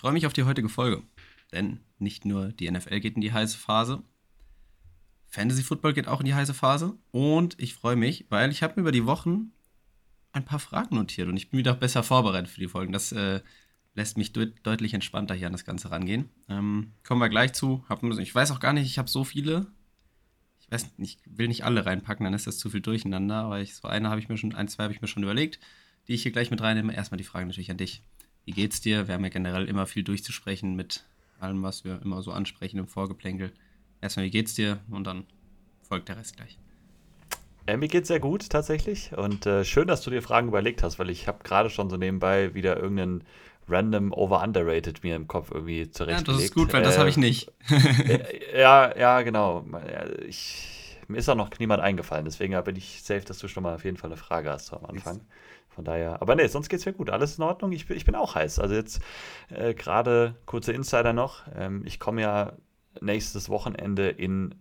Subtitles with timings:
[0.00, 1.02] Ich freue mich auf die heutige Folge,
[1.52, 4.02] denn nicht nur die NFL geht in die heiße Phase,
[5.28, 8.76] Fantasy Football geht auch in die heiße Phase und ich freue mich, weil ich habe
[8.76, 9.52] mir über die Wochen
[10.32, 12.94] ein paar Fragen notiert und ich bin wieder besser vorbereitet für die Folgen.
[12.94, 13.42] Das äh,
[13.94, 16.30] lässt mich de deutlich entspannter hier an das Ganze rangehen.
[16.48, 17.84] Ähm, kommen wir gleich zu.
[18.20, 19.66] Ich weiß auch gar nicht, ich habe so viele.
[20.60, 23.74] Ich weiß ich will nicht alle reinpacken, dann ist das zu viel durcheinander, aber ich,
[23.74, 25.60] so eine habe ich mir schon, ein, zwei habe ich mir schon überlegt,
[26.08, 26.94] die ich hier gleich mit reinnehme.
[26.94, 28.02] Erstmal die Frage natürlich an dich.
[28.44, 29.06] Wie geht's dir?
[29.06, 31.04] Wir haben ja generell immer viel durchzusprechen mit
[31.38, 33.52] allem, was wir immer so ansprechen im Vorgeplänkel.
[34.00, 34.80] Erstmal, wie geht's dir?
[34.90, 35.24] Und dann
[35.82, 36.58] folgt der Rest gleich.
[37.66, 40.98] Äh, mir geht's sehr gut tatsächlich und äh, schön, dass du dir Fragen überlegt hast,
[40.98, 43.22] weil ich habe gerade schon so nebenbei wieder irgendeinen
[43.68, 46.28] random over-underrated mir im Kopf irgendwie zurechtgelegt.
[46.28, 47.52] Ja, das ist gut, weil äh, das habe ich nicht.
[47.70, 49.64] Äh, ja, ja, genau.
[50.26, 53.74] Ich, mir ist auch noch niemand eingefallen, deswegen bin ich safe, dass du schon mal
[53.74, 55.20] auf jeden Fall eine Frage hast am Anfang.
[55.70, 57.10] Von daher, aber nee, sonst geht's mir gut.
[57.10, 57.72] Alles in Ordnung.
[57.72, 58.58] Ich, ich bin auch heiß.
[58.58, 59.00] Also jetzt
[59.48, 61.42] äh, gerade kurze Insider noch.
[61.56, 62.52] Ähm, ich komme ja
[63.00, 64.56] nächstes Wochenende in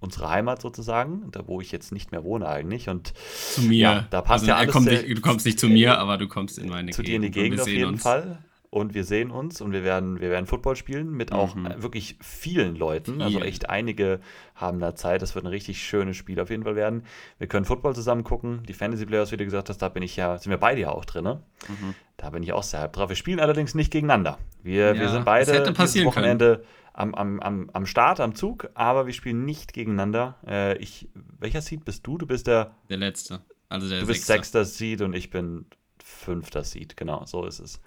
[0.00, 2.88] unsere Heimat sozusagen, da wo ich jetzt nicht mehr wohne eigentlich.
[2.88, 3.12] Und
[3.54, 3.78] zu mir.
[3.78, 4.72] Ja, da passt also ja alles.
[4.72, 7.06] Kommt nicht, du kommst nicht zu mir, aber du kommst in meine zu Gegend.
[7.06, 8.02] Zu dir in die Gegend auf jeden uns.
[8.02, 8.44] Fall.
[8.70, 11.82] Und wir sehen uns und wir werden, wir werden Football spielen mit auch mhm.
[11.82, 13.20] wirklich vielen Leuten.
[13.20, 14.20] Also echt einige
[14.54, 15.22] haben da Zeit.
[15.22, 17.02] Das wird ein richtig schönes Spiel auf jeden Fall werden.
[17.38, 18.62] Wir können Football zusammen gucken.
[18.68, 20.90] Die Fantasy Players, wie du gesagt hast, da bin ich ja, sind wir beide ja
[20.90, 21.24] auch drin.
[21.24, 21.42] Ne?
[21.66, 21.94] Mhm.
[22.16, 23.08] Da bin ich auch sehr drauf.
[23.08, 24.38] Wir spielen allerdings nicht gegeneinander.
[24.62, 28.68] Wir, ja, wir sind beide dieses Wochenende können am, am, am, am Start, am Zug,
[28.74, 30.36] aber wir spielen nicht gegeneinander.
[30.46, 32.18] Äh, ich, welcher Seed bist du?
[32.18, 32.74] Du bist der.
[32.88, 33.40] Der letzte.
[33.68, 35.66] Also der Du bist sechster Seed und ich bin
[36.02, 36.96] fünfter Seed.
[36.96, 37.80] Genau, so ist es.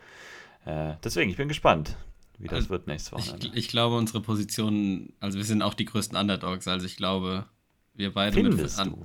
[0.65, 1.97] Äh, deswegen, ich bin gespannt,
[2.37, 3.47] wie das also, wird nächstes Wochenende.
[3.47, 6.67] Ich, ich, glaube, unsere Positionen, also wir sind auch die größten Underdogs.
[6.67, 7.45] Also ich glaube,
[7.93, 8.95] wir beide Findest mit.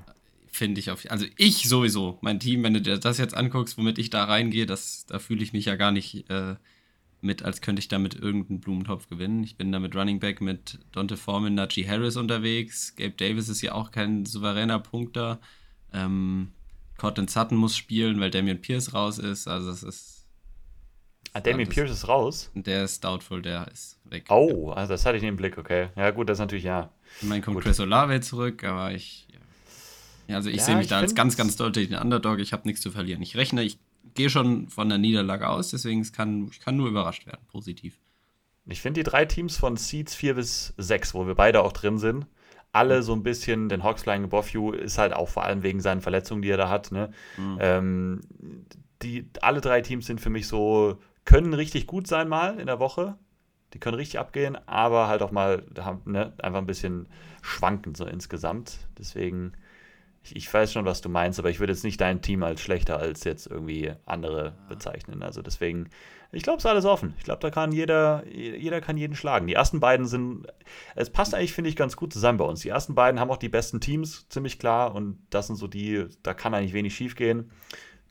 [0.47, 1.05] Finde ich auf.
[1.11, 2.19] Also ich sowieso.
[2.23, 5.43] Mein Team, wenn du dir das jetzt anguckst, womit ich da reingehe, das, da fühle
[5.43, 6.29] ich mich ja gar nicht.
[6.31, 6.57] Äh,
[7.21, 9.43] mit, als könnte ich damit irgendeinen Blumentopf gewinnen.
[9.43, 12.95] Ich bin da mit Running Back mit Dante Foreman, Najee Harris unterwegs.
[12.95, 15.41] Gabe Davis ist ja auch kein souveräner Punkter.
[15.93, 16.53] Ähm,
[16.97, 19.49] Cortland Sutton muss spielen, weil Damian Pierce raus ist.
[19.49, 20.18] Also es ist.
[21.33, 22.51] Ah, Damian Pierce ist raus?
[22.55, 24.25] Der ist doubtful, der ist weg.
[24.29, 25.89] Oh, also das hatte ich nicht im Blick, okay.
[25.95, 26.91] Ja, gut, das ist natürlich ja.
[27.21, 27.65] Ich meine, kommt gut.
[27.65, 29.27] Chris Olave zurück, aber ich.
[30.27, 32.39] Ja, also ich ja, sehe mich da als ganz, ganz deutlich den Underdog.
[32.39, 33.23] Ich habe nichts zu verlieren.
[33.23, 33.79] Ich rechne, ich
[34.15, 37.99] gehe schon von der Niederlage aus, deswegen es kann, ich kann nur überrascht werden, positiv.
[38.67, 41.99] Ich finde die drei Teams von Seeds 4 bis 6, wo wir beide auch drin
[41.99, 42.27] sind,
[42.73, 45.81] alle so ein bisschen, den Hawks Flying Above You ist halt auch vor allem wegen
[45.81, 46.93] seinen Verletzungen, die er da hat.
[46.93, 47.11] Ne?
[47.39, 47.59] Mhm.
[47.61, 48.21] Ähm,
[49.03, 52.81] die, alle drei Teams sind für mich so, können richtig gut sein mal in der
[52.81, 53.19] Woche.
[53.75, 55.63] Die können richtig abgehen, aber halt auch mal
[56.07, 57.07] ne, einfach ein bisschen
[57.43, 58.79] schwankend so insgesamt.
[58.99, 59.53] Deswegen
[60.23, 62.63] ich, ich, weiß schon, was du meinst, aber ich würde jetzt nicht dein Team als
[62.63, 65.23] schlechter als jetzt irgendwie andere bezeichnen.
[65.23, 65.91] Also deswegen,
[66.33, 67.13] ich glaube, es ist alles offen.
[67.19, 69.49] Ich glaube, da kann jeder, jeder kann jeden schlagen.
[69.49, 70.47] Die ersten beiden sind,
[70.97, 72.61] es passt eigentlich, finde ich, ganz gut zusammen bei uns.
[72.61, 76.07] Die ersten beiden haben auch die besten Teams, ziemlich klar, und das sind so die,
[76.23, 77.51] da kann eigentlich wenig schief gehen.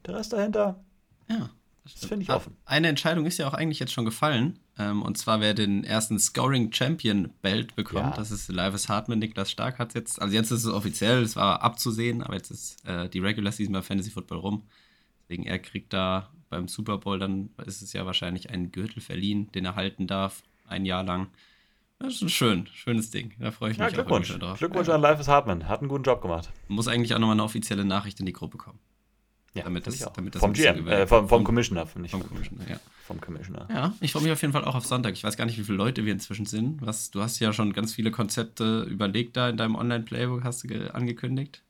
[0.05, 0.83] Der Rest dahinter,
[1.27, 1.49] ja.
[1.93, 2.55] Das finde ich offen.
[2.65, 4.59] Eine Entscheidung ist ja auch eigentlich jetzt schon gefallen.
[4.77, 8.11] Ähm, und zwar, wer den ersten Scoring Champion Belt bekommt.
[8.11, 8.15] Ja.
[8.15, 9.19] Das ist Livis Hartmann.
[9.19, 12.85] Niklas Stark hat jetzt, also jetzt ist es offiziell, es war abzusehen, aber jetzt ist
[12.85, 14.63] äh, die Regular Season bei Fantasy Football rum.
[15.23, 19.51] Deswegen, er kriegt da beim Super Bowl, dann ist es ja wahrscheinlich ein Gürtel verliehen,
[19.51, 21.27] den er halten darf, ein Jahr lang.
[21.99, 23.33] Das ist ein schön, schönes Ding.
[23.39, 24.31] Da freue ich mich ja, Glückwunsch.
[24.31, 24.59] auch drauf.
[24.59, 25.67] Glückwunsch an Livis Hartmann.
[25.67, 26.51] Hat einen guten Job gemacht.
[26.67, 28.79] Muss eigentlich auch nochmal eine offizielle Nachricht in die Gruppe kommen.
[29.53, 32.69] Ja, damit das, damit das vom GM, äh, vom, vom, Commissioner, nicht vom, vom Commissioner,
[32.69, 32.79] ja.
[33.05, 33.67] Vom Commissioner.
[33.73, 35.13] Ja, ich freue mich auf jeden Fall auch auf Sonntag.
[35.13, 36.85] Ich weiß gar nicht, wie viele Leute wir inzwischen sind.
[36.85, 40.93] Was, du hast ja schon ganz viele Konzepte überlegt da in deinem Online-Playbook, hast du
[40.93, 41.63] angekündigt.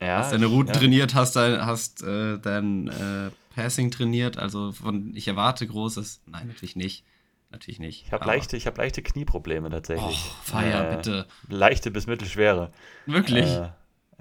[0.00, 0.18] Ja.
[0.18, 0.80] Hast deine Routen ja.
[0.80, 4.36] trainiert, hast dein, hast, äh, dein äh, Passing trainiert.
[4.36, 6.22] Also von, ich erwarte Großes.
[6.26, 7.04] Nein, natürlich nicht.
[7.50, 8.06] Natürlich nicht.
[8.06, 10.30] Ich habe leichte, hab leichte Knieprobleme tatsächlich.
[10.30, 11.26] Oh, feier, äh, bitte.
[11.48, 12.72] Leichte bis mittelschwere.
[13.06, 13.46] Wirklich?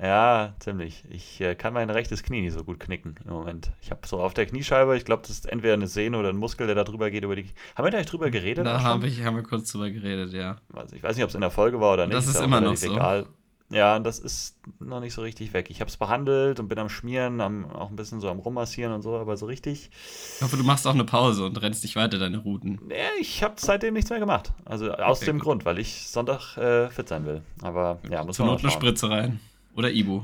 [0.02, 1.04] Ja, ziemlich.
[1.10, 3.72] Ich äh, kann mein rechtes Knie nicht so gut knicken im Moment.
[3.82, 6.38] Ich habe so auf der Kniescheibe, ich glaube, das ist entweder eine Sehne oder ein
[6.38, 7.46] Muskel, der da drüber geht über die.
[7.76, 8.66] Haben wir da nicht drüber geredet?
[8.66, 10.58] Da haben wir, haben wir kurz drüber geredet, ja.
[10.74, 12.18] Also ich weiß nicht, ob es in der Folge war oder nicht.
[12.18, 12.92] Das ist, ist immer noch so.
[12.92, 13.28] Egal.
[13.70, 15.70] Ja, das ist noch nicht so richtig weg.
[15.70, 18.92] Ich habe es behandelt und bin am Schmieren, am, auch ein bisschen so am Rummassieren
[18.92, 19.92] und so, aber so richtig.
[20.36, 22.82] Ich hoffe, du machst auch eine Pause und rennst nicht weiter deine Routen.
[22.86, 24.52] Nee, ich habe seitdem nichts mehr gemacht.
[24.66, 25.46] Also aus okay, dem gut.
[25.46, 27.44] Grund, weil ich Sonntag äh, fit sein will.
[27.62, 29.40] Aber ja, muss Zur man Not eine Spritze rein.
[29.76, 30.24] Oder Ibu.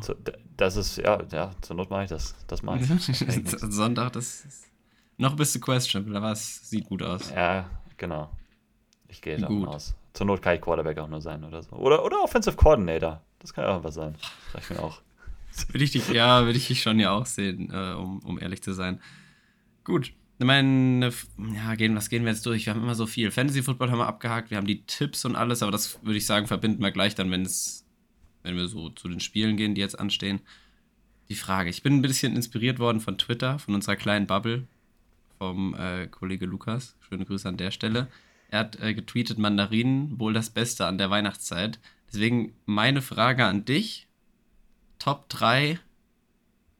[0.57, 2.35] Das ist, ja, ja, zur Not mache ich das.
[2.47, 3.59] Das mache ich.
[3.59, 4.67] Sonntag, das ist
[5.17, 7.31] noch bist du questionable, aber es sieht gut aus.
[7.31, 8.29] Ja, genau.
[9.07, 9.67] Ich gehe davon gut.
[9.69, 9.95] aus.
[10.13, 11.75] Zur Not kann ich Quarterback auch nur sein oder so.
[11.75, 13.21] Oder, oder Offensive Coordinator.
[13.39, 14.15] Das kann ja auch was sein.
[14.53, 15.01] Das ich mir auch.
[15.69, 18.61] Würde ich dich, ja, würde ich dich schon ja auch sehen, äh, um, um ehrlich
[18.61, 19.01] zu sein.
[19.83, 21.11] Gut, meine,
[21.55, 22.67] ja, gehen, was gehen wir jetzt durch?
[22.67, 23.31] Wir haben immer so viel.
[23.31, 26.27] Fantasy Football haben wir abgehakt, wir haben die Tipps und alles, aber das würde ich
[26.27, 27.86] sagen, verbinden wir gleich dann, wenn es,
[28.43, 30.41] wenn wir so zu den Spielen gehen, die jetzt anstehen.
[31.29, 31.69] Die Frage.
[31.69, 34.65] Ich bin ein bisschen inspiriert worden von Twitter, von unserer kleinen Bubble,
[35.37, 36.95] vom äh, Kollege Lukas.
[37.01, 38.07] Schöne Grüße an der Stelle.
[38.49, 41.79] Er hat äh, getweetet, Mandarinen wohl das Beste an der Weihnachtszeit.
[42.07, 44.07] Deswegen meine Frage an dich:
[44.99, 45.79] Top 3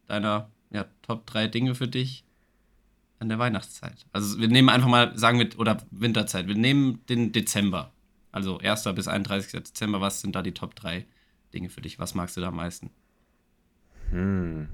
[0.07, 2.23] deiner, ja, Top 3 Dinge für dich
[3.19, 4.05] an der Weihnachtszeit.
[4.13, 6.47] Also wir nehmen einfach mal, sagen wir, oder Winterzeit.
[6.47, 7.91] Wir nehmen den Dezember.
[8.31, 8.83] Also 1.
[8.95, 9.51] bis 31.
[9.51, 10.01] Dezember.
[10.01, 11.05] Was sind da die Top 3
[11.57, 11.99] Dinge für dich?
[11.99, 12.91] Was magst du da am meisten?
[14.11, 14.67] Hm.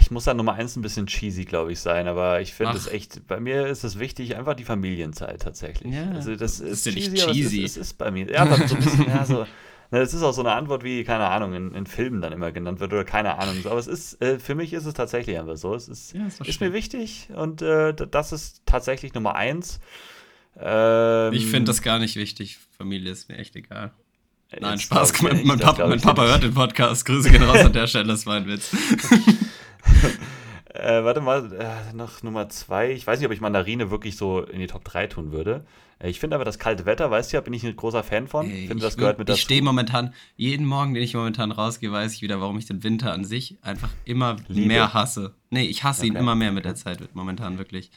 [0.00, 2.86] Ich muss da Nummer eins ein bisschen cheesy, glaube ich, sein, aber ich finde es
[2.86, 5.92] echt, bei mir ist es wichtig, einfach die Familienzeit tatsächlich.
[5.92, 8.30] Ja, also das, ist, ist cheesy, aber es ist, es ist bei mir.
[8.30, 9.46] Ja, aber so ein bisschen, ja, so,
[9.90, 12.80] das ist auch so eine Antwort, wie, keine Ahnung, in, in Filmen dann immer genannt
[12.80, 13.56] wird oder keine Ahnung.
[13.66, 15.74] Aber es ist, äh, für mich ist es tatsächlich einfach so.
[15.74, 19.78] Es ist, ja, ist mir wichtig und äh, das ist tatsächlich Nummer eins.
[20.56, 22.58] Ähm, ich finde das gar nicht wichtig.
[22.70, 23.92] Familie ist mir echt egal.
[24.60, 25.22] Nein, Spaß.
[25.22, 27.04] Mein, mein, Papa, mein Papa hört den Podcast.
[27.06, 28.72] Grüße gehen raus an der Stelle, das war ein Witz.
[30.74, 32.92] äh, warte mal, äh, noch Nummer zwei.
[32.92, 35.64] Ich weiß nicht, ob ich Mandarine wirklich so in die Top 3 tun würde.
[35.98, 38.28] Äh, ich finde aber das kalte Wetter, weißt du ja, bin ich ein großer Fan
[38.28, 38.50] von.
[38.50, 39.36] Ich finde, das gehört mit dazu.
[39.36, 42.82] Ich stehe momentan, jeden Morgen, den ich momentan rausgehe, weiß ich wieder, warum ich den
[42.82, 44.66] Winter an sich einfach immer Liebe.
[44.66, 45.34] mehr hasse.
[45.50, 46.08] Nee, ich hasse okay.
[46.08, 47.90] ihn immer mehr mit der Zeit, momentan wirklich.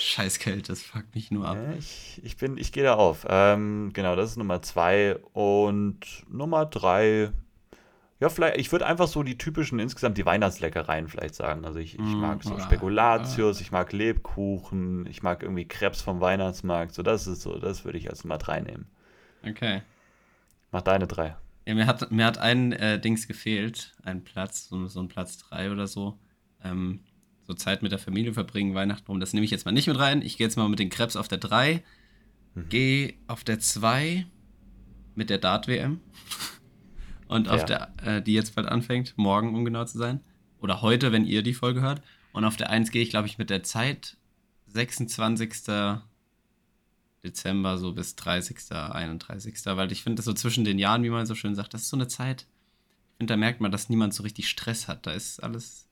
[0.00, 1.56] Scheiß Kälte, das fuckt mich nur ab.
[1.56, 3.26] Ja, ich, ich, bin, ich gehe da auf.
[3.28, 5.16] Ähm, genau, das ist Nummer zwei.
[5.32, 7.32] Und Nummer drei
[8.20, 11.64] ja, vielleicht, ich würde einfach so die typischen, insgesamt die Weihnachtsleckereien vielleicht sagen.
[11.64, 16.20] Also ich, ich mm, mag so Spekulatius, ich mag Lebkuchen, ich mag irgendwie Krebs vom
[16.20, 16.94] Weihnachtsmarkt.
[16.94, 18.86] So, das ist so, das würde ich als Nummer drei nehmen.
[19.48, 19.82] Okay.
[20.72, 21.36] Mach deine drei.
[21.64, 25.38] Ja, mir hat, mir hat ein äh, Dings gefehlt, ein Platz, so, so ein Platz
[25.38, 26.18] drei oder so.
[26.64, 27.04] Ähm,
[27.48, 29.20] so Zeit mit der Familie verbringen, Weihnachten rum.
[29.20, 30.20] Das nehme ich jetzt mal nicht mit rein.
[30.20, 31.82] Ich gehe jetzt mal mit den Krebs auf der 3.
[32.54, 32.68] Mhm.
[32.68, 34.26] Gehe auf der 2
[35.14, 36.00] mit der Dart-WM.
[37.26, 37.52] Und ja.
[37.54, 40.20] auf der, äh, die jetzt bald anfängt, morgen, um genau zu sein.
[40.60, 42.02] Oder heute, wenn ihr die Folge hört.
[42.32, 44.18] Und auf der 1 gehe ich, glaube ich, mit der Zeit
[44.66, 45.54] 26.
[47.24, 49.54] Dezember so bis 30., 31.
[49.64, 51.88] Weil ich finde, das so zwischen den Jahren, wie man so schön sagt, das ist
[51.88, 52.46] so eine Zeit.
[53.12, 55.06] Ich finde, da merkt man, dass niemand so richtig Stress hat.
[55.06, 55.87] Da ist alles,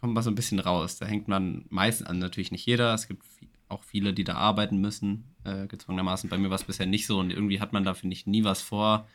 [0.00, 0.98] kommt mal so ein bisschen raus.
[0.98, 2.94] Da hängt man meistens an, natürlich nicht jeder.
[2.94, 3.24] Es gibt
[3.68, 6.30] auch viele, die da arbeiten müssen, äh, gezwungenermaßen.
[6.30, 8.44] Bei mir war es bisher nicht so und irgendwie hat man da, finde ich, nie
[8.44, 9.06] was vor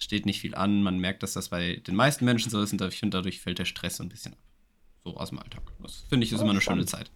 [0.00, 0.82] steht nicht viel an.
[0.82, 3.58] Man merkt, dass das bei den meisten Menschen so ist und ich finde, dadurch fällt
[3.58, 4.38] der Stress so ein bisschen ab.
[5.04, 5.62] So aus dem Alltag.
[5.80, 6.90] Das finde ich ist oh, immer eine spannend.
[6.90, 7.10] schöne Zeit.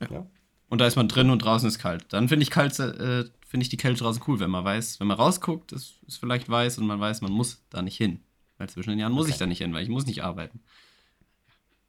[0.00, 0.10] Ja.
[0.10, 0.26] ja.
[0.68, 2.04] Und da ist man drin und draußen ist kalt.
[2.10, 5.06] Dann finde ich kalt, äh, finde ich die Kälte draußen cool, wenn man weiß, wenn
[5.06, 8.20] man rausguckt, ist es vielleicht weiß und man weiß, man muss da nicht hin.
[8.58, 9.32] Weil zwischen den Jahren muss okay.
[9.32, 10.60] ich da nicht hin, weil ich muss nicht arbeiten.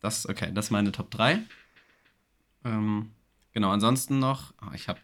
[0.07, 1.42] Das, okay, das ist meine Top 3.
[2.63, 3.12] Ähm,
[3.51, 5.01] genau, ansonsten noch, oh, ich habe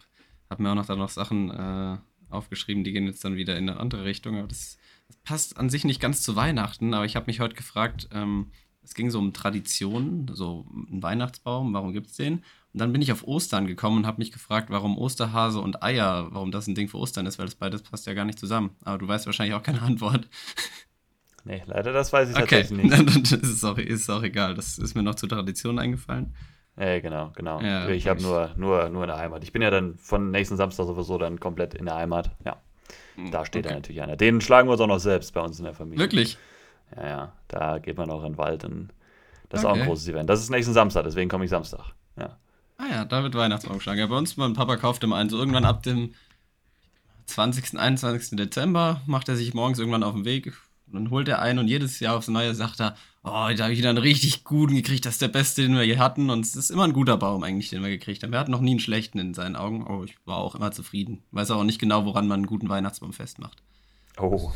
[0.50, 1.98] hab mir auch noch da noch Sachen äh,
[2.30, 4.78] aufgeschrieben, die gehen jetzt dann wieder in eine andere Richtung, aber das
[5.26, 8.52] passt an sich nicht ganz zu Weihnachten, aber ich habe mich heute gefragt, ähm,
[8.82, 12.36] es ging so um Traditionen, so ein Weihnachtsbaum, warum gibt es den?
[12.72, 16.30] Und dann bin ich auf Ostern gekommen und habe mich gefragt, warum Osterhase und Eier,
[16.32, 18.70] warum das ein Ding für Ostern ist, weil das beides passt ja gar nicht zusammen.
[18.86, 20.30] Aber du weißt wahrscheinlich auch keine Antwort.
[21.46, 22.62] Nee, leider das weiß ich okay.
[22.62, 23.32] tatsächlich nicht.
[23.32, 26.34] das ist auch, ist auch egal, das ist mir noch zur Tradition eingefallen.
[26.78, 27.62] Ja, genau, genau.
[27.62, 29.44] Ja, ich habe nur, nur, nur in der Heimat.
[29.44, 32.58] Ich bin ja dann von nächsten Samstag sowieso dann komplett in der Heimat, ja.
[33.16, 33.76] Hm, da steht okay.
[33.76, 34.16] natürlich einer.
[34.16, 36.00] Den schlagen wir uns auch noch selbst bei uns in der Familie.
[36.00, 36.38] Wirklich?
[36.96, 37.34] Ja, ja.
[37.48, 38.90] Da geht man auch in den Wald und
[39.50, 39.74] das ist okay.
[39.74, 40.30] auch ein großes Event.
[40.30, 41.94] Das ist nächsten Samstag, deswegen komme ich Samstag.
[42.18, 42.38] Ja.
[42.78, 44.00] Ah ja, da wird Weihnachtsbaum geschlagen.
[44.00, 45.30] Ja, bei uns, mein Papa kauft immer einen.
[45.30, 46.14] So irgendwann ab dem
[47.28, 48.36] 20., 21.
[48.38, 50.54] Dezember macht er sich morgens irgendwann auf den Weg.
[50.94, 53.74] Und dann holt er einen und jedes Jahr aufs Neue sagt er, oh, da habe
[53.74, 56.30] ich wieder einen richtig guten gekriegt, das ist der beste, den wir je hatten.
[56.30, 58.32] Und es ist immer ein guter Baum eigentlich, den wir gekriegt haben.
[58.32, 61.24] Wir hatten noch nie einen schlechten in seinen Augen, aber ich war auch immer zufrieden.
[61.32, 63.64] Weiß auch nicht genau, woran man einen guten Weihnachtsbaum festmacht.
[64.20, 64.52] Oh,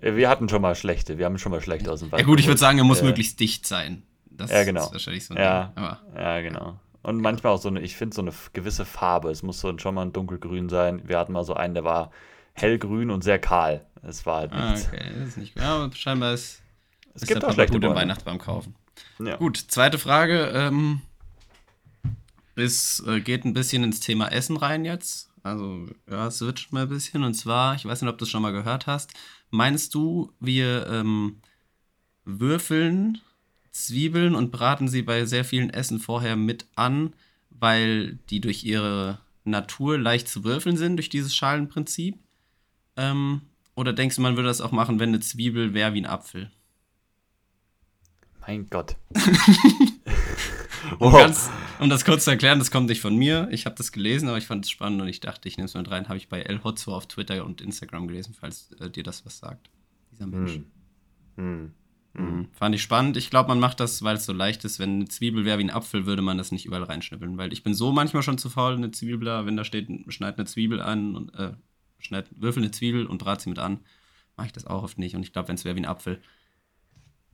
[0.00, 2.20] wir hatten schon mal schlechte, wir haben schon mal schlechte aus dem Wald.
[2.20, 4.02] Ja gut, ich würde sagen, er muss äh, möglichst dicht sein.
[4.30, 4.84] Das ja, genau.
[4.84, 6.22] ist wahrscheinlich so ein ja, Ding.
[6.22, 6.78] ja, genau.
[7.02, 9.30] Und manchmal auch so eine, ich finde so eine gewisse Farbe.
[9.30, 11.02] Es muss so schon mal ein dunkelgrün sein.
[11.06, 12.10] Wir hatten mal so einen, der war
[12.56, 13.86] hellgrün und sehr kahl.
[14.02, 14.86] Es war halt ah, nichts.
[14.86, 15.62] Ah, okay, das ist nicht gut.
[15.62, 16.62] Ja, aber scheinbar ist
[17.14, 18.74] es ist gibt auch schlechte gut im Weihnachtsbaum kaufen.
[19.18, 19.36] Ja.
[19.36, 20.50] Gut, zweite Frage.
[20.54, 21.00] Ähm,
[22.54, 25.30] es äh, geht ein bisschen ins Thema Essen rein jetzt.
[25.42, 27.24] Also, ja, switcht mal ein bisschen.
[27.24, 29.12] Und zwar, ich weiß nicht, ob du es schon mal gehört hast.
[29.50, 31.40] Meinst du, wir ähm,
[32.24, 33.20] würfeln
[33.70, 37.14] Zwiebeln und braten sie bei sehr vielen Essen vorher mit an,
[37.50, 42.18] weil die durch ihre Natur leicht zu würfeln sind, durch dieses Schalenprinzip?
[42.96, 43.42] Ähm,
[43.74, 46.50] oder denkst du, man würde das auch machen, wenn eine Zwiebel wäre wie ein Apfel?
[48.46, 48.96] Mein Gott.
[50.98, 51.50] um, ganz,
[51.80, 53.48] um, das kurz zu erklären, das kommt nicht von mir.
[53.50, 55.74] Ich habe das gelesen, aber ich fand es spannend und ich dachte, ich nehme es
[55.74, 56.08] mit rein.
[56.08, 59.38] Habe ich bei El Hotzo auf Twitter und Instagram gelesen, falls äh, dir das was
[59.38, 59.68] sagt.
[60.12, 60.52] Dieser Mensch.
[60.54, 60.64] Hm.
[61.36, 61.72] Hm.
[62.14, 62.48] Mhm.
[62.52, 63.16] Fand ich spannend.
[63.16, 64.78] Ich glaube, man macht das, weil es so leicht ist.
[64.78, 67.36] Wenn eine Zwiebel wäre wie ein Apfel, würde man das nicht überall reinschnippeln.
[67.36, 70.38] Weil ich bin so manchmal schon zu faul, eine Zwiebel da, wenn da steht, schneid
[70.38, 71.52] eine Zwiebel an und äh,
[71.98, 73.80] schneid, würfel eine Zwiebel und brat sie mit an,
[74.36, 75.16] mache ich das auch oft nicht.
[75.16, 76.20] Und ich glaube, wenn es wäre wie ein Apfel,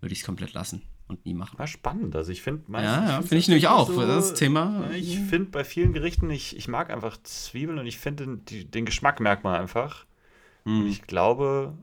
[0.00, 1.58] würde ich es komplett lassen und nie machen.
[1.58, 2.16] War spannend.
[2.16, 3.88] Also ich finde Ja, ja finde ich nämlich auch.
[3.88, 4.90] So, das Thema.
[4.92, 8.84] Ich finde bei vielen Gerichten, ich, ich mag einfach Zwiebeln und ich finde den, den
[8.84, 10.06] Geschmack merkt man einfach.
[10.64, 10.82] Hm.
[10.82, 11.76] Und ich glaube,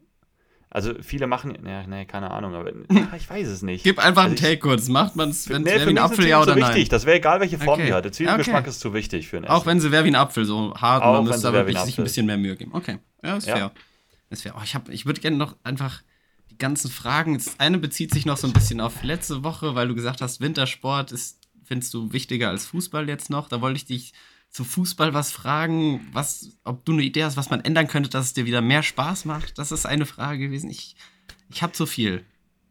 [0.71, 2.71] also viele machen, ja, nee, keine Ahnung, aber
[3.17, 3.83] ich weiß es nicht.
[3.83, 4.87] Gib einfach also einen Take kurz.
[4.87, 6.69] Macht man es, wenn es wie ein Apfel ja oder nein?
[6.69, 6.89] Wichtig.
[6.89, 7.87] Das wäre egal, welche Form okay.
[7.87, 8.05] die hat.
[8.05, 8.69] Der Zwiebelgeschmack okay.
[8.69, 11.13] ist zu wichtig für einen Auch wenn sie wäre wie ein Apfel, so hart, Auch
[11.13, 12.71] man müsste aber wirklich sich ein bisschen mehr Mühe geben.
[12.73, 13.55] Okay, ja, ist ja.
[13.55, 13.71] fair.
[14.29, 14.53] Ist fair.
[14.55, 16.03] Oh, ich ich würde gerne noch einfach
[16.51, 17.33] die ganzen Fragen.
[17.33, 20.39] Das eine bezieht sich noch so ein bisschen auf letzte Woche, weil du gesagt hast,
[20.39, 23.47] Wintersport ist, findest du wichtiger als Fußball jetzt noch.
[23.47, 24.13] Da wollte ich dich
[24.49, 28.25] zu Fußball was fragen, was, ob du eine Idee hast, was man ändern könnte, dass
[28.25, 29.57] es dir wieder mehr Spaß macht.
[29.57, 30.69] Das ist eine Frage gewesen.
[30.69, 30.95] Ich,
[31.49, 32.25] ich habe zu viel.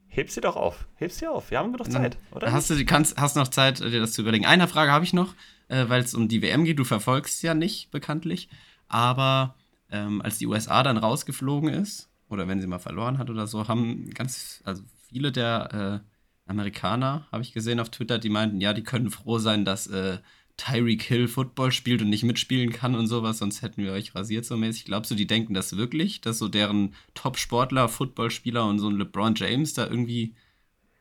[0.09, 0.87] Heb sie doch auf.
[0.97, 1.51] Heb sie auf.
[1.51, 2.51] Wir haben genug Zeit, oder?
[2.51, 4.47] Hast du kannst, hast noch Zeit, dir das zu überlegen.
[4.47, 5.35] Eine Frage habe ich noch,
[5.69, 6.79] äh, weil es um die WM geht.
[6.79, 8.49] Du verfolgst ja nicht, bekanntlich.
[8.89, 9.55] Aber
[9.91, 13.69] ähm, als die USA dann rausgeflogen ist, oder wenn sie mal verloren hat oder so,
[13.69, 18.73] haben ganz, also viele der äh, Amerikaner, habe ich gesehen auf Twitter, die meinten, ja,
[18.73, 20.19] die können froh sein, dass äh,
[20.59, 24.45] Tyreek Hill Football spielt und nicht mitspielen kann und sowas, sonst hätten wir euch rasiert
[24.45, 24.85] so mäßig.
[24.85, 29.35] Glaubst du, die denken das wirklich, dass so deren Top-Sportler, Footballspieler und so ein LeBron
[29.37, 30.35] James da irgendwie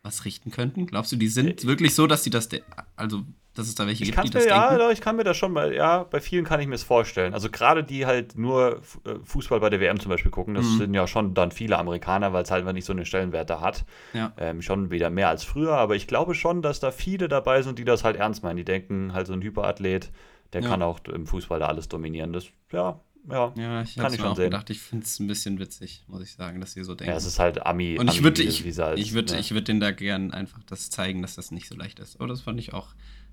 [0.03, 0.85] was richten könnten?
[0.85, 2.47] Glaubst du, die sind äh, wirklich so, dass die das,
[2.95, 3.25] also
[3.57, 4.79] dass es da welche ich gibt, die das mir, denken?
[4.79, 7.33] Ja, ich kann mir das schon mal, ja, bei vielen kann ich mir das vorstellen.
[7.33, 10.77] Also gerade die halt nur äh, Fußball bei der WM zum Beispiel gucken, das mhm.
[10.77, 13.85] sind ja schon dann viele Amerikaner, weil es halt nicht so einen Stellenwert da hat.
[14.13, 14.33] Ja.
[14.37, 17.79] Ähm, schon wieder mehr als früher, aber ich glaube schon, dass da viele dabei sind,
[17.79, 18.57] die das halt ernst meinen.
[18.57, 20.11] Die denken halt so ein Hyperathlet,
[20.53, 20.69] der ja.
[20.69, 22.33] kann auch im Fußball da alles dominieren.
[22.33, 22.99] Das, ja,
[23.29, 24.45] ja, ja ich kann ich schon auch sehen.
[24.45, 27.11] gedacht, ich finde es ein bisschen witzig, muss ich sagen, dass sie so denken.
[27.11, 27.99] Ja, es ist halt Ami.
[27.99, 29.39] Und ich würde ich, halt, ich würd, ne?
[29.39, 32.19] ich würd denen da gern einfach das zeigen, dass das nicht so leicht ist.
[32.19, 32.89] Aber das fand ich auch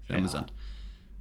[0.09, 0.17] ja.
[0.17, 0.53] amüsant.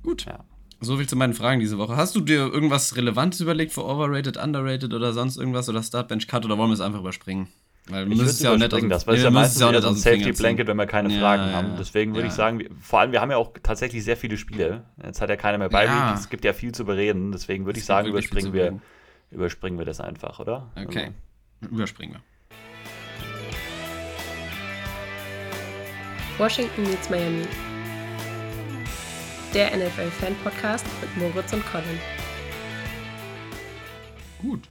[0.03, 0.25] Gut.
[0.25, 0.43] Ja.
[0.81, 1.95] So viel zu meinen Fragen diese Woche.
[1.95, 6.43] Hast du dir irgendwas Relevantes überlegt für Overrated, Underrated oder sonst irgendwas oder Startbench Cut
[6.45, 7.47] oder wollen wir es einfach überspringen?
[7.87, 9.95] Weil wir müssen ja auch nicht aus, das, weil es ja meistens ja so ein
[9.95, 11.73] Safety Blanket, wenn wir keine ja, Fragen ja, haben.
[11.77, 14.85] Deswegen würde ich sagen, vor allem, wir haben ja auch tatsächlich sehr viele Spiele.
[15.03, 16.13] Jetzt hat ja keiner mehr bei mir.
[16.13, 17.33] Es gibt ja viel zu bereden.
[17.33, 18.79] Deswegen würde ich sagen, überspringen wir,
[19.31, 20.71] überspringen wir das einfach, oder?
[20.75, 21.11] Okay.
[21.61, 21.75] Also.
[21.75, 22.21] Überspringen wir.
[26.37, 27.43] Washington meets Miami
[29.53, 31.99] der NFL-Fan-Podcast mit Moritz und Colin.
[34.41, 34.67] Gut.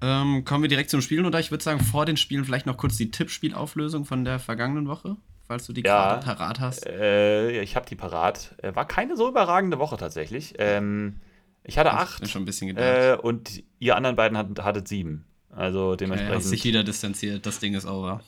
[0.00, 2.78] Ähm, kommen wir direkt zum Spielen oder ich würde sagen, vor den Spielen vielleicht noch
[2.78, 6.86] kurz die Tippspielauflösung von der vergangenen Woche, falls du die ja, gerade parat hast.
[6.86, 8.54] Äh, ich habe die parat.
[8.62, 10.54] Äh, war keine so überragende Woche tatsächlich.
[10.58, 11.16] Ähm,
[11.62, 12.22] ich hatte acht.
[12.22, 12.86] Ich schon ein bisschen gedacht.
[12.86, 15.26] Äh, und ihr anderen beiden hattet, hattet sieben.
[15.50, 16.36] Also dementsprechend.
[16.36, 17.44] Okay, hat sich wieder distanziert.
[17.44, 18.22] Das Ding ist over.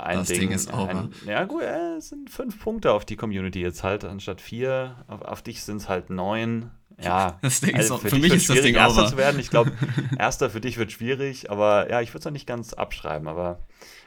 [0.00, 0.88] Ein das Ding, Ding ist over.
[0.88, 4.96] Ein, ja, gut, äh, es sind fünf Punkte auf die Community jetzt halt, anstatt vier.
[5.08, 6.70] Auf, auf dich sind es halt neun.
[7.02, 9.10] Ja, das Ding also ist, für, für mich ist das Ding Erster over.
[9.10, 9.40] zu werden.
[9.40, 9.72] Ich glaube,
[10.18, 13.28] Erster für dich wird schwierig, aber ja, ich würde es noch nicht ganz abschreiben.
[13.28, 13.60] Aber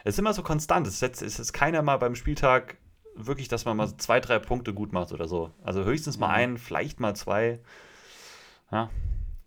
[0.04, 0.88] es ist immer so konstant.
[0.88, 2.78] Es ist, es ist keiner mal beim Spieltag
[3.16, 5.52] wirklich, dass man mal zwei, drei Punkte gut macht oder so.
[5.64, 6.34] Also höchstens mal mhm.
[6.34, 7.60] einen, vielleicht mal zwei.
[8.72, 8.90] Ja,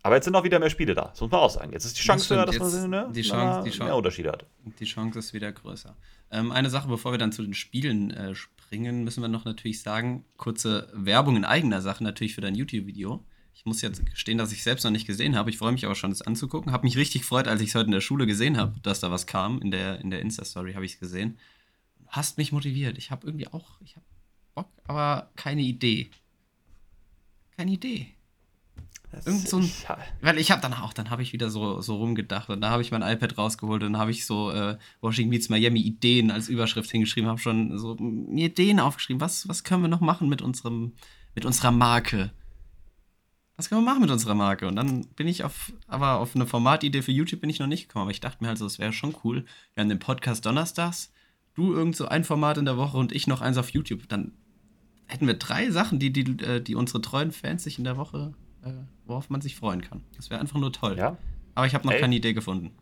[0.07, 1.07] aber jetzt sind auch wieder mehr Spiele da.
[1.07, 1.73] Das muss man auch sagen.
[1.73, 4.47] Jetzt ist die Chance höher, dass man ne, die Chance, die Chance, mehr Unterschiede hat.
[4.79, 5.97] Die Chance ist wieder größer.
[6.31, 9.83] Ähm, eine Sache, bevor wir dann zu den Spielen äh, springen, müssen wir noch natürlich
[9.83, 13.25] sagen, kurze Werbung in eigener Sache natürlich für dein YouTube-Video.
[13.53, 15.51] Ich muss jetzt gestehen, dass ich selbst noch nicht gesehen habe.
[15.51, 16.71] Ich freue mich aber schon, das anzugucken.
[16.71, 19.11] Habe mich richtig gefreut, als ich es heute in der Schule gesehen habe, dass da
[19.11, 19.61] was kam.
[19.61, 21.37] In der, in der Insta-Story habe ich es gesehen.
[22.07, 22.97] Hast mich motiviert.
[22.97, 24.07] Ich habe irgendwie auch, ich habe
[24.55, 26.11] Bock, aber keine Idee.
[27.57, 28.16] Keine Idee.
[29.25, 29.71] Irgend so ein,
[30.21, 32.83] weil ich habe dann auch, dann habe ich wieder so, so rumgedacht und da habe
[32.83, 36.49] ich mein iPad rausgeholt und dann habe ich so äh, Washington Meets Miami Ideen als
[36.49, 39.21] Überschrift hingeschrieben, habe schon so mir Ideen aufgeschrieben.
[39.21, 40.93] Was, was können wir noch machen mit unserem,
[41.35, 42.33] mit unserer Marke?
[43.57, 44.67] Was können wir machen mit unserer Marke?
[44.69, 47.89] Und dann bin ich auf, aber auf eine Formatidee für YouTube bin ich noch nicht
[47.89, 48.03] gekommen.
[48.03, 49.47] Aber ich dachte mir halt so, es wäre schon cool.
[49.75, 51.11] Wir haben den Podcast donnerstags,
[51.55, 54.09] du irgend so ein Format in der Woche und ich noch eins auf YouTube.
[54.09, 54.33] Dann
[55.07, 58.35] hätten wir drei Sachen, die, die, äh, die unsere treuen Fans sich in der Woche
[58.67, 58.73] äh,
[59.07, 60.03] worauf man sich freuen kann.
[60.17, 60.97] Das wäre einfach nur toll.
[60.99, 61.17] Ja.
[61.55, 62.01] Aber ich habe noch Ey.
[62.01, 62.73] keine Idee gefunden.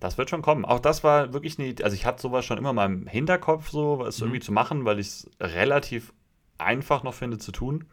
[0.00, 0.64] Das wird schon kommen.
[0.64, 1.84] Auch das war wirklich eine Idee.
[1.84, 4.26] Also ich hatte sowas schon immer mal im Hinterkopf, so was mhm.
[4.26, 6.12] irgendwie zu machen, weil ich es relativ
[6.58, 7.84] einfach noch finde zu tun.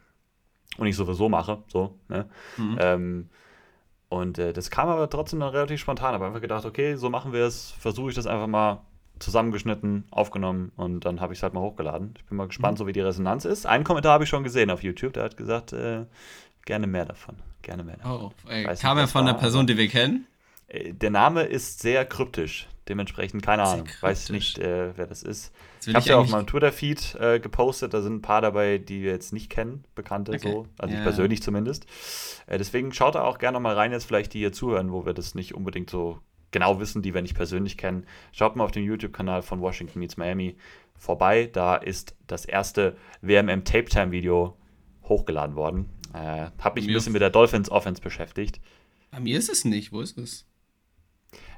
[0.78, 1.62] Und ich sowieso mache.
[1.68, 2.28] So, ne?
[2.56, 2.78] Mhm.
[2.80, 3.28] Ähm,
[4.08, 6.14] und äh, das kam aber trotzdem dann relativ spontan.
[6.14, 8.84] Aber einfach gedacht, okay, so machen wir es, versuche ich das einfach mal.
[9.20, 12.14] zusammengeschnitten, aufgenommen und dann habe ich es halt mal hochgeladen.
[12.18, 12.78] Ich bin mal gespannt, mhm.
[12.78, 13.64] so wie die Resonanz ist.
[13.64, 16.06] Einen Kommentar habe ich schon gesehen auf YouTube, der hat gesagt, äh,
[16.64, 17.36] gerne mehr davon.
[17.62, 18.32] Gerne mehr davon.
[18.46, 20.26] Oh, ey, kam er von einer Person, die wir kennen?
[20.68, 22.68] Äh, der Name ist sehr kryptisch.
[22.88, 23.88] Dementsprechend keine Ahnung.
[24.02, 25.54] Weiß nicht, äh, wer das ist.
[25.78, 27.94] Das ich habe ja auf meinem Twitter-Feed äh, gepostet.
[27.94, 30.52] Da sind ein paar dabei, die wir jetzt nicht kennen, Bekannte okay.
[30.52, 30.66] so.
[30.76, 31.00] Also ja.
[31.00, 31.86] ich persönlich zumindest.
[32.46, 35.14] Äh, deswegen schaut da auch gerne mal rein, jetzt vielleicht die hier zuhören, wo wir
[35.14, 36.18] das nicht unbedingt so
[36.50, 38.06] genau wissen, die wir nicht persönlich kennen.
[38.32, 40.56] Schaut mal auf dem YouTube-Kanal von Washington Meets Miami
[40.94, 41.48] vorbei.
[41.50, 44.56] Da ist das erste WMM Tape Time Video
[45.04, 45.88] hochgeladen worden.
[46.14, 48.60] Äh, habe mich ein bisschen mit der Dolphins Offense beschäftigt.
[49.10, 49.92] Bei mir ist es nicht.
[49.92, 50.46] Wo ist es?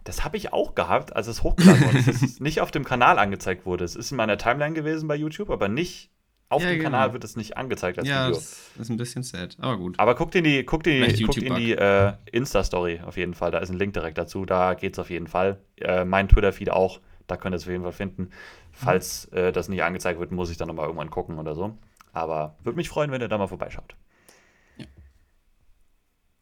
[0.04, 2.02] Das habe ich auch gehabt, als es hochgeladen wurde.
[2.02, 3.84] dass es nicht auf dem Kanal angezeigt wurde.
[3.84, 6.10] Es ist in meiner Timeline gewesen bei YouTube, aber nicht
[6.48, 6.90] auf ja, dem genau.
[6.90, 8.36] Kanal wird es nicht angezeigt als ja, Video.
[8.36, 9.98] Das ist ein bisschen sad, aber gut.
[9.98, 13.50] Aber guckt in die, guckt in die, guckt in die äh, Insta-Story auf jeden Fall.
[13.50, 14.46] Da ist ein Link direkt dazu.
[14.46, 15.58] Da geht es auf jeden Fall.
[15.80, 17.00] Äh, mein Twitter-Feed auch.
[17.26, 18.30] Da könnt ihr es auf jeden Fall finden.
[18.70, 21.76] Falls äh, das nicht angezeigt wird, muss ich dann nochmal irgendwann gucken oder so.
[22.12, 23.96] Aber würde mich freuen, wenn ihr da mal vorbeischaut.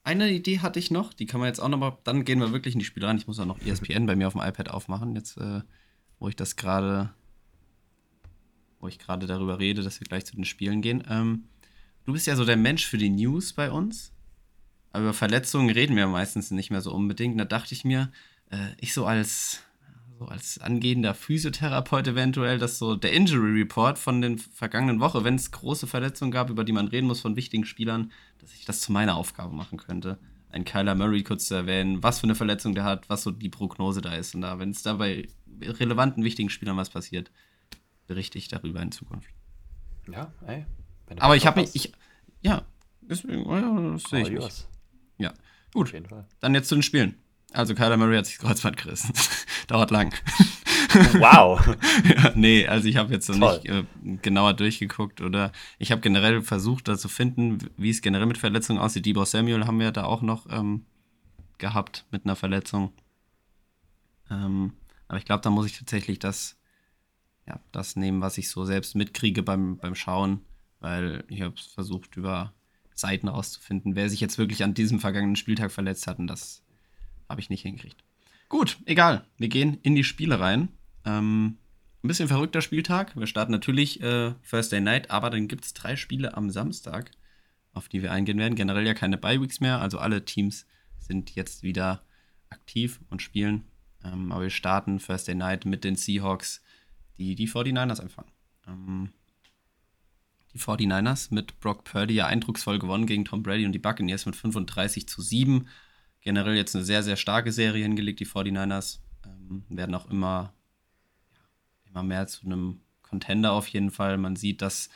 [0.05, 2.75] Eine Idee hatte ich noch, die kann man jetzt auch nochmal, dann gehen wir wirklich
[2.75, 3.17] in die Spiele rein.
[3.17, 5.63] Ich muss auch noch ESPN bei mir auf dem iPad aufmachen, jetzt, äh,
[6.19, 7.11] wo ich das gerade,
[8.81, 11.03] wo ich gerade darüber rede, dass wir gleich zu den Spielen gehen.
[11.09, 11.45] Ähm,
[12.05, 14.13] du bist ja so der Mensch für die News bei uns.
[14.93, 17.41] Aber über Verletzungen reden wir meistens nicht mehr so unbedingt.
[17.41, 18.13] Da dachte ich mir,
[18.51, 19.63] äh, ich so als
[20.19, 25.35] so als angehender Physiotherapeut eventuell, dass so der Injury Report von den vergangenen Woche, wenn
[25.35, 28.81] es große Verletzungen gab, über die man reden muss von wichtigen Spielern, dass ich das
[28.81, 30.19] zu meiner Aufgabe machen könnte.
[30.51, 33.49] Ein Kyler Murray kurz zu erwähnen, was für eine Verletzung der hat, was so die
[33.49, 34.35] Prognose da ist.
[34.35, 35.29] Und da, wenn es da bei
[35.61, 37.33] relevanten, wichtigen Spielern was passiert,
[38.07, 39.31] berichte ich darüber in Zukunft.
[40.11, 40.65] Ja, ey.
[41.19, 41.93] Aber ich habe mich, ich,
[42.41, 42.63] ja,
[43.01, 44.31] deswegen, ja, das sehe ich.
[44.31, 44.65] Mich.
[45.19, 45.33] Ja,
[45.73, 45.89] gut.
[45.89, 46.27] Auf jeden Fall.
[46.41, 47.17] Dann jetzt zu den Spielen.
[47.55, 49.13] Also Kyler Murray hat sich Kreuzband gerissen.
[49.67, 50.15] Dauert lang.
[51.15, 51.61] Wow.
[52.05, 53.85] ja, nee, also ich habe jetzt noch nicht äh,
[54.23, 58.79] genauer durchgeguckt oder ich habe generell versucht, da zu finden, wie es generell mit Verletzungen
[58.79, 59.05] aussieht.
[59.05, 60.85] Debo Samuel haben wir da auch noch ähm,
[61.59, 62.93] gehabt mit einer Verletzung.
[64.31, 64.75] Ähm,
[65.09, 66.59] aber ich glaube, da muss ich tatsächlich das,
[67.47, 70.43] ja, das nehmen, was ich so selbst mitkriege beim, beim Schauen,
[70.81, 72.53] weil ich habe versucht, über
[72.95, 76.64] Seiten rauszufinden, wer sich jetzt wirklich an diesem vergangenen Spieltag verletzt hat und das
[77.29, 78.03] habe ich nicht hingekriegt.
[78.49, 79.25] Gut, egal.
[79.39, 80.69] Wir gehen in die Spiele rein.
[81.05, 81.59] Ähm,
[82.03, 83.17] ein bisschen verrückter Spieltag.
[83.17, 87.11] Wir starten natürlich äh, Thursday Night, aber dann gibt es drei Spiele am Samstag,
[87.73, 88.55] auf die wir eingehen werden.
[88.55, 90.67] Generell ja keine Bye-Weeks mehr, also alle Teams
[90.99, 92.03] sind jetzt wieder
[92.51, 93.65] aktiv und spielen.
[94.05, 96.63] Ähm, aber wir starten Thursday Night mit den Seahawks,
[97.17, 98.31] die die 49ers empfangen.
[98.67, 99.11] Ähm,
[100.53, 104.37] die 49ers mit Brock Purdy ja eindrucksvoll gewonnen gegen Tom Brady und die Buccaneers mit
[104.37, 105.67] 35 zu 7
[106.25, 108.99] generell jetzt eine sehr, sehr starke Serie hingelegt, die 49ers.
[109.25, 110.53] Ähm, werden auch immer,
[111.35, 111.41] ja,
[111.91, 114.19] immer mehr zu einem Contender auf jeden Fall.
[114.19, 114.89] Man sieht, dass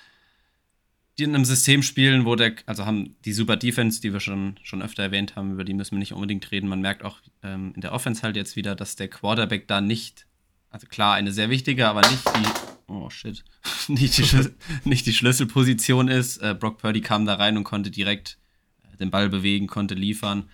[1.18, 4.58] die in einem System spielen, wo der, also haben die super Defense, die wir schon,
[4.62, 6.68] schon öfter erwähnt haben, über die müssen wir nicht unbedingt reden.
[6.68, 10.26] Man merkt auch ähm, in der Offense halt jetzt wieder, dass der Quarterback da nicht,
[10.70, 13.44] also klar, eine sehr wichtige, aber nicht die, oh shit,
[13.88, 14.48] nicht die,
[14.88, 16.38] nicht die Schlüsselposition ist.
[16.38, 18.38] Äh, Brock Purdy kam da rein und konnte direkt
[18.84, 20.48] äh, den Ball bewegen, konnte liefern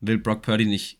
[0.00, 0.98] will Brock Purdy nicht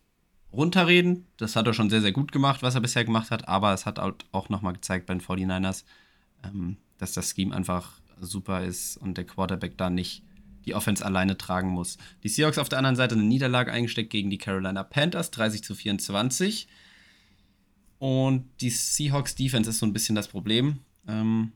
[0.53, 1.27] runterreden.
[1.37, 3.49] Das hat er schon sehr, sehr gut gemacht, was er bisher gemacht hat.
[3.49, 5.85] Aber es hat auch nochmal gezeigt bei den 49ers,
[6.45, 10.23] ähm, dass das Scheme einfach super ist und der Quarterback da nicht
[10.67, 11.97] die Offense alleine tragen muss.
[12.23, 15.75] Die Seahawks auf der anderen Seite eine Niederlage eingesteckt gegen die Carolina Panthers, 30 zu
[15.75, 16.69] 24.
[17.99, 20.81] Und die Seahawks Defense ist so ein bisschen das Problem.
[21.07, 21.53] Ähm,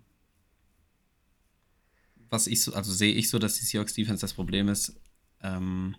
[2.30, 4.96] was ich so, also sehe ich so, dass die Seahawks Defense das Problem ist.
[5.42, 5.96] Ähm,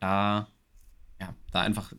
[0.00, 0.48] da,
[1.20, 1.92] ja, da einfach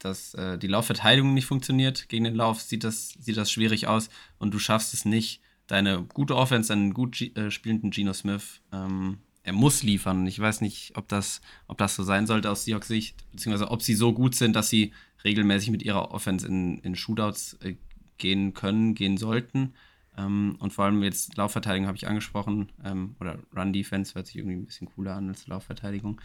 [0.00, 2.08] dass äh, die Laufverteidigung nicht funktioniert.
[2.08, 6.02] Gegen den Lauf sieht das, sieht das schwierig aus und du schaffst es nicht, deine
[6.02, 10.26] gute Offense, deinen gut äh, spielenden Geno Smith, ähm, er muss liefern.
[10.26, 13.82] Ich weiß nicht, ob das, ob das so sein sollte aus Seahawks Sicht, beziehungsweise ob
[13.82, 14.92] sie so gut sind, dass sie
[15.24, 17.76] regelmäßig mit ihrer Offense in, in Shootouts äh,
[18.18, 19.74] gehen können, gehen sollten.
[20.16, 24.36] Ähm, und vor allem jetzt Laufverteidigung habe ich angesprochen, ähm, oder Run Defense hört sich
[24.36, 26.20] irgendwie ein bisschen cooler an als Laufverteidigung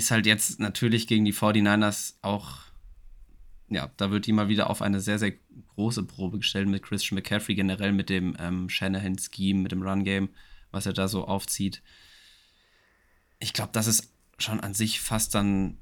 [0.00, 2.56] ist halt jetzt natürlich gegen die 49ers auch,
[3.68, 5.34] ja, da wird die mal wieder auf eine sehr, sehr
[5.74, 10.30] große Probe gestellt mit Christian McCaffrey, generell mit dem ähm, Shanahan-Scheme, mit dem Run-Game,
[10.70, 11.82] was er da so aufzieht.
[13.40, 15.76] Ich glaube, das ist schon an sich fast dann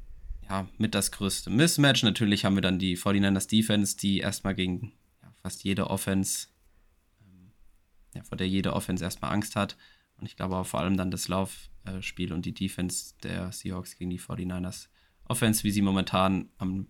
[0.48, 2.02] ja, mit das größte Mismatch.
[2.02, 6.48] Natürlich haben wir dann die 49ers Defense, die erstmal gegen ja, fast jede Offense,
[7.22, 7.52] ähm,
[8.14, 9.76] ja, vor der jede Offense erstmal Angst hat.
[10.16, 11.28] Und ich glaube auch vor allem dann das
[11.92, 14.88] Laufspiel und die Defense der Seahawks gegen die 49ers.
[15.29, 16.87] Offense, wie sie momentan am,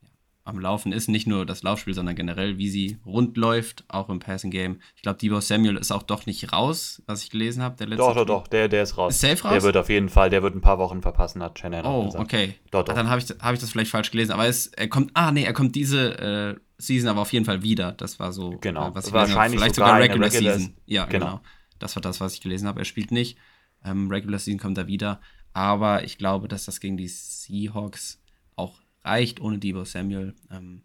[0.00, 0.08] ja,
[0.44, 1.08] am Laufen ist.
[1.08, 4.80] Nicht nur das Laufspiel, sondern generell, wie sie rund läuft, auch im Passing Game.
[4.96, 7.84] Ich glaube, Debo Samuel ist auch doch nicht raus, was ich gelesen habe.
[7.96, 9.12] Doch, doch, doch, der, der ist raus.
[9.14, 9.52] Ist safe raus?
[9.52, 12.54] Der wird auf jeden Fall, der wird ein paar Wochen verpassen, hat Shannon Oh, okay.
[12.70, 12.94] Doch, doch.
[12.94, 14.32] Dann habe ich, hab ich das vielleicht falsch gelesen.
[14.32, 17.62] Aber es, er kommt, ah, nee, er kommt diese äh, Season aber auf jeden Fall
[17.62, 17.92] wieder.
[17.92, 18.88] Das war so, Genau.
[18.88, 19.50] äh, was ich Wahrscheinlich gelesen habe.
[19.58, 20.74] Vielleicht sogar sogar Regular, Regular- Season.
[20.86, 21.26] Ja, Genau.
[21.26, 21.40] genau.
[21.78, 22.80] Das war das, was ich gelesen habe.
[22.80, 23.36] Er spielt nicht.
[23.84, 25.20] Ähm, Regular Season kommt er wieder.
[25.52, 28.20] Aber ich glaube, dass das gegen die Seahawks
[28.56, 30.34] auch reicht ohne Debo Samuel.
[30.50, 30.82] Ähm,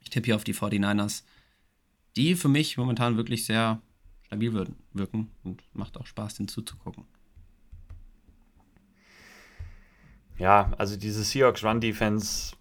[0.00, 1.24] ich tippe hier auf die 49ers,
[2.16, 3.82] die für mich momentan wirklich sehr
[4.22, 4.52] stabil
[4.92, 7.04] wirken, und macht auch Spaß, den zuzugucken.
[10.38, 12.55] Ja, also diese Seahawks Run Defense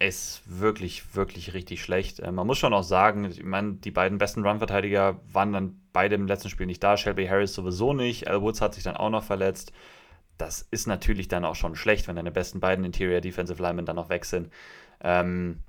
[0.00, 2.20] ist wirklich, wirklich richtig schlecht.
[2.20, 6.14] Äh, man muss schon auch sagen, ich meine, die beiden besten Run-Verteidiger waren dann beide
[6.14, 6.96] im letzten Spiel nicht da.
[6.96, 8.26] Shelby Harris sowieso nicht.
[8.28, 9.72] Al Woods hat sich dann auch noch verletzt.
[10.38, 13.96] Das ist natürlich dann auch schon schlecht, wenn deine besten beiden Interior Defensive Linemen dann
[13.96, 14.50] noch weg sind.
[15.02, 15.60] Ähm,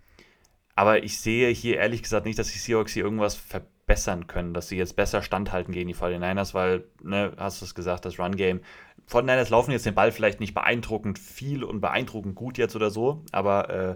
[0.75, 4.69] aber ich sehe hier ehrlich gesagt nicht, dass die Seahawks hier irgendwas verbessern können, dass
[4.69, 8.61] sie jetzt besser standhalten gegen die 49ers, weil, ne, hast du es gesagt, das Run-Game.
[9.09, 13.25] 49ers laufen jetzt den Ball vielleicht nicht beeindruckend viel und beeindruckend gut jetzt oder so,
[13.33, 13.95] aber äh,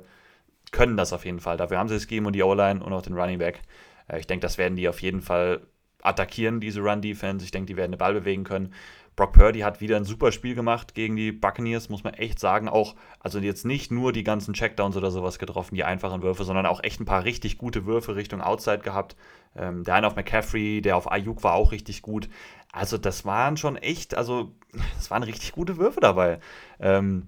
[0.75, 1.55] können das auf jeden Fall.
[1.55, 3.61] Dafür haben sie das Scheme und die O-Line und auch den Running Back.
[4.09, 5.61] Äh, ich denke, das werden die auf jeden Fall
[6.01, 7.45] attackieren, diese Run-Defense.
[7.45, 8.73] Ich denke, die werden den Ball bewegen können.
[9.15, 12.67] Brock Purdy hat wieder ein super Spiel gemacht gegen die Buccaneers, muss man echt sagen.
[12.67, 16.65] Auch, also jetzt nicht nur die ganzen Checkdowns oder sowas getroffen, die einfachen Würfe, sondern
[16.65, 19.15] auch echt ein paar richtig gute Würfe Richtung Outside gehabt.
[19.55, 22.27] Ähm, der eine auf McCaffrey, der auf Ayuk war auch richtig gut.
[22.73, 24.51] Also, das waren schon echt, also,
[24.99, 26.39] es waren richtig gute Würfe dabei.
[26.81, 27.27] Ähm,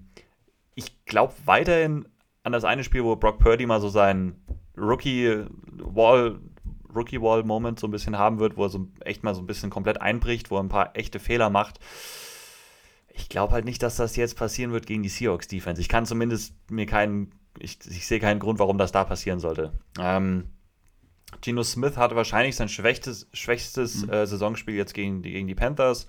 [0.74, 2.06] ich glaube weiterhin
[2.48, 4.42] an das eine Spiel, wo Brock Purdy mal so seinen
[4.76, 6.38] Rookie-Wall,
[6.94, 10.00] Rookie-Wall-Moment so ein bisschen haben wird, wo er so echt mal so ein bisschen komplett
[10.00, 11.78] einbricht, wo er ein paar echte Fehler macht.
[13.08, 15.80] Ich glaube halt nicht, dass das jetzt passieren wird gegen die Seahawks-Defense.
[15.80, 19.72] Ich kann zumindest mir keinen, ich, ich sehe keinen Grund, warum das da passieren sollte.
[19.98, 20.46] Ähm,
[21.42, 24.10] Geno Smith hatte wahrscheinlich sein schwächstes, schwächstes Mhm.
[24.10, 26.06] äh, Saisonspiel jetzt gegen die, gegen die Panthers.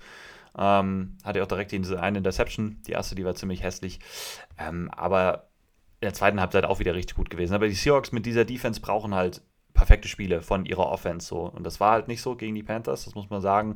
[0.56, 2.78] Ähm, hatte auch direkt diese eine Interception.
[2.86, 4.00] Die erste, die war ziemlich hässlich.
[4.58, 5.49] Ähm, aber
[6.00, 7.54] in der zweiten Halbzeit auch wieder richtig gut gewesen.
[7.54, 9.42] Aber die Seahawks mit dieser Defense brauchen halt
[9.74, 11.40] perfekte Spiele von ihrer Offense so.
[11.42, 13.74] Und das war halt nicht so gegen die Panthers, das muss man sagen.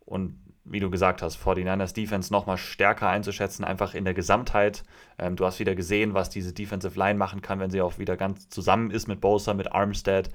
[0.00, 4.84] Und wie du gesagt hast, 49ers Defense nochmal stärker einzuschätzen, einfach in der Gesamtheit.
[5.18, 8.16] Ähm, du hast wieder gesehen, was diese Defensive Line machen kann, wenn sie auch wieder
[8.16, 10.28] ganz zusammen ist mit Bosa, mit Armstead.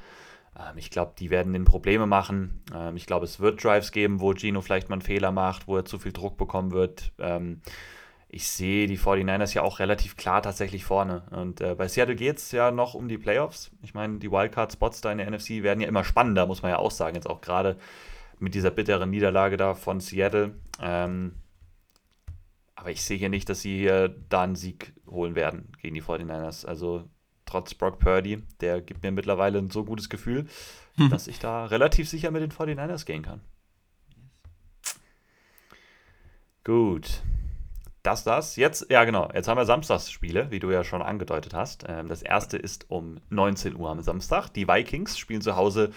[0.58, 2.64] Ähm, ich glaube, die werden den Probleme machen.
[2.74, 5.78] Ähm, ich glaube, es wird Drives geben, wo Gino vielleicht mal einen Fehler macht, wo
[5.78, 7.14] er zu viel Druck bekommen wird.
[8.34, 11.22] Ich sehe die 49ers ja auch relativ klar tatsächlich vorne.
[11.30, 13.70] Und äh, bei Seattle geht es ja noch um die Playoffs.
[13.84, 16.80] Ich meine, die Wildcard-Spots da in der NFC werden ja immer spannender, muss man ja
[16.80, 17.14] auch sagen.
[17.14, 17.78] Jetzt auch gerade
[18.40, 20.56] mit dieser bitteren Niederlage da von Seattle.
[20.82, 21.36] Ähm,
[22.74, 26.02] aber ich sehe hier nicht, dass sie hier da einen Sieg holen werden gegen die
[26.02, 26.66] 49ers.
[26.66, 27.08] Also
[27.46, 30.48] trotz Brock Purdy, der gibt mir mittlerweile ein so gutes Gefühl,
[31.12, 33.42] dass ich da relativ sicher mit den 49ers gehen kann.
[36.64, 37.22] Gut.
[38.04, 38.58] Das, das.
[38.58, 41.86] Jetzt, ja genau, jetzt haben wir Samstagsspiele, wie du ja schon angedeutet hast.
[41.88, 44.50] Ähm, das erste ist um 19 Uhr am Samstag.
[44.50, 45.92] Die Vikings spielen zu Hause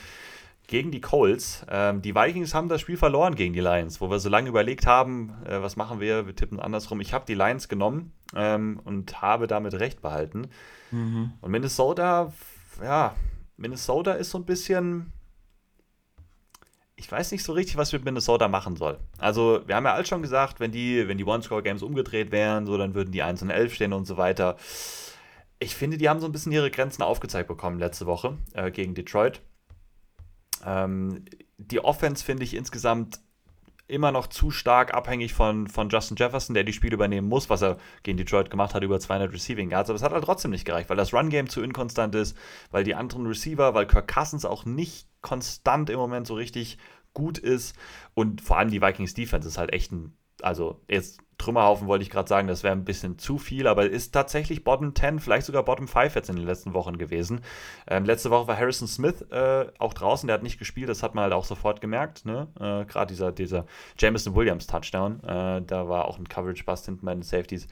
[0.68, 1.66] gegen die Colts.
[1.68, 4.86] Ähm, die Vikings haben das Spiel verloren gegen die Lions, wo wir so lange überlegt
[4.86, 7.00] haben, äh, was machen wir, wir tippen andersrum.
[7.00, 10.48] Ich habe die Lions genommen ähm, und habe damit recht behalten.
[10.92, 11.32] Mhm.
[11.40, 12.32] Und Minnesota,
[12.80, 13.16] ja,
[13.56, 15.12] Minnesota ist so ein bisschen.
[16.98, 18.98] Ich weiß nicht so richtig, was mit Minnesota machen soll.
[19.18, 22.78] Also, wir haben ja alle schon gesagt, wenn die, wenn die One-Score-Games umgedreht wären, so,
[22.78, 24.56] dann würden die 1 und 11 stehen und so weiter.
[25.58, 28.94] Ich finde, die haben so ein bisschen ihre Grenzen aufgezeigt bekommen letzte Woche äh, gegen
[28.94, 29.42] Detroit.
[30.64, 31.24] Ähm,
[31.58, 33.20] die Offense finde ich insgesamt
[33.88, 37.62] immer noch zu stark abhängig von, von Justin Jefferson, der die Spiele übernehmen muss, was
[37.62, 39.90] er gegen Detroit gemacht hat, über 200 Receiving Yards.
[39.90, 42.36] Aber es hat halt trotzdem nicht gereicht, weil das Run-Game zu inkonstant ist,
[42.70, 46.78] weil die anderen Receiver, weil Kirk Cousins auch nicht konstant im Moment so richtig
[47.14, 47.74] gut ist
[48.14, 52.10] und vor allem die Vikings Defense ist halt echt ein, also jetzt Trümmerhaufen wollte ich
[52.10, 55.64] gerade sagen, das wäre ein bisschen zu viel, aber ist tatsächlich Bottom 10, vielleicht sogar
[55.64, 57.40] Bottom 5 jetzt in den letzten Wochen gewesen.
[57.86, 61.14] Ähm, letzte Woche war Harrison Smith äh, auch draußen, der hat nicht gespielt, das hat
[61.14, 62.24] man halt auch sofort gemerkt.
[62.24, 62.48] Ne?
[62.58, 63.66] Äh, gerade dieser, dieser
[63.98, 67.68] Jameson Williams Touchdown, äh, da war auch ein Coverage-Bust hinten bei den Safeties.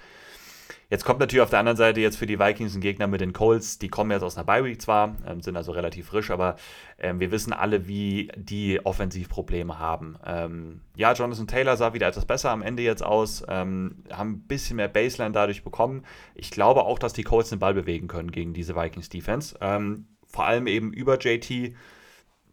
[0.91, 3.33] Jetzt kommt natürlich auf der anderen Seite jetzt für die Vikings ein Gegner mit den
[3.33, 3.79] Colts.
[3.79, 6.57] Die kommen jetzt aus einer Bye-Week zwar, ähm, sind also relativ frisch, aber
[6.99, 10.17] ähm, wir wissen alle, wie die Offensivprobleme haben.
[10.25, 14.47] Ähm, ja, Jonathan Taylor sah wieder etwas besser am Ende jetzt aus, ähm, haben ein
[14.47, 16.05] bisschen mehr Baseline dadurch bekommen.
[16.35, 19.57] Ich glaube auch, dass die Colts den Ball bewegen können gegen diese Vikings-Defense.
[19.61, 21.75] Ähm, vor allem eben über JT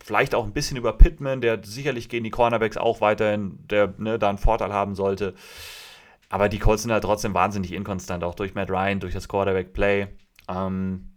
[0.04, 4.18] vielleicht auch ein bisschen über Pittman, der sicherlich gegen die Cornerbacks auch weiterhin der, ne,
[4.18, 5.36] da einen Vorteil haben sollte.
[6.32, 10.08] Aber die Colts sind halt trotzdem wahnsinnig inkonstant, auch durch Matt Ryan, durch das Quarterback-Play.
[10.48, 11.11] Ähm,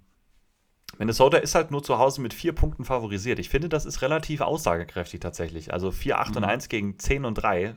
[0.98, 3.38] Minnesota ist halt nur zu Hause mit vier Punkten favorisiert.
[3.38, 5.72] Ich finde, das ist relativ aussagekräftig tatsächlich.
[5.72, 6.36] Also 4, 8 mhm.
[6.36, 7.74] und 1 gegen 10 und 3.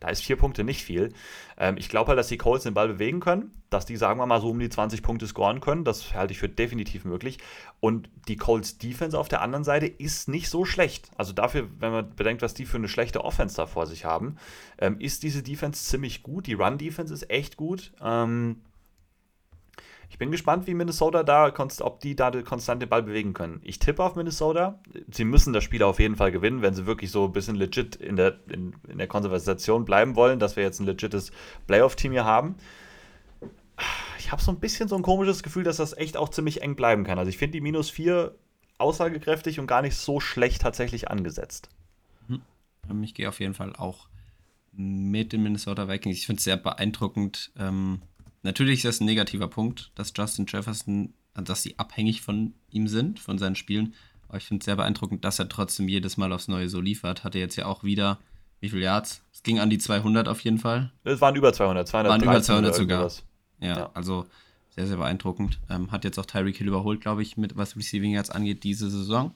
[0.00, 1.12] Da ist vier Punkte nicht viel.
[1.56, 4.26] Ähm, ich glaube halt, dass die Colts den Ball bewegen können, dass die, sagen wir
[4.26, 5.84] mal, so um die 20 Punkte scoren können.
[5.84, 7.38] Das halte ich für definitiv möglich.
[7.80, 11.10] Und die Colts Defense auf der anderen Seite ist nicht so schlecht.
[11.16, 14.36] Also dafür, wenn man bedenkt, was die für eine schlechte Offense da vor sich haben,
[14.78, 16.46] ähm, ist diese Defense ziemlich gut.
[16.46, 17.92] Die Run-Defense ist echt gut.
[18.02, 18.60] Ähm,
[20.08, 23.60] ich bin gespannt, wie Minnesota da, ob die da konstant den Ball bewegen können.
[23.64, 24.78] Ich tippe auf Minnesota.
[25.10, 27.96] Sie müssen das Spiel auf jeden Fall gewinnen, wenn sie wirklich so ein bisschen legit
[27.96, 31.32] in der, in, in der Konservation bleiben wollen, dass wir jetzt ein legites
[31.66, 32.56] Playoff-Team hier haben.
[34.18, 36.76] Ich habe so ein bisschen so ein komisches Gefühl, dass das echt auch ziemlich eng
[36.76, 37.18] bleiben kann.
[37.18, 38.34] Also ich finde die minus 4
[38.78, 41.68] aussagekräftig und gar nicht so schlecht tatsächlich angesetzt.
[42.28, 43.02] Mhm.
[43.02, 44.08] Ich gehe auf jeden Fall auch
[44.72, 46.18] mit den Minnesota Vikings.
[46.18, 47.52] Ich finde es sehr beeindruckend.
[47.58, 48.02] Ähm
[48.46, 53.18] Natürlich ist das ein negativer Punkt, dass Justin Jefferson, dass sie abhängig von ihm sind,
[53.18, 53.92] von seinen Spielen.
[54.28, 57.24] Aber ich finde es sehr beeindruckend, dass er trotzdem jedes Mal aufs Neue so liefert.
[57.24, 58.20] Hatte jetzt ja auch wieder,
[58.60, 59.22] wie viele Yards?
[59.32, 60.92] Es ging an die 200 auf jeden Fall.
[61.02, 63.10] Es waren über 200, 200 waren über 200 sogar.
[63.60, 64.26] Ja, ja, also
[64.70, 65.58] sehr, sehr beeindruckend.
[65.68, 68.88] Ähm, hat jetzt auch Tyreek Hill überholt, glaube ich, mit was Receiving Yards angeht, diese
[68.88, 69.34] Saison.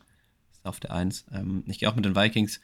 [0.52, 1.26] Ist auf der 1.
[1.32, 2.60] Ähm, ich gehe auch mit den Vikings.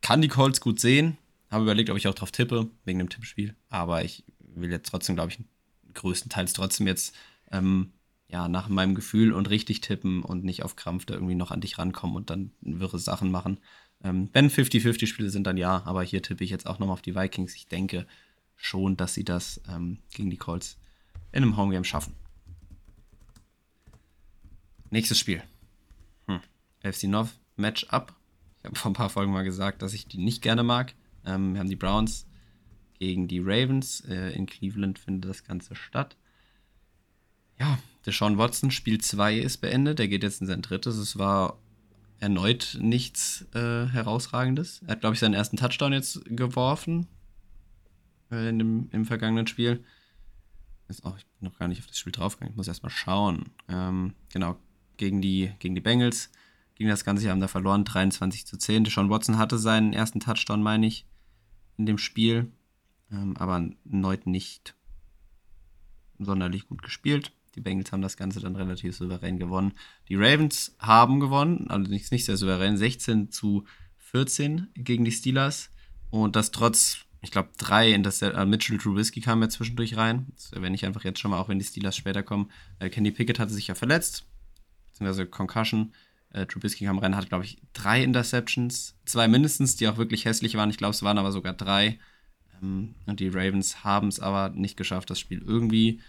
[0.00, 1.16] Kann die Colts gut sehen.
[1.48, 3.54] Habe überlegt, ob ich auch drauf tippe, wegen dem Tippspiel.
[3.70, 5.44] Aber ich will jetzt trotzdem, glaube ich,
[5.94, 7.14] größtenteils trotzdem jetzt
[7.50, 7.92] ähm,
[8.28, 11.60] ja, nach meinem Gefühl und richtig tippen und nicht auf Krampf da irgendwie noch an
[11.60, 13.60] dich rankommen und dann wirre Sachen machen.
[14.02, 17.14] Ähm, wenn 50-50-Spiele sind, dann ja, aber hier tippe ich jetzt auch nochmal auf die
[17.14, 17.54] Vikings.
[17.54, 18.06] Ich denke
[18.56, 20.78] schon, dass sie das ähm, gegen die Colts
[21.32, 22.14] in einem Homegame schaffen.
[24.90, 25.42] Nächstes Spiel.
[26.26, 26.40] Hm.
[26.80, 28.14] FC North Matchup.
[28.60, 30.94] Ich habe vor ein paar Folgen mal gesagt, dass ich die nicht gerne mag.
[31.24, 32.26] Ähm, wir haben die Browns
[32.98, 34.00] gegen die Ravens.
[34.08, 36.16] Äh, in Cleveland findet das Ganze statt.
[37.58, 40.00] Ja, Deshaun Watson, Spiel 2 ist beendet.
[40.00, 40.96] Er geht jetzt in sein drittes.
[40.96, 41.58] Es war
[42.20, 44.82] erneut nichts äh, Herausragendes.
[44.82, 47.06] Er hat, glaube ich, seinen ersten Touchdown jetzt geworfen
[48.30, 49.84] äh, in dem, im vergangenen Spiel.
[50.88, 52.52] Ist auch, ich bin noch gar nicht auf das Spiel draufgegangen.
[52.52, 53.50] Ich muss erstmal schauen.
[53.68, 54.56] Ähm, genau,
[54.96, 56.30] gegen die, gegen die Bengals
[56.74, 57.22] ging das Ganze.
[57.22, 58.84] Sie haben da verloren, 23 zu 10.
[58.84, 61.06] Deshaun Watson hatte seinen ersten Touchdown, meine ich,
[61.76, 62.52] in dem Spiel
[63.10, 64.74] ähm, aber erneut nicht
[66.18, 67.32] sonderlich gut gespielt.
[67.54, 69.72] Die Bengals haben das Ganze dann relativ souverän gewonnen.
[70.08, 73.64] Die Ravens haben gewonnen, also nicht, sehr souverän, 16 zu
[73.98, 75.70] 14 gegen die Steelers.
[76.10, 80.26] Und das trotz, ich glaube, drei in das äh, Mitchell Trubisky kam ja zwischendurch rein.
[80.34, 82.50] Das erwähne ich einfach jetzt schon mal, auch wenn die Steelers später kommen.
[82.78, 84.26] Äh, Kenny Pickett hatte sich ja verletzt,
[84.90, 85.92] beziehungsweise Concussion.
[86.30, 88.96] Äh, Trubisky kam rein, hatte, glaube ich, drei Interceptions.
[89.04, 90.70] Zwei mindestens, die auch wirklich hässlich waren.
[90.70, 91.98] Ich glaube, es waren aber sogar drei.
[93.06, 96.00] Und die Ravens haben es aber nicht geschafft, das Spiel irgendwie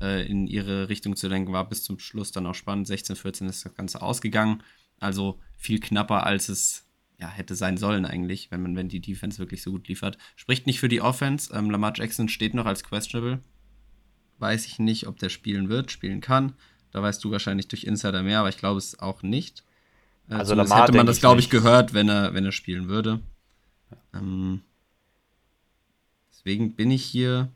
[0.00, 1.52] äh, in ihre Richtung zu lenken.
[1.52, 2.88] War bis zum Schluss dann auch spannend.
[2.88, 4.62] 16-14 ist das Ganze ausgegangen.
[5.00, 6.86] Also viel knapper, als es
[7.18, 10.18] ja, hätte sein sollen eigentlich, wenn man, wenn die Defense wirklich so gut liefert.
[10.36, 11.52] Spricht nicht für die Offense.
[11.54, 13.40] Ähm, Lamar Jackson steht noch als questionable.
[14.38, 16.54] Weiß ich nicht, ob der spielen wird, spielen kann.
[16.90, 19.64] Da weißt du wahrscheinlich durch Insider mehr, aber ich glaube es auch nicht.
[20.28, 23.20] Äh, also Lamar hätte man das, glaube ich, gehört, wenn er, wenn er spielen würde.
[24.12, 24.62] Ähm,
[26.44, 27.48] Deswegen bin ich hier.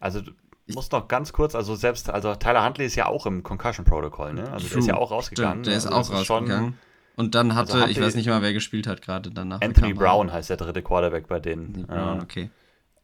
[0.00, 0.32] Also du
[0.74, 4.32] musst noch ganz kurz, also selbst, also Tyler Huntley ist ja auch im Concussion Protocol,
[4.32, 4.50] ne?
[4.50, 4.70] Also True.
[4.70, 5.52] der ist ja auch rausgegangen.
[5.52, 6.78] Stimmt, der ist also auch rausgegangen.
[7.14, 9.60] Und dann hatte, also ich weiß nicht mal, wer gespielt hat gerade danach.
[9.60, 11.86] Anthony Brown heißt der dritte Quarterback bei denen.
[11.86, 12.22] Brown, ja.
[12.22, 12.50] okay.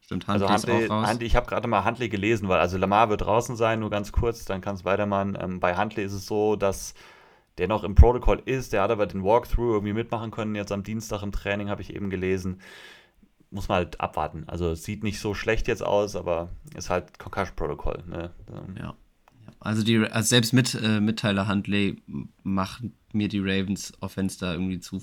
[0.01, 1.09] Stimmt, Huntley, also Huntley ist auch raus.
[1.09, 4.11] Huntley, ich habe gerade mal Huntley gelesen, weil also Lamar wird draußen sein, nur ganz
[4.11, 5.37] kurz, dann kannst du weitermachen.
[5.39, 6.95] Ähm, bei Huntley ist es so, dass
[7.59, 10.81] der noch im Protocol ist, der hat aber den Walkthrough irgendwie mitmachen können, jetzt am
[10.81, 12.61] Dienstag im Training, habe ich eben gelesen
[13.51, 14.43] muss man halt abwarten.
[14.47, 18.03] Also es sieht nicht so schlecht jetzt aus, aber ist halt Concussion-Protokoll.
[18.07, 18.31] Ne?
[18.79, 18.95] Ja.
[19.59, 22.01] Also, die, also selbst mit, äh, mit Tyler Huntley
[22.43, 25.01] machen mir die Ravens Offense da irgendwie zu,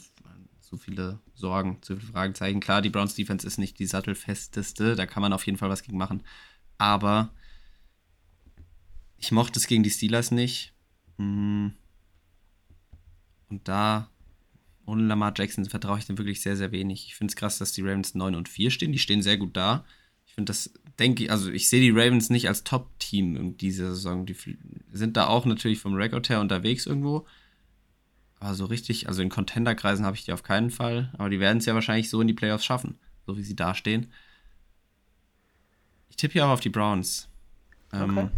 [0.61, 2.61] zu viele Sorgen, zu viele Fragezeichen.
[2.61, 5.83] Klar, die Browns Defense ist nicht die sattelfesteste, da kann man auf jeden Fall was
[5.83, 6.23] gegen machen.
[6.79, 7.31] Aber
[9.19, 10.73] ich mochte es gegen die Steelers nicht.
[11.19, 11.73] Hm.
[13.49, 14.11] Und da
[14.87, 17.07] ohne Lamar Jackson vertraue ich dem wirklich sehr, sehr wenig.
[17.07, 18.93] Ich finde es krass, dass die Ravens 9 und 4 stehen.
[18.93, 19.85] Die stehen sehr gut da.
[20.27, 23.89] Ich finde das, denke ich, also ich sehe die Ravens nicht als Top-Team in dieser
[23.91, 24.27] Saison.
[24.27, 24.37] Die
[24.93, 27.27] sind da auch natürlich vom Rekord her unterwegs irgendwo.
[28.39, 31.13] Aber so richtig, also in Contender-Kreisen habe ich die auf keinen Fall.
[31.19, 33.75] Aber die werden es ja wahrscheinlich so in die Playoffs schaffen, so wie sie da
[33.75, 34.07] stehen.
[36.11, 37.29] Ich tippe hier auch auf die Browns.
[37.93, 38.29] Ähm, okay.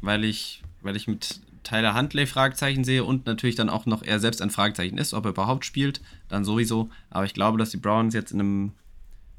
[0.00, 4.20] weil, ich, weil ich mit Tyler Huntley Fragezeichen sehe und natürlich dann auch noch er
[4.20, 6.90] selbst ein Fragezeichen ist, ob er überhaupt spielt, dann sowieso.
[7.10, 8.72] Aber ich glaube, dass die Browns jetzt in einem,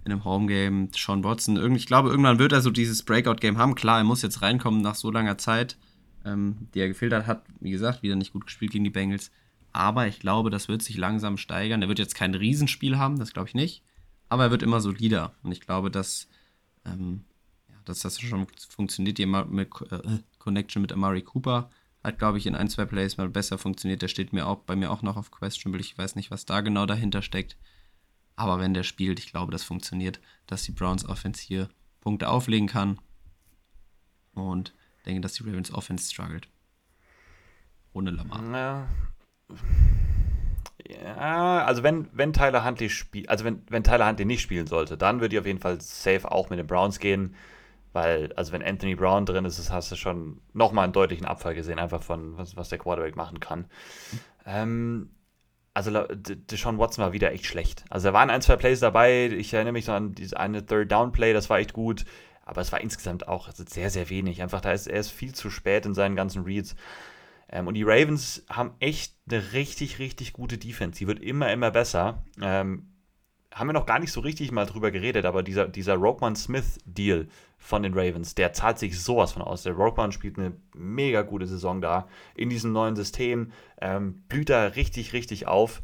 [0.05, 3.75] in einem Homegame Sean Watson, ich glaube, irgendwann wird er so dieses Breakout-Game haben.
[3.75, 5.77] Klar, er muss jetzt reinkommen nach so langer Zeit.
[6.25, 9.31] ähm, die er gefehlt hat, wie gesagt, wieder nicht gut gespielt gegen die Bengals.
[9.71, 11.81] Aber ich glaube, das wird sich langsam steigern.
[11.81, 13.83] Er wird jetzt kein Riesenspiel haben, das glaube ich nicht.
[14.27, 15.33] Aber er wird immer solider.
[15.43, 16.27] Und ich glaube, dass,
[16.85, 17.23] ähm,
[17.69, 19.17] ja, dass das schon funktioniert.
[19.17, 21.69] Die mit, äh, Connection mit Amari Cooper
[22.03, 24.01] hat, glaube ich, in ein, zwei Plays mal besser funktioniert.
[24.01, 25.81] Der steht mir auch bei mir auch noch auf Questionable.
[25.81, 27.57] Ich weiß nicht, was da genau dahinter steckt.
[28.35, 32.67] Aber wenn der spielt, ich glaube, das funktioniert, dass die Browns Offense hier Punkte auflegen
[32.67, 32.99] kann.
[34.33, 34.73] Und
[35.05, 36.47] denke, dass die Ravens Offense struggelt.
[37.91, 38.43] Ohne Lamar.
[38.53, 38.87] Ja.
[40.87, 44.97] Ja, also wenn, wenn Tyler Huntley spielt, also wenn, wenn Tyler Huntley nicht spielen sollte,
[44.97, 47.35] dann würde ich auf jeden Fall safe auch mit den Browns gehen.
[47.91, 51.79] Weil, also wenn Anthony Brown drin ist, hast du schon nochmal einen deutlichen Abfall gesehen,
[51.79, 53.65] einfach von was, was der Quarterback machen kann.
[54.45, 55.09] Ähm,
[55.73, 57.85] also Deshaun Watson war wieder echt schlecht.
[57.89, 59.27] Also da waren ein, zwei Plays dabei.
[59.27, 62.05] Ich erinnere mich so an diese eine Third Down Play, das war echt gut.
[62.43, 64.41] Aber es war insgesamt auch also sehr, sehr wenig.
[64.41, 66.75] Einfach, da ist er ist viel zu spät in seinen ganzen Reads.
[67.51, 70.97] Ähm, und die Ravens haben echt eine richtig, richtig gute Defense.
[70.97, 72.23] Die wird immer, immer besser.
[72.41, 72.88] Ähm,
[73.59, 77.27] haben wir noch gar nicht so richtig mal drüber geredet, aber dieser, dieser Roquan Smith-Deal
[77.57, 79.63] von den Ravens, der zahlt sich sowas von aus.
[79.63, 84.63] Der Roquan spielt eine mega gute Saison da in diesem neuen System, ähm, blüht da
[84.63, 85.81] richtig, richtig auf.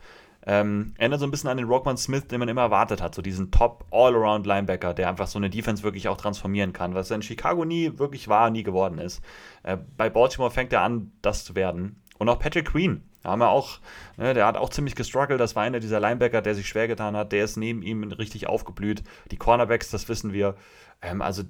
[0.47, 3.15] Ähm, erinnert so ein bisschen an den Rockman Smith, den man immer erwartet hat.
[3.15, 7.09] So diesen Top All-Around Linebacker, der einfach so eine Defense wirklich auch transformieren kann, was
[7.09, 9.23] er in Chicago nie wirklich war, nie geworden ist.
[9.63, 12.01] Äh, bei Baltimore fängt er an, das zu werden.
[12.19, 13.79] Und auch Patrick Queen, da haben wir auch,
[14.17, 15.39] ne, der hat auch ziemlich gestruggelt.
[15.39, 17.31] Das war einer dieser Linebacker, der sich schwer getan hat.
[17.31, 19.01] Der ist neben ihm richtig aufgeblüht.
[19.31, 20.55] Die Cornerbacks, das wissen wir.
[21.01, 21.41] Ähm, also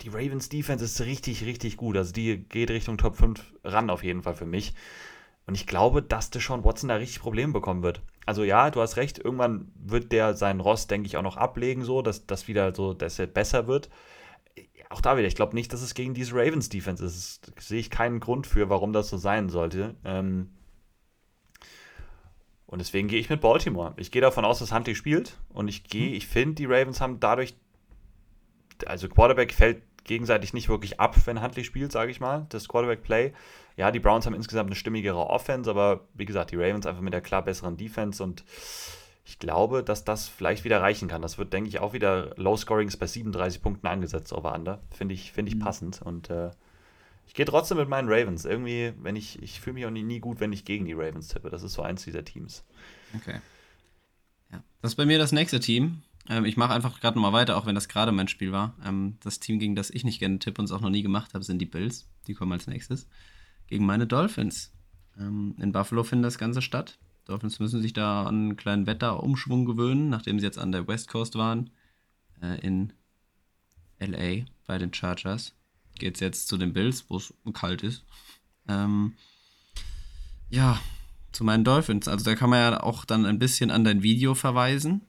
[0.00, 1.96] die Ravens Defense ist richtig, richtig gut.
[1.96, 4.74] Also die geht Richtung Top 5 ran auf jeden Fall für mich.
[5.46, 8.02] Und ich glaube, dass Deshaun Watson da richtig Probleme bekommen wird.
[8.26, 11.84] Also ja, du hast recht, irgendwann wird der seinen Ross, denke ich, auch noch ablegen,
[11.84, 13.88] so, dass das wieder so, dass er besser wird.
[14.90, 17.52] Auch da wieder, ich glaube nicht, dass es gegen diese Ravens Defense ist.
[17.60, 19.94] Sehe ich keinen Grund für, warum das so sein sollte.
[20.04, 20.50] Ähm
[22.68, 23.94] und deswegen gehe ich mit Baltimore.
[23.96, 25.38] Ich gehe davon aus, dass Huntley spielt.
[25.48, 26.14] Und ich gehe, hm.
[26.14, 27.54] ich finde, die Ravens haben dadurch,
[28.84, 33.32] also Quarterback fällt gegenseitig nicht wirklich ab, wenn Huntley spielt, sage ich mal, das Quarterback-Play.
[33.76, 37.14] Ja, die Browns haben insgesamt eine stimmigere Offense, aber wie gesagt, die Ravens einfach mit
[37.14, 38.44] der klar besseren Defense und
[39.24, 41.22] ich glaube, dass das vielleicht wieder reichen kann.
[41.22, 44.80] Das wird, denke ich, auch wieder Low Scoring bei 37 Punkten angesetzt, over under.
[44.90, 45.60] Finde ich, find ich mhm.
[45.60, 46.50] passend und äh,
[47.28, 48.46] ich gehe trotzdem mit meinen Ravens.
[48.46, 51.28] Irgendwie, wenn ich, ich fühle mich auch nie, nie gut, wenn ich gegen die Ravens
[51.28, 51.50] tippe.
[51.50, 52.64] Das ist so eins dieser Teams.
[53.14, 53.40] Okay.
[54.50, 54.64] Ja.
[54.80, 56.00] Das ist bei mir das nächste Team.
[56.30, 58.74] Ähm, ich mache einfach gerade mal weiter, auch wenn das gerade mein Spiel war.
[58.82, 61.34] Ähm, das Team, gegen das ich nicht gerne tippe und es auch noch nie gemacht
[61.34, 62.08] habe, sind die Bills.
[62.26, 63.06] Die kommen als nächstes.
[63.66, 64.72] Gegen meine Dolphins.
[65.18, 66.98] Ähm, in Buffalo findet das Ganze statt.
[67.26, 71.08] Dolphins müssen sich da an einen kleinen Wetterumschwung gewöhnen, nachdem sie jetzt an der West
[71.08, 71.68] Coast waren.
[72.40, 72.94] Äh, in
[74.00, 75.54] LA bei den Chargers.
[75.98, 78.04] Geht es jetzt zu den Bills, wo es kalt ist.
[78.68, 79.14] Ähm,
[80.50, 80.80] ja,
[81.32, 82.08] zu meinen Dolphins.
[82.08, 85.02] Also da kann man ja auch dann ein bisschen an dein Video verweisen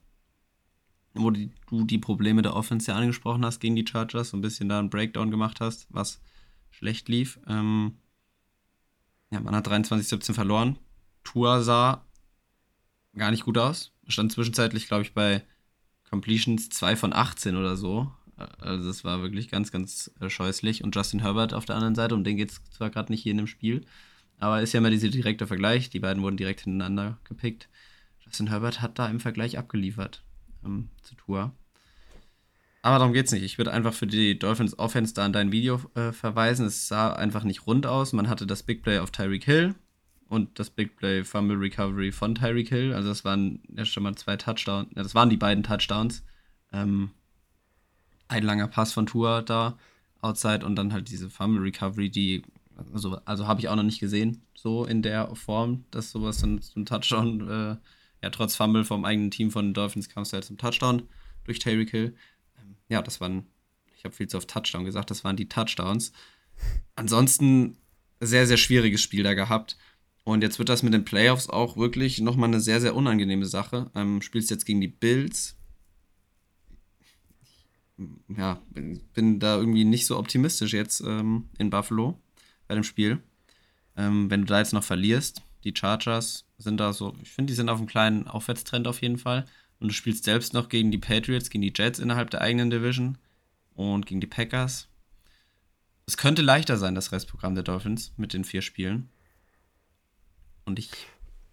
[1.13, 4.41] wo die, du die Probleme der Offense ja angesprochen hast gegen die Chargers, so ein
[4.41, 6.21] bisschen da einen Breakdown gemacht hast, was
[6.69, 7.39] schlecht lief.
[7.47, 7.97] Ähm,
[9.31, 10.77] ja, man hat 23-17 verloren.
[11.23, 12.05] Tua sah
[13.15, 13.91] gar nicht gut aus.
[14.07, 15.43] Stand zwischenzeitlich, glaube ich, bei
[16.09, 18.11] Completions 2 von 18 oder so.
[18.59, 20.83] Also es war wirklich ganz, ganz äh, scheußlich.
[20.83, 23.31] Und Justin Herbert auf der anderen Seite, um den geht es zwar gerade nicht hier
[23.31, 23.85] in dem Spiel,
[24.39, 25.89] aber ist ja immer dieser direkte Vergleich.
[25.89, 27.69] Die beiden wurden direkt hintereinander gepickt.
[28.19, 30.23] Justin Herbert hat da im Vergleich abgeliefert
[30.63, 31.51] ähm, zu Tour.
[32.81, 33.43] Aber darum geht es nicht.
[33.43, 36.65] Ich würde einfach für die Dolphins Offense da an dein Video äh, verweisen.
[36.65, 38.13] Es sah einfach nicht rund aus.
[38.13, 39.75] Man hatte das Big Play auf Tyreek Hill
[40.29, 42.93] und das Big Play Fumble Recovery von Tyreek Hill.
[42.93, 44.89] Also das waren ja schon mal zwei Touchdowns.
[44.95, 46.23] Ja, das waren die beiden Touchdowns.
[46.71, 47.11] Ähm,
[48.29, 49.77] ein langer Pass von Tour da,
[50.21, 52.43] outside und dann halt diese Fumble Recovery, die,
[52.93, 56.61] also, also habe ich auch noch nicht gesehen, so in der Form, dass sowas dann
[56.75, 57.75] ein Touchdown äh,
[58.21, 61.03] ja, trotz Fumble vom eigenen Team von den Dolphins kam es halt zum Touchdown
[61.45, 62.15] durch Tyreek Hill.
[62.59, 63.45] Ähm, ja, das waren,
[63.95, 66.11] ich habe viel zu oft Touchdown gesagt, das waren die Touchdowns.
[66.95, 67.77] Ansonsten
[68.19, 69.77] sehr, sehr schwieriges Spiel da gehabt.
[70.25, 73.89] Und jetzt wird das mit den Playoffs auch wirklich nochmal eine sehr, sehr unangenehme Sache.
[73.95, 75.57] Ähm, spielst jetzt gegen die Bills.
[78.35, 82.19] Ja, bin, bin da irgendwie nicht so optimistisch jetzt ähm, in Buffalo
[82.67, 83.19] bei dem Spiel.
[83.97, 87.55] Ähm, wenn du da jetzt noch verlierst, die Chargers sind da so, ich finde, die
[87.55, 89.45] sind auf einem kleinen Aufwärtstrend auf jeden Fall.
[89.79, 93.17] Und du spielst selbst noch gegen die Patriots, gegen die Jets innerhalb der eigenen Division
[93.75, 94.87] und gegen die Packers.
[96.05, 99.09] Es könnte leichter sein, das Restprogramm der Dolphins mit den vier Spielen.
[100.65, 100.89] Und ich,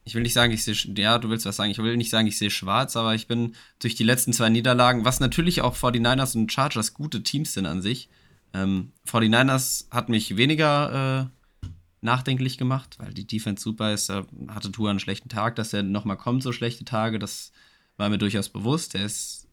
[0.07, 2.29] ich will nicht sagen, ich sehe, ja, du willst was sagen, ich will nicht sagen,
[2.29, 6.37] ich sehe schwarz, aber ich bin durch die letzten zwei Niederlagen, was natürlich auch 49ers
[6.37, 8.09] und Chargers gute Teams sind an sich.
[8.55, 11.31] Ähm, 49ers hat mich weniger
[11.65, 11.69] äh,
[12.03, 14.09] nachdenklich gemacht, weil die Defense super ist.
[14.09, 17.51] Da hatte Tour einen schlechten Tag, dass er nochmal kommt, so schlechte Tage, das
[17.97, 18.95] war mir durchaus bewusst.
[18.95, 19.49] Er ist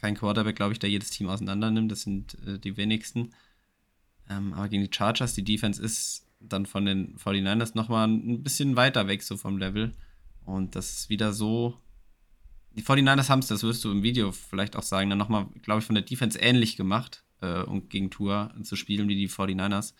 [0.00, 1.92] kein Quarterback, glaube ich, der jedes Team auseinander nimmt.
[1.92, 3.30] Das sind äh, die wenigsten.
[4.28, 8.76] Ähm, aber gegen die Chargers, die Defense ist dann von den 49ers nochmal ein bisschen
[8.76, 9.92] weiter weg so vom Level.
[10.44, 11.78] Und das ist wieder so.
[12.76, 15.80] Die 49ers haben es, das wirst du im Video vielleicht auch sagen, dann nochmal, glaube
[15.80, 19.94] ich, von der Defense ähnlich gemacht, äh, um gegen Tour zu spielen wie die 49ers.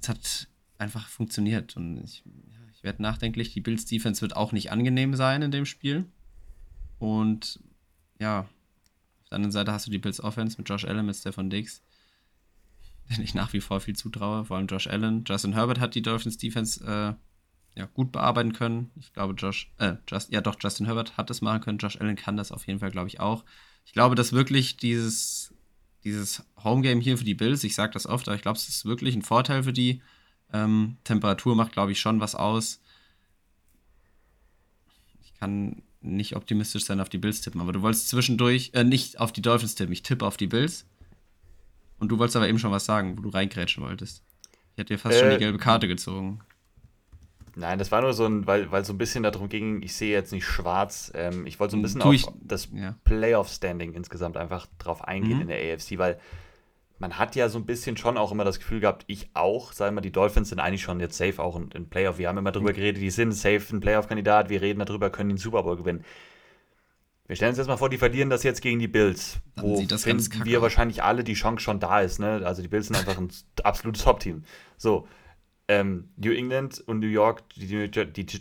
[0.00, 0.48] Es hat
[0.78, 1.76] einfach funktioniert.
[1.76, 3.52] Und ich, ja, ich werde nachdenklich.
[3.52, 6.06] Die Bills Defense wird auch nicht angenehm sein in dem Spiel.
[6.98, 7.60] Und
[8.18, 8.40] ja,
[9.26, 11.82] auf der anderen Seite hast du die Bills Offense mit Josh Allen, mit Stefan Diggs,
[13.10, 15.24] den ich nach wie vor viel zutraue, vor allem Josh Allen.
[15.26, 17.14] Justin Herbert hat die Dolphins Defense äh,
[17.78, 18.90] ja, gut bearbeiten können.
[18.96, 21.78] Ich glaube, Josh, äh, Just, ja doch, Justin Herbert hat das machen können.
[21.78, 23.44] Josh Allen kann das auf jeden Fall, glaube ich, auch.
[23.84, 25.54] Ich glaube, dass wirklich dieses,
[26.02, 28.84] dieses Homegame hier für die Bills, ich sage das oft, aber ich glaube, es ist
[28.84, 30.02] wirklich ein Vorteil für die.
[30.52, 32.80] Ähm, Temperatur macht, glaube ich, schon was aus.
[35.22, 39.20] Ich kann nicht optimistisch sein auf die Bills tippen, aber du wolltest zwischendurch, äh, nicht
[39.20, 40.86] auf die Dolphins tippen, ich tippe auf die Bills.
[41.98, 44.22] Und du wolltest aber eben schon was sagen, wo du reingrätschen wolltest.
[44.72, 46.40] Ich hätte dir fast äh, schon die gelbe Karte gezogen.
[47.58, 50.12] Nein, das war nur so ein, weil, weil so ein bisschen darum ging, ich sehe
[50.12, 51.10] jetzt nicht schwarz.
[51.14, 52.94] Ähm, ich wollte so ein bisschen auf ich, das ja.
[53.04, 55.42] Playoff-Standing insgesamt einfach drauf eingehen mhm.
[55.42, 56.20] in der AFC, weil
[56.98, 59.96] man hat ja so ein bisschen schon auch immer das Gefühl gehabt, ich auch, sagen
[59.96, 62.18] wir, die Dolphins sind eigentlich schon jetzt safe auch in, in Playoff.
[62.18, 65.38] Wir haben immer darüber geredet, die sind safe ein Playoff-Kandidat, wir reden darüber, können den
[65.38, 66.04] Super Bowl gewinnen.
[67.26, 69.38] Wir stellen uns jetzt mal vor, die verlieren das jetzt gegen die Bills.
[69.56, 72.20] Dann wo finden wir wahrscheinlich alle die Chance schon da ist.
[72.20, 72.42] Ne?
[72.44, 73.30] Also die Bills sind einfach ein
[73.64, 74.44] absolutes Top-Team.
[74.76, 75.08] So,
[75.68, 78.40] ähm, New England und New York, die, die, die,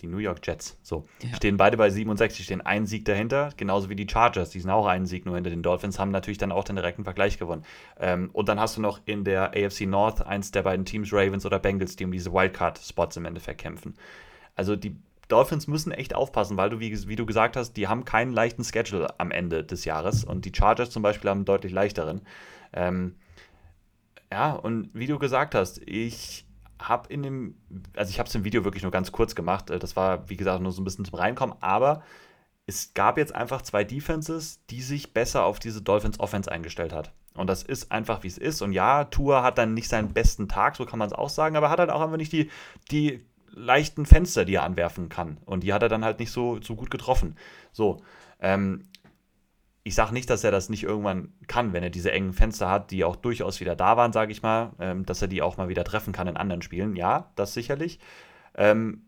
[0.00, 0.78] die New York Jets.
[0.82, 1.34] So, ja.
[1.34, 4.86] stehen beide bei 67, stehen einen Sieg dahinter, genauso wie die Chargers, die sind auch
[4.86, 7.64] einen Sieg nur hinter den Dolphins, haben natürlich dann auch den direkten Vergleich gewonnen.
[7.98, 11.44] Ähm, und dann hast du noch in der AFC North eins der beiden Teams, Ravens
[11.44, 13.94] oder Bengals, die um diese Wildcard-Spots im Endeffekt kämpfen.
[14.54, 14.96] Also die
[15.30, 18.64] Dolphins müssen echt aufpassen, weil du, wie, wie, du gesagt hast, die haben keinen leichten
[18.64, 22.22] Schedule am Ende des Jahres und die Chargers zum Beispiel haben einen deutlich leichteren.
[22.72, 23.16] Ähm,
[24.32, 26.46] ja, und wie du gesagt hast, ich
[26.80, 27.54] habe in dem,
[27.96, 29.70] also ich habe es im Video wirklich nur ganz kurz gemacht.
[29.70, 32.02] Äh, das war, wie gesagt, nur so ein bisschen zum Reinkommen, aber
[32.66, 37.12] es gab jetzt einfach zwei Defenses, die sich besser auf diese Dolphins Offense eingestellt hat.
[37.34, 38.62] Und das ist einfach, wie es ist.
[38.62, 41.56] Und ja, Tour hat dann nicht seinen besten Tag, so kann man es auch sagen,
[41.56, 42.50] aber hat halt auch einfach nicht die,
[42.90, 45.38] die leichten Fenster, die er anwerfen kann.
[45.44, 47.36] Und die hat er dann halt nicht so, so gut getroffen.
[47.72, 48.02] So,
[48.40, 48.88] ähm,
[49.82, 52.90] ich sage nicht, dass er das nicht irgendwann kann, wenn er diese engen Fenster hat,
[52.90, 55.68] die auch durchaus wieder da waren, sage ich mal, ähm, dass er die auch mal
[55.68, 56.96] wieder treffen kann in anderen Spielen.
[56.96, 57.98] Ja, das sicherlich.
[58.54, 59.02] Ähm,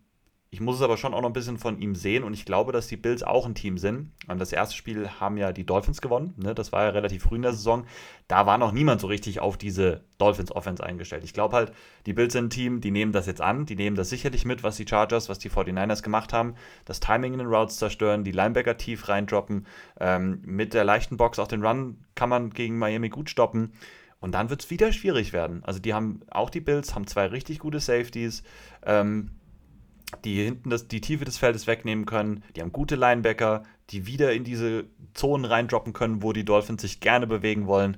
[0.54, 2.72] ich muss es aber schon auch noch ein bisschen von ihm sehen und ich glaube,
[2.72, 4.12] dass die Bills auch ein Team sind.
[4.28, 6.34] Das erste Spiel haben ja die Dolphins gewonnen.
[6.36, 6.54] Ne?
[6.54, 7.86] Das war ja relativ früh in der Saison.
[8.28, 11.24] Da war noch niemand so richtig auf diese Dolphins-Offense eingestellt.
[11.24, 11.72] Ich glaube halt,
[12.04, 13.64] die Bills sind ein Team, die nehmen das jetzt an.
[13.64, 16.54] Die nehmen das sicherlich mit, was die Chargers, was die 49ers gemacht haben.
[16.84, 19.66] Das Timing in den Routes zerstören, die Linebacker tief reindroppen.
[20.00, 23.72] Ähm, mit der leichten Box auch den Run kann man gegen Miami gut stoppen.
[24.20, 25.64] Und dann wird es wieder schwierig werden.
[25.64, 28.42] Also die haben, auch die Bills haben zwei richtig gute Safeties.
[28.84, 29.30] Ähm,
[30.24, 32.44] die hinten das, die Tiefe des Feldes wegnehmen können.
[32.54, 34.84] Die haben gute Linebacker, die wieder in diese
[35.14, 37.96] Zonen reindroppen können, wo die Dolphins sich gerne bewegen wollen.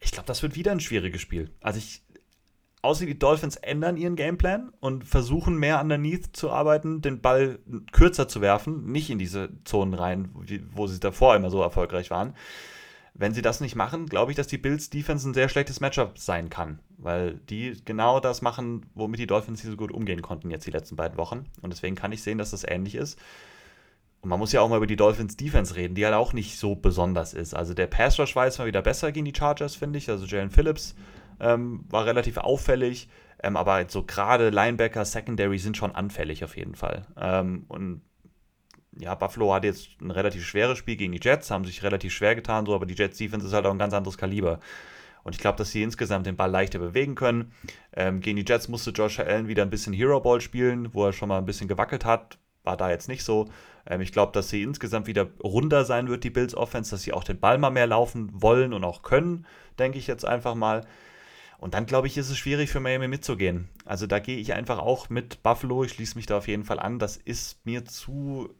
[0.00, 1.50] Ich glaube, das wird wieder ein schwieriges Spiel.
[1.60, 2.02] Also ich,
[2.82, 7.58] außer die Dolphins ändern ihren Gameplan und versuchen mehr underneath zu arbeiten, den Ball
[7.92, 10.30] kürzer zu werfen, nicht in diese Zonen rein,
[10.72, 12.34] wo sie davor immer so erfolgreich waren.
[13.18, 16.18] Wenn sie das nicht machen, glaube ich, dass die Bills Defense ein sehr schlechtes Matchup
[16.18, 20.52] sein kann, weil die genau das machen, womit die Dolphins hier so gut umgehen konnten
[20.52, 21.46] jetzt die letzten beiden Wochen.
[21.60, 23.18] Und deswegen kann ich sehen, dass das ähnlich ist.
[24.20, 26.58] Und man muss ja auch mal über die Dolphins Defense reden, die halt auch nicht
[26.58, 27.54] so besonders ist.
[27.54, 30.08] Also der Pass Rush war jetzt mal wieder besser gegen die Chargers, finde ich.
[30.08, 30.94] Also Jalen Phillips
[31.40, 33.08] ähm, war relativ auffällig.
[33.42, 37.04] Ähm, aber so gerade Linebacker, Secondary sind schon anfällig auf jeden Fall.
[37.16, 38.02] Ähm, und
[38.98, 42.34] ja, Buffalo hat jetzt ein relativ schweres Spiel gegen die Jets, haben sich relativ schwer
[42.34, 44.60] getan, so, aber die Jets Defense ist halt auch ein ganz anderes Kaliber.
[45.24, 47.52] Und ich glaube, dass sie insgesamt den Ball leichter bewegen können.
[47.94, 51.12] Ähm, gegen die Jets musste Josh Allen wieder ein bisschen Hero Ball spielen, wo er
[51.12, 52.38] schon mal ein bisschen gewackelt hat.
[52.64, 53.48] War da jetzt nicht so.
[53.86, 57.12] Ähm, ich glaube, dass sie insgesamt wieder runder sein wird, die Bills Offense, dass sie
[57.12, 59.46] auch den Ball mal mehr laufen wollen und auch können,
[59.78, 60.86] denke ich jetzt einfach mal.
[61.58, 63.68] Und dann, glaube ich, ist es schwierig für Miami mitzugehen.
[63.84, 65.84] Also da gehe ich einfach auch mit Buffalo.
[65.84, 67.00] Ich schließe mich da auf jeden Fall an.
[67.00, 68.54] Das ist mir zu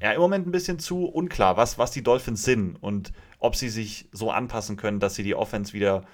[0.00, 3.68] ja, im Moment ein bisschen zu unklar, was, was die Dolphins sind und ob sie
[3.68, 6.04] sich so anpassen können, dass sie die Offense wieder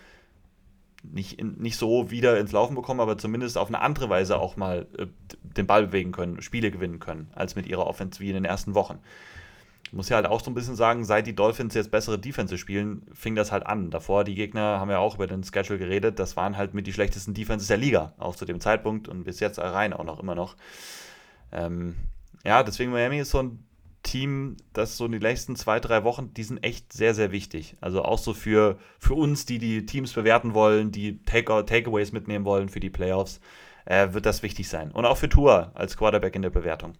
[1.02, 4.86] nicht, nicht so wieder ins Laufen bekommen, aber zumindest auf eine andere Weise auch mal
[4.98, 5.06] äh,
[5.42, 8.74] den Ball bewegen können, Spiele gewinnen können, als mit ihrer Offense wie in den ersten
[8.74, 8.98] Wochen.
[9.92, 13.06] muss ja halt auch so ein bisschen sagen, seit die Dolphins jetzt bessere Defense spielen,
[13.12, 13.90] fing das halt an.
[13.90, 16.92] Davor, die Gegner haben ja auch über den Schedule geredet, das waren halt mit die
[16.92, 20.34] schlechtesten Defenses der Liga, auch zu dem Zeitpunkt und bis jetzt rein auch noch immer
[20.34, 20.56] noch.
[21.52, 21.94] Ähm,
[22.44, 23.65] ja, deswegen Miami ist so ein
[24.06, 27.76] Team, das so in den nächsten zwei, drei Wochen, die sind echt sehr, sehr wichtig.
[27.80, 32.44] Also auch so für, für uns, die die Teams bewerten wollen, die Take Takeaways mitnehmen
[32.44, 33.40] wollen für die Playoffs,
[33.84, 34.92] äh, wird das wichtig sein.
[34.92, 36.94] Und auch für Tour als Quarterback in der Bewertung.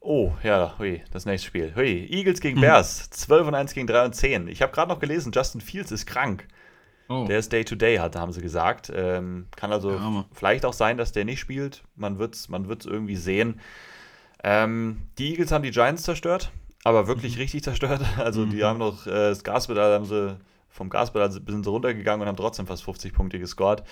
[0.00, 1.74] Oh, ja, hui, das nächste Spiel.
[1.74, 4.48] Hui, Eagles gegen Bears, 12 und 1 gegen 3 und 10.
[4.48, 6.46] Ich habe gerade noch gelesen, Justin Fields ist krank.
[7.08, 7.24] Oh.
[7.28, 8.90] Der ist Day-to-Day, -Day, haben sie gesagt.
[8.94, 11.84] Ähm, kann also ja, vielleicht auch sein, dass der nicht spielt.
[11.94, 13.60] Man wird es man wird's irgendwie sehen.
[14.44, 16.52] Ähm, die Eagles haben die Giants zerstört,
[16.84, 17.42] aber wirklich mhm.
[17.42, 18.02] richtig zerstört.
[18.18, 18.50] Also mhm.
[18.50, 20.36] die haben noch äh, das Gaspedal, haben sie
[20.76, 23.82] vom Gaspedal sind sie runtergegangen und haben trotzdem fast 50 Punkte gescored.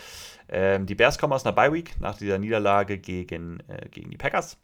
[0.49, 4.59] Ähm, die Bears kommen aus einer Bye-Week nach dieser Niederlage gegen, äh, gegen die Packers.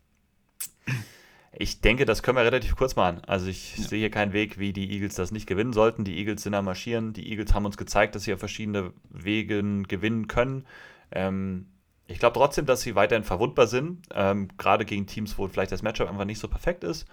[1.52, 3.22] Ich denke, das können wir relativ kurz machen.
[3.26, 3.84] Also ich ja.
[3.84, 6.04] sehe hier keinen Weg, wie die Eagles das nicht gewinnen sollten.
[6.04, 7.12] Die Eagles sind am Marschieren.
[7.12, 10.66] Die Eagles haben uns gezeigt, dass sie auf verschiedene Wegen gewinnen können.
[11.10, 11.66] Ähm,
[12.10, 15.82] ich glaube trotzdem, dass sie weiterhin verwundbar sind, ähm, gerade gegen Teams, wo vielleicht das
[15.82, 17.06] Matchup einfach nicht so perfekt ist.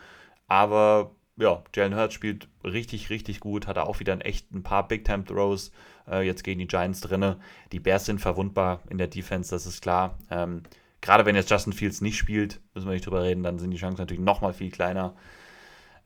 [0.47, 4.63] Aber ja, Jalen Hurts spielt richtig, richtig gut, hat er auch wieder ein echt ein
[4.63, 5.71] paar Big-Time-Throws
[6.09, 7.35] äh, jetzt gegen die Giants drin.
[7.71, 10.17] Die Bears sind verwundbar in der Defense, das ist klar.
[10.31, 10.63] Ähm,
[10.99, 13.77] Gerade wenn jetzt Justin Fields nicht spielt, müssen wir nicht drüber reden, dann sind die
[13.77, 15.15] Chancen natürlich nochmal viel kleiner.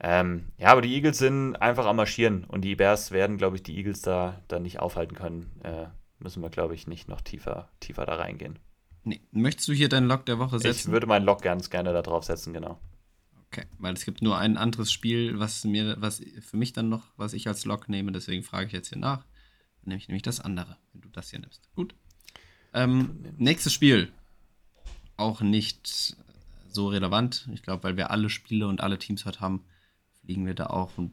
[0.00, 3.62] Ähm, ja, aber die Eagles sind einfach am Marschieren und die Bears werden, glaube ich,
[3.62, 5.50] die Eagles da, da nicht aufhalten können.
[5.62, 5.86] Äh,
[6.18, 8.58] müssen wir, glaube ich, nicht noch tiefer, tiefer da reingehen.
[9.04, 9.20] Nee.
[9.32, 10.88] Möchtest du hier deinen Lock der Woche setzen?
[10.88, 12.80] Ich würde meinen Lock ganz gerne da drauf setzen, genau.
[13.48, 17.04] Okay, weil es gibt nur ein anderes Spiel, was mir, was für mich dann noch,
[17.16, 19.24] was ich als Lock nehme, deswegen frage ich jetzt hier nach.
[19.82, 21.68] Dann nehme ich nämlich das andere, wenn du das hier nimmst.
[21.74, 21.94] Gut.
[22.72, 24.12] Ähm, nächstes Spiel
[25.16, 26.16] auch nicht
[26.68, 27.48] so relevant.
[27.52, 29.64] Ich glaube, weil wir alle Spiele und alle Teams heute haben,
[30.24, 31.12] fliegen wir da auch ein,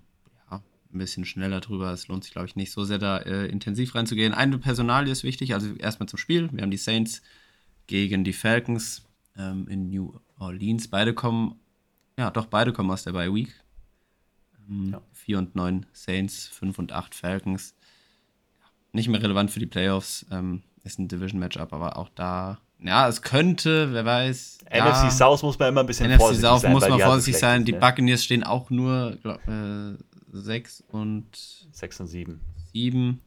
[0.49, 0.61] ja,
[0.93, 1.91] ein bisschen schneller drüber.
[1.91, 4.33] Es lohnt sich, glaube ich, nicht so sehr da äh, intensiv reinzugehen.
[4.33, 6.49] Eine Personalie ist wichtig, also erstmal zum Spiel.
[6.53, 7.21] Wir haben die Saints
[7.89, 9.03] gegen die Falcons
[9.35, 10.87] ähm, in New Orleans.
[10.87, 11.59] Beide kommen,
[12.17, 13.53] ja, doch, beide kommen aus der Bye Week.
[14.69, 15.01] Ähm, ja.
[15.13, 17.73] 4 und 9 Saints, 5 und 8 Falcons.
[18.93, 20.25] Nicht mehr relevant für die Playoffs.
[20.29, 24.59] Ähm, ist ein Division-Matchup, aber auch da ja, es könnte, wer weiß.
[24.65, 26.71] NFC ja, South muss man immer ein bisschen NFC vorsichtig South sein.
[26.71, 27.65] Muss man vorsichtig sein.
[27.65, 27.79] Die ne?
[27.79, 29.17] Buccaneers stehen auch nur
[30.31, 31.25] 6 äh, und
[31.73, 32.39] 6 und 7.
[32.71, 33.19] 7.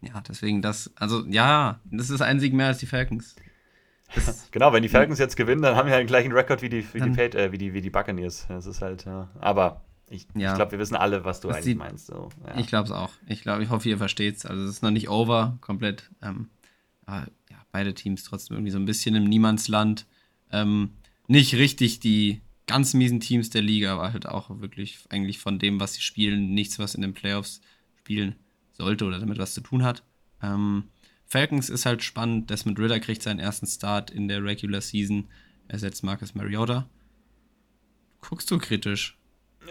[0.00, 3.34] Ja, deswegen das, also ja, das ist ein Sieg mehr als die Falcons.
[4.14, 6.68] Das, genau, wenn die Falcons jetzt gewinnen, dann haben wir ja den gleichen Rekord wie
[6.68, 8.46] die, wie, die, äh, wie, die, wie die Buccaneers.
[8.48, 9.28] Das ist halt, ja.
[9.40, 10.50] Aber ich, ja.
[10.50, 12.06] ich glaube, wir wissen alle, was du eigentlich die, meinst.
[12.06, 12.58] So, ja.
[12.58, 13.10] Ich glaube es auch.
[13.26, 14.46] Ich glaube, ich hoffe, ihr versteht es.
[14.46, 16.10] Also es ist noch nicht over, komplett.
[16.22, 16.48] Ähm,
[17.04, 17.26] aber
[17.72, 20.06] beide Teams trotzdem irgendwie so ein bisschen im Niemandsland.
[20.52, 20.90] Ähm,
[21.26, 25.80] nicht richtig die ganz miesen Teams der Liga, aber halt auch wirklich eigentlich von dem,
[25.80, 27.60] was sie spielen, nichts, was in den Playoffs
[27.98, 28.36] spielen
[28.78, 30.02] sollte oder damit was zu tun hat.
[30.42, 30.84] Ähm,
[31.26, 32.48] Falcons ist halt spannend.
[32.48, 35.28] Desmond Ritter kriegt seinen ersten Start in der Regular Season.
[35.66, 36.88] Ersetzt Marcus Mariota.
[38.22, 39.18] Guckst du kritisch?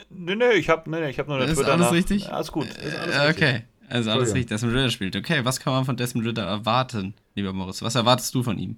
[0.10, 2.26] Nee, nee, ich habe nee, nee, hab nur eine Ist alles richtig?
[2.26, 2.68] Ja, alles gut.
[2.68, 3.52] Ist alles äh, okay.
[3.54, 3.66] Richtig.
[3.90, 5.16] Also alles richtig, Desmond Ritter spielt.
[5.16, 7.82] Okay, was kann man von Desmond Ritter erwarten, lieber Moritz?
[7.82, 8.78] Was erwartest du von ihm?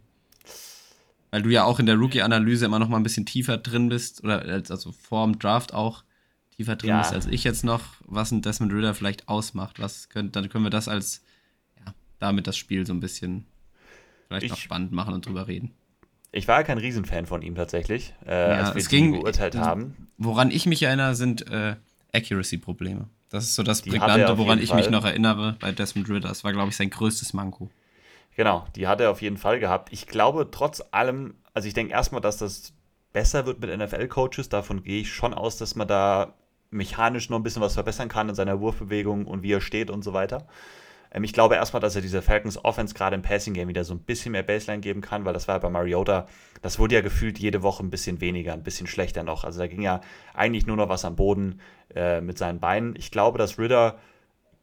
[1.31, 4.23] Weil du ja auch in der Rookie-Analyse immer noch mal ein bisschen tiefer drin bist,
[4.23, 6.03] oder also vor dem Draft auch
[6.59, 6.99] tiefer drin ja.
[6.99, 9.79] bist als ich jetzt noch, was ein Desmond Ritter vielleicht ausmacht.
[9.79, 11.23] Was könnt, dann können wir das als,
[11.77, 13.45] ja, damit das Spiel so ein bisschen
[14.27, 15.71] vielleicht ich, noch spannend machen und drüber reden.
[16.33, 19.55] Ich war ja kein Riesenfan von ihm tatsächlich, äh, ja, als wir es ging, beurteilt
[19.55, 20.09] haben.
[20.17, 21.77] Woran ich mich erinnere, sind äh,
[22.13, 23.07] Accuracy-Probleme.
[23.29, 24.79] Das ist so das die Prägnante, woran ich Fall.
[24.79, 26.27] mich noch erinnere bei Desmond Ritter.
[26.27, 27.69] Das war, glaube ich, sein größtes Manko.
[28.35, 29.93] Genau, die hat er auf jeden Fall gehabt.
[29.93, 32.73] Ich glaube trotz allem, also ich denke erstmal, dass das
[33.13, 34.49] besser wird mit NFL-Coaches.
[34.49, 36.33] Davon gehe ich schon aus, dass man da
[36.71, 40.03] mechanisch noch ein bisschen was verbessern kann in seiner Wurfbewegung und wie er steht und
[40.03, 40.47] so weiter.
[41.11, 43.93] Ähm, ich glaube erstmal, dass er dieser Falcons Offense gerade im Passing Game wieder so
[43.93, 46.27] ein bisschen mehr Baseline geben kann, weil das war bei Mariota,
[46.61, 49.43] das wurde ja gefühlt jede Woche ein bisschen weniger, ein bisschen schlechter noch.
[49.43, 50.01] Also da ging ja
[50.33, 51.61] eigentlich nur noch was am Boden
[51.95, 52.95] äh, mit seinen Beinen.
[52.95, 53.97] Ich glaube, dass Ritter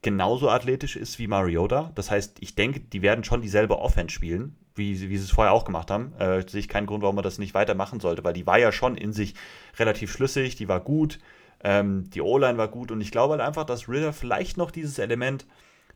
[0.02, 1.90] genauso athletisch ist wie Mariota.
[1.94, 5.52] Das heißt, ich denke, die werden schon dieselbe Offense spielen, wie, wie sie es vorher
[5.52, 6.12] auch gemacht haben.
[6.18, 8.70] Äh, sehe ich keinen Grund, warum man das nicht weitermachen sollte, weil die war ja
[8.70, 9.34] schon in sich
[9.78, 11.18] relativ schlüssig, die war gut,
[11.66, 15.00] ähm, die O-Line war gut und ich glaube halt einfach, dass Ritter vielleicht noch dieses
[15.00, 15.46] Element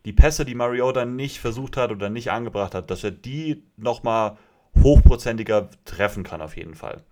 [0.04, 4.36] die Pässe, die Mariota nicht versucht hat oder nicht angebracht hat, dass er die nochmal
[4.82, 7.04] hochprozentiger treffen kann, auf jeden Fall.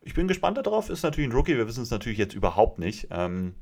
[0.00, 3.06] Ich bin gespannt darauf, ist natürlich ein Rookie, wir wissen es natürlich jetzt überhaupt nicht.
[3.12, 3.54] Ähm,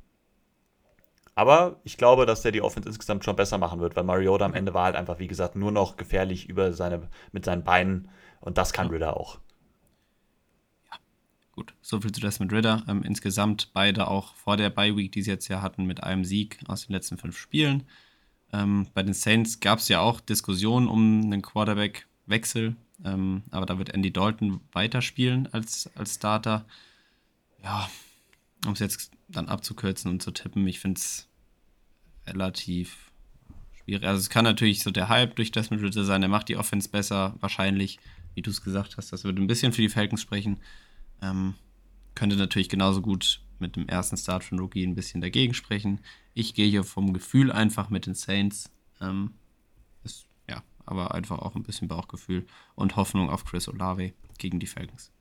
[1.35, 4.55] aber ich glaube, dass der die Offense insgesamt schon besser machen wird, weil Mariota am
[4.55, 8.09] Ende war halt einfach, wie gesagt, nur noch gefährlich über seine, mit seinen Beinen
[8.41, 9.39] und das kann Ritter auch.
[11.57, 12.85] Gut, so viel zu Desmond Ritter.
[12.87, 16.59] Ähm, insgesamt beide auch vor der Bye-Week, die sie jetzt ja hatten, mit einem Sieg
[16.69, 17.85] aus den letzten fünf Spielen.
[18.53, 23.79] Ähm, bei den Saints gab es ja auch Diskussionen um einen Quarterback-Wechsel, ähm, aber da
[23.79, 26.67] wird Andy Dalton weiterspielen als, als Starter.
[27.65, 27.89] Ja,
[28.67, 31.27] um es jetzt dann abzukürzen und zu tippen, ich finde es
[32.27, 33.11] relativ
[33.83, 34.07] schwierig.
[34.07, 36.91] Also es kann natürlich so der Hype durch Desmond Ritter sein, er macht die Offense
[36.91, 37.99] besser, wahrscheinlich,
[38.35, 39.11] wie du es gesagt hast.
[39.11, 40.59] Das würde ein bisschen für die Falcons sprechen.
[41.23, 41.55] Ähm,
[42.15, 46.01] könnte natürlich genauso gut mit dem ersten Start von Rookie ein bisschen dagegen sprechen.
[46.35, 48.71] Ich gehe hier vom Gefühl einfach mit den Saints.
[49.01, 49.35] Ähm,
[50.05, 54.67] ist, ja, aber einfach auch ein bisschen Bauchgefühl und Hoffnung auf Chris Olave gegen die
[54.67, 55.13] Falcons.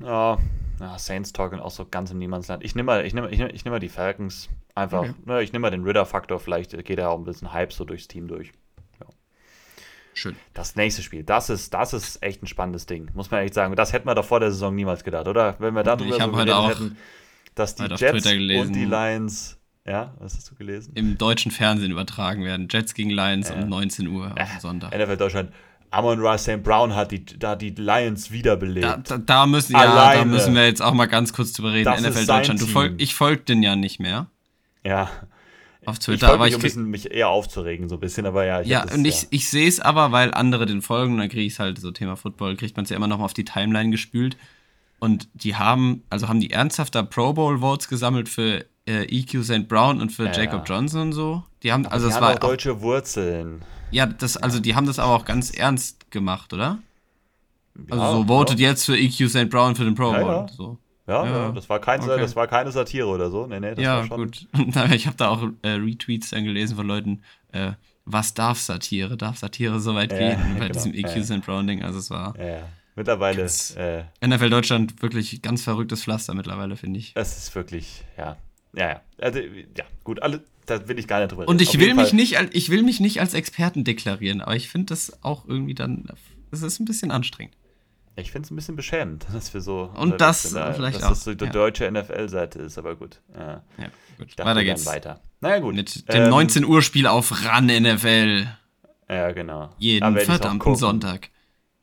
[0.00, 0.38] Ja,
[0.78, 2.64] ja Saints talken auch so ganz im Niemandsland.
[2.64, 4.48] Ich nehme mal, ich nehm, ich nehm, ich nehm mal die Falcons.
[4.74, 5.14] Einfach, okay.
[5.24, 6.38] ne, ich nehme mal den Ritter-Faktor.
[6.38, 8.52] Vielleicht geht er auch ein bisschen Hype so durchs Team durch.
[10.18, 10.34] Schön.
[10.52, 13.76] Das nächste Spiel, das ist, das ist echt ein spannendes Ding, muss man echt sagen.
[13.76, 15.54] Das hätten wir doch vor der Saison niemals gedacht, oder?
[15.60, 16.96] Wenn wir darüber ich so geredet auch hätten,
[17.54, 19.54] dass die Jets und die Lions
[19.86, 20.92] ja, was hast du gelesen?
[20.96, 22.68] Im deutschen Fernsehen übertragen werden.
[22.70, 23.54] Jets gegen Lions ja.
[23.54, 24.94] um 19 Uhr am Sonntag.
[24.94, 25.52] NFL Deutschland.
[25.90, 26.62] Amon Ra St.
[26.62, 28.84] Brown hat die, da die Lions wiederbelebt.
[28.84, 31.86] Da, da, da müssen, ja, da müssen wir jetzt auch mal ganz kurz drüber reden.
[31.86, 32.60] Das NFL Deutschland.
[32.60, 34.26] Folg, ich folge den ja nicht mehr.
[34.84, 35.10] Ja
[35.88, 36.26] auf Twitter.
[36.26, 38.60] Ich aber mich, ich um bisschen, mich eher aufzuregen, so ein bisschen, aber ja.
[38.60, 39.28] Ich ja, und ich, ja.
[39.30, 41.90] ich sehe es aber, weil andere den folgen, und dann kriege ich es halt so
[41.90, 44.36] Thema Football, kriegt man es ja immer noch mal auf die Timeline gespült.
[45.00, 49.68] Und die haben, also haben die ernsthafter Pro Bowl Votes gesammelt für äh, EQ St.
[49.68, 51.44] Brown und für ja, Jacob Johnson und so.
[51.62, 53.62] Die haben, also die es haben war auch deutsche Wurzeln.
[53.90, 56.78] Ja, das, also die haben das aber auch ganz ernst gemacht, oder?
[57.90, 59.50] Also so votet jetzt für EQ St.
[59.50, 60.46] Brown für den Pro Bowl.
[60.50, 60.78] So.
[61.08, 62.20] Ja, ja, das, war kein, okay.
[62.20, 63.46] das war keine Satire oder so.
[63.46, 64.26] Nee, nee, das ja, war schon.
[64.26, 64.46] gut.
[64.92, 67.72] ich habe da auch äh, Retweets dann gelesen von Leuten, äh,
[68.04, 69.16] was darf Satire?
[69.16, 70.72] Darf Satire so weit ja, gehen bei genau.
[70.74, 71.24] diesem EQ ja.
[71.24, 71.46] St.
[71.46, 71.82] Brown-Ding?
[71.82, 72.38] Also es war.
[72.38, 72.60] Ja,
[72.94, 73.38] mittlerweile.
[73.38, 77.14] Ganz, äh, NFL Deutschland wirklich ganz verrücktes Pflaster mittlerweile, finde ich.
[77.14, 78.36] Das ist wirklich, ja.
[78.74, 79.00] Ja, ja.
[79.18, 81.50] Also, ja, gut, alle, da will ich gar nicht drüber reden.
[81.50, 84.86] Und ich will, mich nicht, ich will mich nicht als Experten deklarieren, aber ich finde
[84.86, 86.04] das auch irgendwie dann,
[86.50, 87.54] es ist ein bisschen anstrengend.
[88.18, 89.90] Ich finde es ein bisschen beschämend, dass wir so.
[89.94, 91.10] Und das da, vielleicht dass auch.
[91.10, 91.50] das so die ja.
[91.50, 93.20] deutsche NFL-Seite ist, aber gut.
[93.34, 93.86] Ja, ja
[94.18, 94.36] gut.
[94.38, 94.86] Weiter geht's.
[94.86, 95.20] Weiter.
[95.40, 95.74] Naja, gut.
[95.74, 98.46] Mit dem ähm, 19 Uhr Spiel auf RAN NFL.
[99.08, 99.70] Ja, genau.
[99.78, 101.30] Jeden verdammten Sonntag.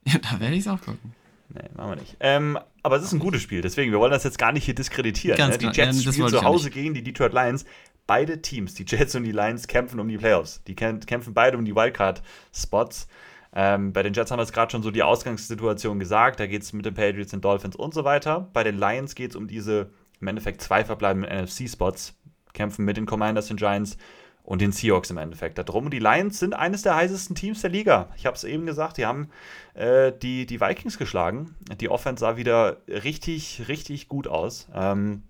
[0.07, 1.15] Ja, da werde ich es auch gucken.
[1.49, 2.15] Nee, machen wir nicht.
[2.19, 4.75] Ähm, aber es ist ein gutes Spiel, deswegen, wir wollen das jetzt gar nicht hier
[4.75, 5.49] diskreditieren.
[5.49, 5.57] Ne?
[5.57, 7.65] Die Jets ja, spielen zu Hause gegen die Detroit Lions.
[8.05, 10.61] Beide Teams, die Jets und die Lions, kämpfen um die Playoffs.
[10.67, 13.07] Die kämpfen beide um die Wildcard-Spots.
[13.55, 16.39] Ähm, bei den Jets haben wir es gerade schon so die Ausgangssituation gesagt.
[16.39, 18.49] Da geht es mit den Patriots und Dolphins und so weiter.
[18.53, 19.89] Bei den Lions geht es um diese
[20.19, 22.15] im Endeffekt zwei verbleibenden NFC-Spots.
[22.53, 23.97] Kämpfen mit den Commanders und Giants
[24.43, 25.85] und den Seahawks im Endeffekt darum.
[25.85, 28.09] Und die Lions sind eines der heißesten Teams der Liga.
[28.17, 29.29] Ich habe es eben gesagt, die haben
[29.73, 31.55] äh, die, die Vikings geschlagen.
[31.79, 34.67] Die Offense sah wieder richtig, richtig gut aus.
[34.73, 35.23] Ähm,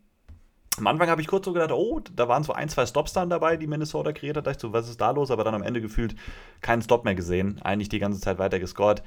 [0.78, 3.30] am Anfang habe ich kurz so gedacht, oh, da waren so ein, zwei Stops dann
[3.30, 4.48] dabei, die Minnesota kreiert hat.
[4.48, 5.32] Da dachte ich so, was ist da los?
[5.32, 6.16] Aber dann am Ende gefühlt
[6.62, 7.62] keinen Stop mehr gesehen.
[7.62, 9.04] Eigentlich die ganze Zeit weiter gescored.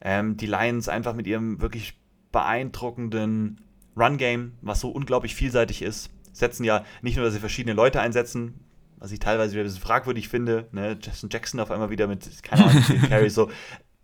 [0.00, 1.98] Ähm, die Lions einfach mit ihrem wirklich
[2.32, 3.60] beeindruckenden
[3.96, 8.64] Run-Game, was so unglaublich vielseitig ist, setzen ja nicht nur, dass sie verschiedene Leute einsetzen,
[8.98, 10.68] was ich teilweise wieder ein bisschen fragwürdig finde.
[10.72, 10.98] Ne?
[11.00, 13.50] Justin Jackson auf einmal wieder mit, keine Ahnung, Carries so.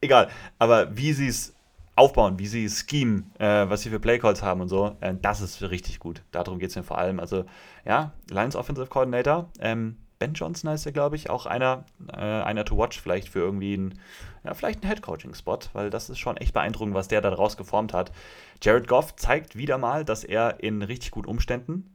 [0.00, 0.28] Egal.
[0.58, 1.54] Aber wie sie es
[1.98, 5.60] aufbauen, wie sie Scheme, äh, was sie für Playcalls haben und so, äh, das ist
[5.62, 6.22] richtig gut.
[6.30, 7.20] Darum geht es mir vor allem.
[7.20, 7.44] Also,
[7.84, 12.64] ja, Lions Offensive Coordinator, ähm, Ben Johnson heißt er, glaube ich, auch einer, äh, einer
[12.64, 14.00] to watch vielleicht für irgendwie einen,
[14.44, 17.92] ja, vielleicht einen Head-Coaching-Spot, weil das ist schon echt beeindruckend, was der da draus geformt
[17.92, 18.10] hat.
[18.62, 21.94] Jared Goff zeigt wieder mal, dass er in richtig guten Umständen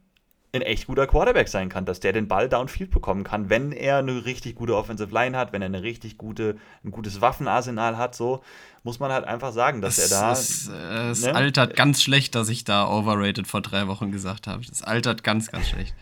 [0.54, 3.98] ein echt guter Quarterback sein kann, dass der den Ball downfield bekommen kann, wenn er
[3.98, 8.14] eine richtig gute Offensive Line hat, wenn er eine richtig gute, ein gutes Waffenarsenal hat,
[8.14, 8.42] so
[8.82, 10.32] muss man halt einfach sagen, dass es, er da.
[10.32, 11.34] Es, äh, es ne?
[11.34, 14.62] altert ganz schlecht, dass ich da overrated vor drei Wochen gesagt habe.
[14.70, 15.94] Es altert ganz, ganz schlecht.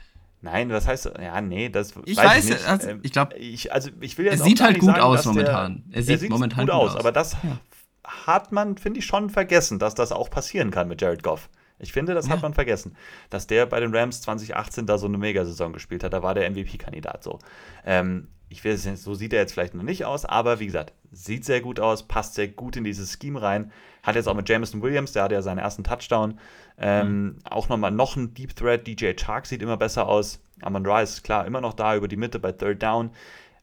[0.43, 2.67] Nein, was heißt, ja, nee, das ich weiß, weiß ich nicht.
[2.67, 5.85] Also, ich glaube, ich, also ich will jetzt er sieht halt gut sagen, aus momentan.
[5.87, 7.59] Der, er sieht, sieht momentan gut, gut aus, aber das ja.
[8.27, 11.49] hat man, finde ich, schon vergessen, dass das auch passieren kann mit Jared Goff.
[11.83, 12.33] Ich finde, das ja.
[12.33, 12.97] hat man vergessen,
[13.29, 16.13] dass der bei den Rams 2018 da so eine Megasaison gespielt hat.
[16.13, 17.39] Da war der MVP-Kandidat so.
[17.85, 20.93] Ähm, ich will es so sieht er jetzt vielleicht noch nicht aus, aber wie gesagt,
[21.11, 23.73] sieht sehr gut aus, passt sehr gut in dieses Scheme rein.
[24.03, 26.39] Hat jetzt auch mit Jameson Williams, der hat ja seinen ersten Touchdown.
[26.79, 27.39] Ähm, mhm.
[27.45, 28.87] Auch nochmal noch ein Deep Threat.
[28.87, 30.41] DJ Chark sieht immer besser aus.
[30.61, 33.11] Amon Ra ist klar immer noch da über die Mitte bei Third Down.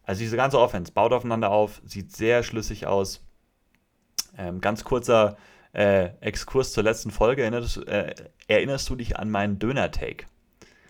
[0.03, 3.23] Also diese ganze Offense baut aufeinander auf, sieht sehr schlüssig aus.
[4.37, 5.37] Ähm, ganz kurzer
[5.73, 7.41] äh, Exkurs zur letzten Folge.
[7.43, 8.13] Erinnerst, äh,
[8.47, 10.25] erinnerst du dich an meinen Döner-Take?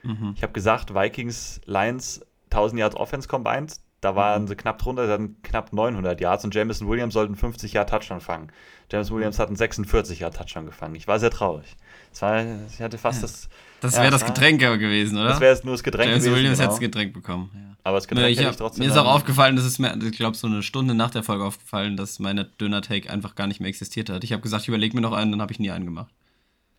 [0.04, 0.34] Mhm.
[0.36, 5.12] Ich habe gesagt, Vikings, Lions, 1000 Yards Offense combined, Da waren sie knapp drunter, sie
[5.12, 8.50] hatten knapp 900 Yards und Jameson Williams sollten 50 Yard Touchdown fangen.
[8.90, 10.96] James Williams hat einen 46 Yard Touchdown gefangen.
[10.96, 11.76] Ich war sehr traurig.
[12.22, 13.28] War, ich hatte fast Ja.
[13.28, 13.50] das.
[13.82, 14.34] Das Ja, wäre das klar.
[14.34, 15.30] Getränk aber gewesen, oder?
[15.30, 16.36] Das wäre jetzt nur das Getränk James gewesen.
[16.38, 16.64] Williams genau.
[16.70, 17.50] hätte das Getränk bekommen.
[17.54, 17.60] Ja.
[17.84, 18.86] Aber das Nee, Getränk ich hätte hab, ich trotzdem.
[18.86, 21.46] mir ist auch aufgefallen, das ist mir, ich glaube, so eine Stunde nach der Folge
[21.46, 24.24] aufgefallen, dass meine Döner-Take einfach gar nicht mehr existiert hat.
[24.24, 26.12] Ich habe gesagt, ich überlege mir noch einen, dann habe ich nie einen gemacht.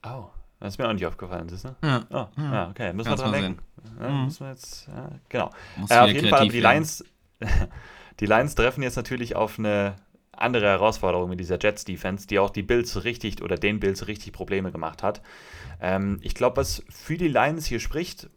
[0.04, 0.24] Oh,
[0.60, 1.74] das ist mir auch nicht aufgefallen, siehst du?
[1.82, 2.04] Ja.
[2.10, 2.92] Oh, ja, okay.
[2.92, 3.62] Müssen wir Kannst dran mal denken.
[4.00, 4.24] Ja, Mhm.
[4.26, 5.50] Müssen wir jetzt, ja, genau.
[5.88, 6.60] Äh, auf jeden Fall, die.
[6.60, 7.02] Lions,
[8.20, 9.94] die Lions treffen jetzt natürlich auf eine
[10.40, 14.72] andere Herausforderung mit dieser Jets-Defense, die auch die Bills richtig oder den Bills richtig Probleme
[14.72, 15.22] gemacht hat.
[15.80, 18.28] Ähm, ich glaube, was für die Lions hier spricht,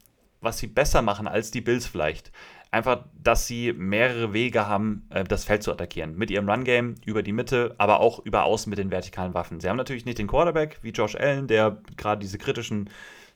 [0.42, 2.32] was sie besser machen als die Bills vielleicht,
[2.72, 6.16] einfach, dass sie mehrere Wege haben, äh, das Feld zu attackieren.
[6.16, 9.60] Mit ihrem Run-Game über die Mitte, aber auch über außen mit den vertikalen Waffen.
[9.60, 12.90] Sie haben natürlich nicht den Quarterback wie Josh Allen, der gerade diese kritischen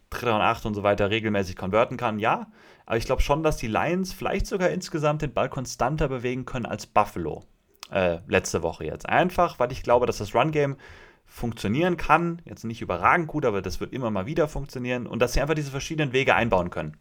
[0.09, 2.47] Dritter und Acht und so weiter regelmäßig konverten kann, ja.
[2.85, 6.65] Aber ich glaube schon, dass die Lions vielleicht sogar insgesamt den Ball konstanter bewegen können
[6.65, 7.43] als Buffalo
[7.91, 9.07] äh, letzte Woche jetzt.
[9.07, 10.77] Einfach, weil ich glaube, dass das Run-Game
[11.25, 12.41] funktionieren kann.
[12.45, 15.07] Jetzt nicht überragend gut, aber das wird immer mal wieder funktionieren.
[15.07, 16.97] Und dass sie einfach diese verschiedenen Wege einbauen können.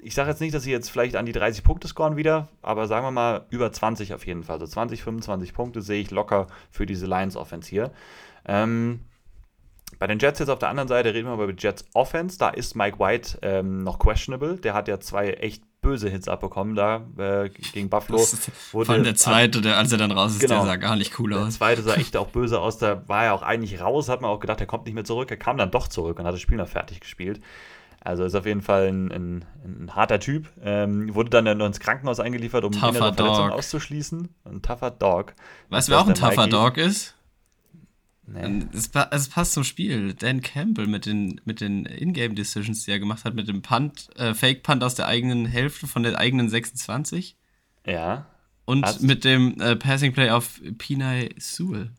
[0.00, 2.86] Ich sage jetzt nicht, dass sie jetzt vielleicht an die 30 Punkte scoren wieder, aber
[2.86, 4.60] sagen wir mal über 20 auf jeden Fall.
[4.60, 7.92] So 20, 25 Punkte sehe ich locker für diese Lions-Offense hier.
[8.46, 9.00] Ähm,
[9.98, 12.38] bei den Jets jetzt auf der anderen Seite reden wir über die Jets Offense.
[12.38, 14.56] Da ist Mike White ähm, noch questionable.
[14.56, 18.18] Der hat ja zwei echt böse Hits abbekommen da äh, gegen Buffalo.
[18.18, 20.56] Ist, vor allem der zweite, der, als er dann raus ist, Genau.
[20.56, 21.54] der sah gar nicht cool Der aus.
[21.54, 22.78] zweite sah echt auch böse aus.
[22.78, 25.30] Da war er auch eigentlich raus, hat man auch gedacht, er kommt nicht mehr zurück.
[25.30, 27.40] Er kam dann doch zurück und hat das Spiel noch fertig gespielt.
[28.00, 30.48] Also ist auf jeden Fall ein, ein, ein harter Typ.
[30.62, 34.28] Ähm, wurde dann noch ins Krankenhaus eingeliefert, um Tougher innere Verletzungen auszuschließen.
[34.44, 35.34] Ein tougher Dog.
[35.68, 36.50] Weißt du, wer auch ein der tougher Mikey.
[36.50, 37.16] Dog ist?
[38.30, 38.62] Nee.
[38.74, 40.12] Es, pa- es passt zum Spiel.
[40.14, 44.34] Dan Campbell mit den, mit den Ingame-Decisions, die er gemacht hat, mit dem Punt, äh,
[44.34, 47.36] Fake-Punt aus der eigenen Hälfte von der eigenen 26
[47.86, 48.26] Ja.
[48.66, 51.90] und Hast- mit dem äh, Passing Play auf Pinay Sewell.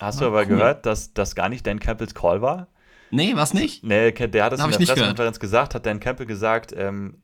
[0.00, 0.46] Hast Ah, du aber cool.
[0.46, 2.68] gehört, dass das gar nicht Dan Campbells Call war?
[3.12, 3.84] Nee, was nicht?
[3.84, 7.18] Nee, der hat es in der Pressekonferenz gesagt, hat Dan Campbell gesagt, ähm,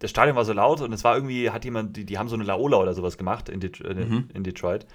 [0.00, 2.34] das Stadion war so laut und es war irgendwie, hat jemand, die, die haben so
[2.34, 4.28] eine Laola oder sowas gemacht in, Det Mhm.
[4.34, 4.86] in Detroit.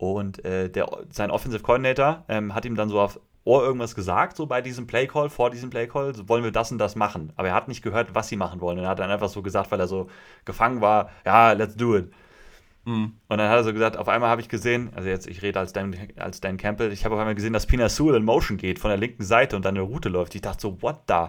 [0.00, 4.36] Und äh, der, sein Offensive Coordinator ähm, hat ihm dann so auf Ohr irgendwas gesagt,
[4.36, 7.32] so bei diesem Playcall, vor diesem Playcall, so wollen wir das und das machen.
[7.36, 8.78] Aber er hat nicht gehört, was sie machen wollen.
[8.78, 10.08] Und er hat dann einfach so gesagt, weil er so
[10.46, 12.10] gefangen war, ja, let's do it.
[12.86, 13.12] Hm.
[13.28, 15.58] Und dann hat er so gesagt, auf einmal habe ich gesehen, also jetzt, ich rede
[15.58, 18.56] als Dan, als Dan Campbell, ich habe auf einmal gesehen, dass Pina Sewell in Motion
[18.56, 20.34] geht von der linken Seite und dann eine Route läuft.
[20.34, 21.26] Ich dachte so, what the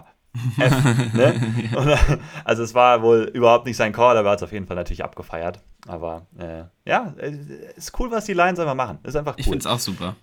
[0.58, 1.68] F, ne?
[1.74, 4.66] Dann- also es war wohl überhaupt nicht sein Call, aber er hat es auf jeden
[4.66, 5.60] Fall natürlich abgefeiert.
[5.86, 7.36] Aber äh, ja, äh,
[7.76, 8.98] ist cool, was die Lions einfach machen.
[9.02, 9.52] Ist einfach Ich cool.
[9.52, 10.16] finde es auch super.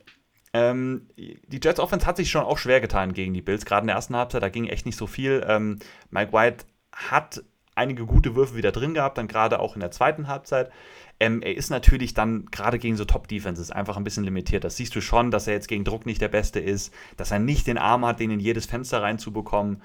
[0.53, 3.87] Ähm, die Jets Offense hat sich schon auch schwer getan gegen die Bills, gerade in
[3.87, 5.45] der ersten Halbzeit, da ging echt nicht so viel.
[5.47, 5.77] Ähm,
[6.09, 7.43] Mike White hat
[7.79, 10.71] einige gute Würfe wieder drin gehabt, dann gerade auch in der zweiten Halbzeit.
[11.19, 14.63] Ähm, er ist natürlich dann gerade gegen so Top-Defenses einfach ein bisschen limitiert.
[14.63, 17.39] Das siehst du schon, dass er jetzt gegen Druck nicht der Beste ist, dass er
[17.39, 19.81] nicht den Arm hat, den in jedes Fenster reinzubekommen.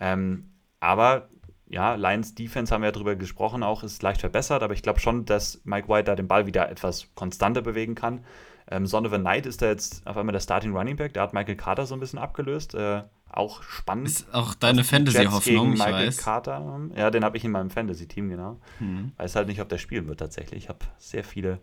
[0.00, 1.28] Ähm, aber
[1.68, 5.00] ja, Lions Defense haben wir ja drüber gesprochen, auch ist leicht verbessert, aber ich glaube
[5.00, 8.24] schon, dass Mike White da den Ball wieder etwas konstanter bewegen kann.
[8.70, 11.22] Ähm, Son of a Knight ist da jetzt auf einmal der Starting Running Back, der
[11.22, 12.74] hat Michael Carter so ein bisschen abgelöst.
[12.74, 14.08] Äh, auch spannend.
[14.08, 16.16] Ist auch deine Jets Fantasy-Hoffnung, ich Michael weiß.
[16.18, 16.80] Carter.
[16.96, 18.60] Ja, den habe ich in meinem Fantasy-Team, genau.
[18.78, 19.12] Hm.
[19.16, 20.64] Weiß halt nicht, ob der spielen wird tatsächlich.
[20.64, 21.60] Ich habe sehr viele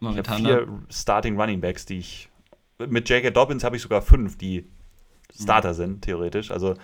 [0.00, 0.36] ich habe Momentan.
[0.38, 2.28] vier Starting Running Backs, die ich.
[2.78, 3.30] Mit J.K.
[3.30, 4.70] Dobbins habe ich sogar fünf, die
[5.34, 6.52] Starter sind, theoretisch.
[6.52, 6.74] Also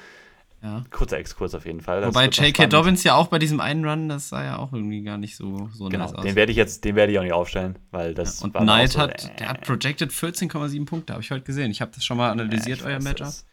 [0.61, 0.83] ja.
[0.91, 2.01] kurzer Exkurs auf jeden Fall.
[2.01, 2.67] Das Wobei J.K.
[2.67, 5.69] Dobbins ja auch bei diesem einen Run, das sah ja auch irgendwie gar nicht so,
[5.73, 6.25] so Genau, nice aus.
[6.25, 8.65] den werde ich jetzt, den werde ich auch nicht aufstellen, weil das und mir auch
[8.65, 11.71] Knight so, hat, äh, der hat projected 14,7 Punkte, habe ich heute gesehen.
[11.71, 13.27] Ich habe das schon mal analysiert, ich euer weiß Matchup.
[13.27, 13.47] das.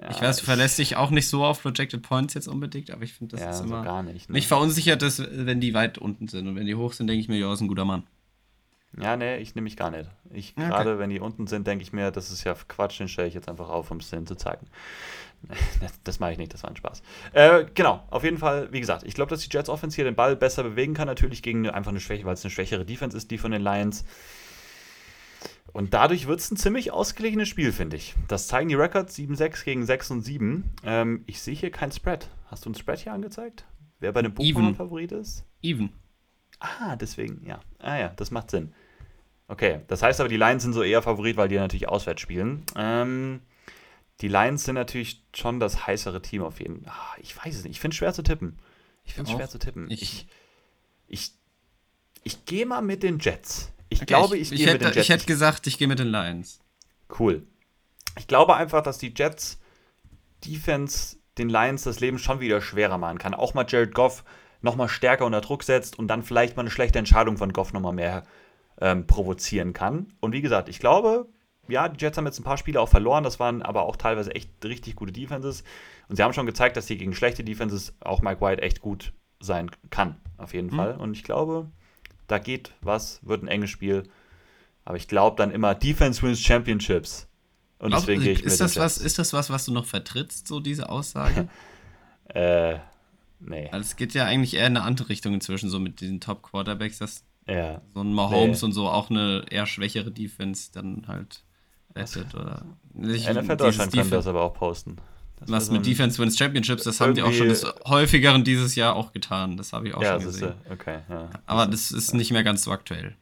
[0.00, 3.02] Ja, ich weiß, du verlässt dich auch nicht so auf projected Points jetzt unbedingt, aber
[3.02, 3.82] ich finde, das ja, ist so immer.
[3.82, 4.28] gar nicht.
[4.28, 4.34] Ne?
[4.34, 6.46] Mich verunsichert das, wenn die weit unten sind.
[6.46, 8.04] Und wenn die hoch sind, denke ich mir, ja, ist ein guter Mann.
[8.98, 10.08] Ja, nee, ich nehme mich gar nicht.
[10.32, 10.66] Ich, Okay.
[10.66, 13.34] gerade wenn die unten sind, denke ich mir, das ist ja Quatsch, den stelle ich
[13.34, 14.66] jetzt einfach auf, um es denen zu zeigen.
[15.80, 17.00] Das, das mache ich nicht, das war ein Spaß.
[17.32, 20.16] Äh, genau, auf jeden Fall, wie gesagt, ich glaube, dass die Jets Offense hier den
[20.16, 23.16] Ball besser bewegen kann, natürlich gegen eine- einfach eine Schwäche, weil es eine schwächere Defense
[23.16, 24.04] ist, die von den Lions.
[25.72, 28.14] Und dadurch wird es ein ziemlich ausgeglichenes Spiel, finde ich.
[28.26, 30.64] Das zeigen die Records 7-6 gegen 6 und 7.
[30.84, 32.28] Ähm, ich sehe hier kein Spread.
[32.46, 33.64] Hast du ein Spread hier angezeigt?
[34.00, 34.74] Wer bei dem Buchmacher Even.
[34.74, 35.44] Favorit ist?
[35.62, 35.90] Even.
[36.60, 37.60] Ah, deswegen, ja.
[37.78, 38.72] Ah ja, das macht Sinn.
[39.46, 42.64] Okay, das heißt aber, die Lions sind so eher Favorit, weil die natürlich auswärts spielen.
[42.76, 43.40] Ähm,
[44.20, 46.92] die Lions sind natürlich schon das heißere Team auf jeden Fall.
[46.92, 47.72] Ah, ich weiß es nicht.
[47.72, 48.58] Ich finde es schwer zu tippen.
[49.04, 49.90] Ich finde es schwer zu tippen.
[49.90, 50.26] Ich- Ich,
[51.06, 51.32] ich,
[52.24, 53.72] ich, gehe mal mit den Jets.
[53.98, 55.08] Ich Okay, glaube, ich, ich, gehe mit den hätte, Jets.
[55.08, 56.60] ich hätte gesagt, ich gehe mit den Lions.
[57.18, 57.46] Cool.
[58.18, 59.58] Ich glaube einfach, dass die Jets
[60.44, 63.34] Defense den Lions das Leben schon wieder schwerer machen kann.
[63.34, 64.24] Auch mal Jared Goff
[64.60, 67.92] nochmal stärker unter Druck setzt und dann vielleicht mal eine schlechte Entscheidung von Goff nochmal
[67.92, 68.24] mehr
[68.80, 70.12] ähm, provozieren kann.
[70.20, 71.26] Und wie gesagt, ich glaube,
[71.68, 74.34] ja, die Jets haben jetzt ein paar Spiele auch verloren, das waren aber auch teilweise
[74.34, 75.64] echt richtig gute Defenses.
[76.08, 79.12] Und sie haben schon gezeigt, dass sie gegen schlechte Defenses auch Mike White echt gut
[79.40, 80.76] sein kann, auf jeden mhm.
[80.76, 80.96] Fall.
[80.96, 81.70] Und ich glaube,
[82.28, 84.04] da geht was, wird ein enges Spiel.
[84.84, 87.26] Aber ich glaube dann immer, Defense wins Championships.
[87.78, 89.86] Und Glaub, deswegen gehe ich ist mit das was, Ist das was, was du noch
[89.86, 91.48] vertrittst, so diese Aussage?
[92.28, 92.76] äh,
[93.40, 93.68] nee.
[93.70, 96.98] Also es geht ja eigentlich eher in eine andere Richtung inzwischen, so mit diesen Top-Quarterbacks,
[96.98, 97.80] dass ja.
[97.94, 98.66] so ein Mahomes nee.
[98.66, 101.44] und so auch eine eher schwächere Defense dann halt
[101.94, 102.34] rettet.
[102.34, 102.64] Oder
[102.94, 104.96] ich, NFL Deutschland kann das aber auch posten.
[105.40, 108.96] Das was mit Defense Wins Championships, das haben die auch schon des häufigeren dieses Jahr
[108.96, 109.56] auch getan.
[109.56, 110.54] Das habe ich auch ja, schon gesehen.
[110.70, 111.30] Okay, ja.
[111.46, 113.14] Aber das ist nicht mehr ganz so aktuell.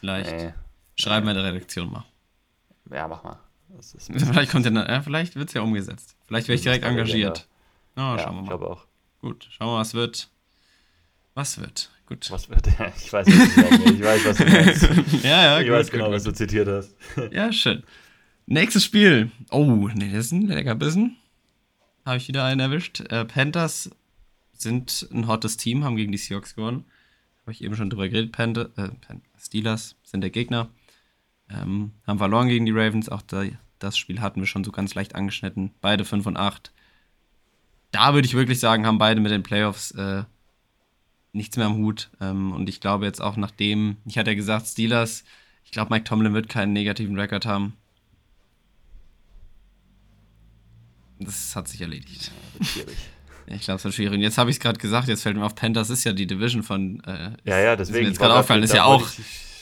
[0.00, 0.54] Vielleicht nee.
[0.96, 2.04] schreiben wir in der Redaktion mal.
[2.90, 3.38] Ja, mach mal.
[4.00, 6.16] vielleicht kommt ja, ja, vielleicht wird es ja umgesetzt.
[6.26, 7.46] Vielleicht werde ich direkt engagiert.
[7.96, 8.42] Oh, ja, schauen wir mal.
[8.42, 8.86] Ich glaube auch.
[9.20, 10.30] Gut, schauen wir mal, was wird.
[11.34, 11.90] Was wird?
[12.06, 12.30] Gut.
[12.30, 12.66] Was wird?
[12.78, 14.82] Ja, ich weiß, was du Ich weiß, was du meinst.
[15.24, 16.14] ja, ja, Ich gut, weiß genau, gut.
[16.14, 16.96] was du zitiert hast.
[17.30, 17.82] ja, schön.
[18.46, 19.30] Nächstes Spiel.
[19.50, 21.17] Oh, nee, das ist ein lecker Bissen.
[22.08, 23.00] Habe ich wieder einen erwischt.
[23.12, 23.90] Äh, Panthers
[24.54, 26.86] sind ein hottes Team, haben gegen die Seahawks gewonnen.
[27.42, 28.32] Habe ich eben schon drüber geredet.
[28.32, 28.88] Panther, äh,
[29.38, 30.70] Steelers sind der Gegner.
[31.50, 33.10] Ähm, haben verloren gegen die Ravens.
[33.10, 33.44] Auch da,
[33.78, 35.72] das Spiel hatten wir schon so ganz leicht angeschnitten.
[35.82, 36.72] Beide 5 und 8.
[37.90, 40.24] Da würde ich wirklich sagen, haben beide mit den Playoffs äh,
[41.34, 42.08] nichts mehr am Hut.
[42.22, 45.24] Ähm, und ich glaube jetzt auch nachdem, ich hatte ja gesagt, Steelers,
[45.62, 47.74] ich glaube, Mike Tomlin wird keinen negativen Rekord haben.
[51.20, 52.30] Das hat sich erledigt.
[52.58, 52.96] Ja, schwierig.
[53.46, 54.14] Ich glaube, es wird schwierig.
[54.14, 56.26] Und jetzt habe ich es gerade gesagt, jetzt fällt mir auf, Panthers ist ja die
[56.26, 57.02] Division von.
[57.04, 57.98] Äh, ja, ja, deswegen.
[57.98, 59.08] Ist mir jetzt gerade aufgefallen, ist ja auch.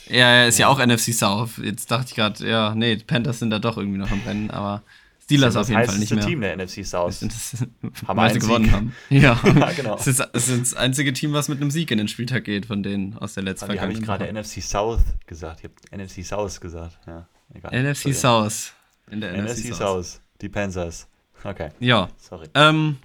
[0.09, 0.67] Ja, ist ja.
[0.67, 1.59] ja auch NFC South.
[1.63, 4.83] Jetzt dachte ich gerade, ja, nee, Panthers sind da doch irgendwie noch am Rennen, aber
[5.27, 6.21] Steelers auf jeden Fall nicht mehr.
[6.21, 7.21] Das Team der NFC South.
[7.21, 7.67] Das,
[8.07, 8.93] haben weil sie gewonnen haben.
[9.11, 9.97] Ja, ja genau.
[9.97, 12.67] Es ist, es ist das einzige Team, was mit einem Sieg in den Spieltag geht,
[12.67, 14.07] von denen aus der letzten Vergangenheit.
[14.09, 15.63] habe ich gerade NFC South gesagt.
[15.65, 16.99] Ich habe NFC South gesagt.
[17.09, 17.93] Ja, egal.
[17.93, 18.73] NFC South.
[19.11, 20.21] In der NFC, NFC South.
[20.41, 21.09] Die Panthers.
[21.47, 21.71] Okay.
[21.79, 22.09] Ja.
[22.17, 22.49] Sorry.
[22.55, 22.97] Ähm,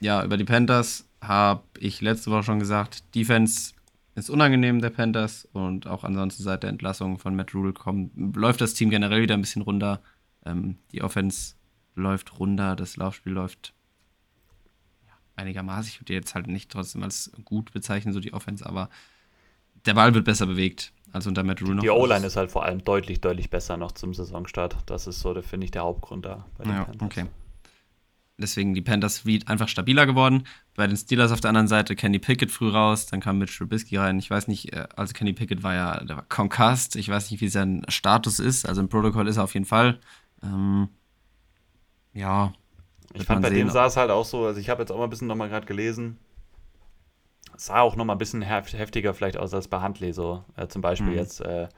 [0.00, 3.72] ja, über die Panthers habe ich letzte Woche schon gesagt, Defense
[4.16, 8.60] ist unangenehm der Panthers und auch ansonsten seit der Entlassung von Matt Rule kommt, läuft
[8.60, 10.00] das Team generell wieder ein bisschen runter.
[10.44, 11.54] Ähm, die Offense
[11.94, 13.74] läuft runter, das Laufspiel läuft
[15.06, 15.90] ja, einigermaßen.
[15.90, 18.90] Ich würde jetzt halt nicht trotzdem als gut bezeichnen, so die Offense, aber
[19.86, 21.80] der Ball wird besser bewegt als unter Matt Rule.
[21.80, 24.76] Die O-Line ist halt vor allem deutlich, deutlich besser noch zum Saisonstart.
[24.86, 26.46] Das ist so, finde ich, der Hauptgrund da.
[26.64, 26.96] ja, Panthers.
[27.00, 27.26] okay.
[28.38, 30.44] Deswegen die Panthers einfach stabiler geworden.
[30.74, 33.96] Bei den Steelers auf der anderen Seite Kenny Pickett früh raus, dann kam Mitch Trubisky
[33.96, 34.18] rein.
[34.18, 36.96] Ich weiß nicht, äh, also Kenny Pickett war ja der war Concussed.
[36.96, 38.68] Ich weiß nicht, wie sein Status ist.
[38.68, 40.00] Also im Protokoll ist er auf jeden Fall.
[40.42, 40.88] Ähm,
[42.12, 42.52] ja.
[43.14, 45.04] Ich fand, bei dem sah es halt auch so, also ich habe jetzt auch mal
[45.04, 46.18] ein bisschen nochmal gerade gelesen,
[47.56, 50.44] sah auch nochmal ein bisschen heftiger vielleicht aus als bei Huntley so.
[50.56, 51.16] Äh, zum Beispiel mhm.
[51.16, 51.68] jetzt äh,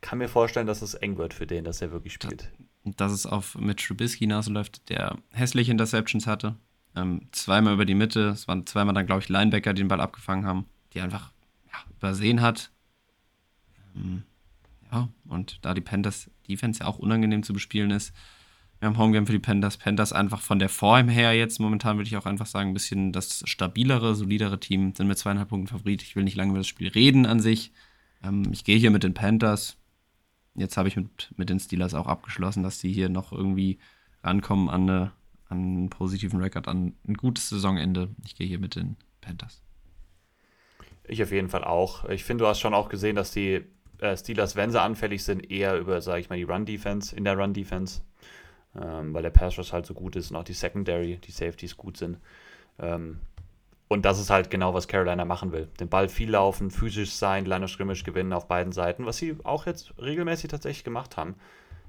[0.00, 2.50] kann mir vorstellen, dass es eng wird für den, dass er wirklich spielt.
[2.84, 6.56] Dass es auf Mitch Trubisky hinausläuft, der hässliche Interceptions hatte.
[6.94, 10.00] Ähm, zweimal über die Mitte, es waren zweimal dann, glaube ich, Linebacker, die den Ball
[10.00, 11.32] abgefangen haben, die einfach
[11.66, 12.70] ja, übersehen hat.
[13.94, 14.22] Ähm,
[14.92, 18.12] ja, und da die Panthers Defense ja auch unangenehm zu bespielen ist,
[18.78, 19.78] wir haben Homegame für die Panthers.
[19.78, 23.12] Panthers einfach von der Form her jetzt momentan würde ich auch einfach sagen, ein bisschen
[23.12, 24.94] das stabilere, solidere Team.
[24.94, 26.02] Sind mit zweieinhalb Punkten Favorit.
[26.02, 27.72] Ich will nicht lange über das Spiel reden an sich.
[28.22, 29.78] Ähm, ich gehe hier mit den Panthers.
[30.54, 33.78] Jetzt habe ich mit, mit den Steelers auch abgeschlossen, dass die hier noch irgendwie
[34.22, 35.12] rankommen an, eine,
[35.48, 38.10] an einen positiven Rekord, an ein gutes Saisonende.
[38.24, 39.62] Ich gehe hier mit den Panthers.
[41.04, 42.06] Ich auf jeden Fall auch.
[42.08, 43.62] Ich finde, du hast schon auch gesehen, dass die
[43.98, 47.38] äh, Steelers, wenn sie anfällig sind, eher über, sage ich mal, die Run-Defense, in der
[47.38, 48.02] Run-Defense
[48.80, 51.76] ähm, weil der Pass Rush halt so gut ist und auch die Secondary, die Safeties
[51.76, 52.18] gut sind.
[52.78, 53.20] Ähm,
[53.88, 55.68] und das ist halt genau, was Carolina machen will.
[55.78, 59.66] Den Ball viel laufen, physisch sein, Line Scrimmage gewinnen auf beiden Seiten, was sie auch
[59.66, 61.36] jetzt regelmäßig tatsächlich gemacht haben.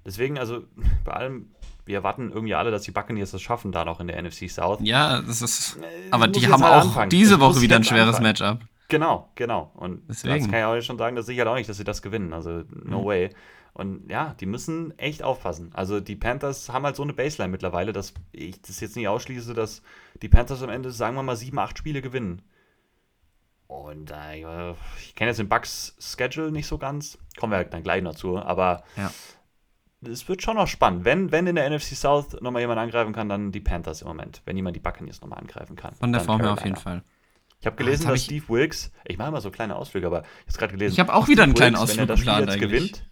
[0.06, 0.64] Deswegen, also
[1.04, 1.50] bei allem,
[1.86, 4.80] wir erwarten irgendwie alle, dass die Buccaneers das schaffen, da noch in der NFC South.
[4.82, 5.78] Ja, das ist.
[5.78, 7.10] Äh, aber die haben halt auch anfangen.
[7.10, 8.24] diese Woche wieder ein schweres anfangen.
[8.24, 8.77] Matchup.
[8.90, 9.72] Genau, genau.
[9.76, 10.38] Und Deswegen.
[10.38, 12.34] das kann ich auch schon sagen, dass sicher halt auch nicht, dass sie das gewinnen.
[12.34, 13.06] Also, no mhm.
[13.06, 13.30] way.
[13.78, 15.70] Und ja, die müssen echt aufpassen.
[15.76, 19.54] Also die Panthers haben halt so eine Baseline mittlerweile, dass ich das jetzt nicht ausschließe,
[19.54, 19.84] dass
[20.24, 22.42] die Panthers am Ende, sagen wir mal, sieben, acht Spiele gewinnen.
[23.68, 27.20] Und äh, ich kenne jetzt den Bucks Schedule nicht so ganz.
[27.38, 28.40] Kommen wir halt dann gleich noch zu.
[28.40, 29.12] Aber ja.
[30.10, 31.06] es wird schon noch spannend.
[31.06, 34.42] Wenn, wenn in der NFC South nochmal jemand angreifen kann, dann die Panthers im Moment.
[34.46, 35.94] Wenn jemand die Buccaneers nochmal angreifen kann.
[35.94, 37.04] Von der Form her auf jeden Fall.
[37.60, 40.24] Ich habe gelesen, oh, hab dass Steve Wilkes, ich mache mal so kleine Ausflüge, aber
[40.46, 40.94] ich habe gerade gelesen.
[40.94, 43.04] Ich habe auch wieder einen kleinen Wilkes, Ausflug wenn er das Spiel jetzt gewinnt,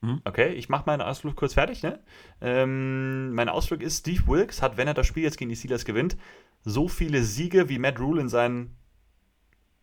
[0.00, 0.20] Mhm.
[0.24, 1.82] Okay, ich mache meinen Ausflug kurz fertig.
[1.82, 1.98] Ne?
[2.40, 5.84] Ähm, mein Ausflug ist, Steve Wilkes hat, wenn er das Spiel jetzt gegen die Steelers
[5.84, 6.16] gewinnt,
[6.62, 8.76] so viele Siege wie Matt Rule in seinen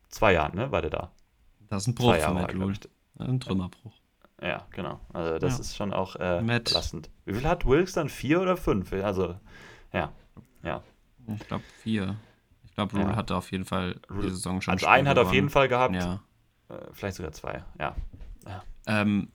[0.10, 1.12] zwei Jahren, ne, war der da.
[1.70, 2.74] Das ist ein Bruch von Matt Rule.
[3.18, 3.94] Ein Trümmerbruch.
[4.42, 5.00] Ja, genau.
[5.14, 5.60] Also das ja.
[5.62, 6.66] ist schon auch äh, Matt.
[6.66, 7.10] belastend.
[7.26, 8.10] Wie viel hat Wilkes dann?
[8.10, 8.92] Vier oder fünf?
[8.94, 9.36] Also,
[9.94, 10.12] ja.
[10.64, 10.84] ja.
[11.28, 12.16] Ich glaube vier.
[12.76, 13.16] Ich glaube, Rule ja.
[13.16, 14.74] hatte auf jeden Fall die Saison schon.
[14.74, 15.96] Also einen hat er auf jeden Fall gehabt.
[15.96, 16.22] Ja.
[16.68, 17.96] Äh, vielleicht sogar zwei, ja.
[18.46, 18.64] ja.
[18.86, 19.30] Ähm,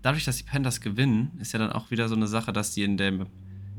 [0.00, 2.84] dadurch, dass die Panthers gewinnen, ist ja dann auch wieder so eine Sache, dass die
[2.84, 3.26] in dem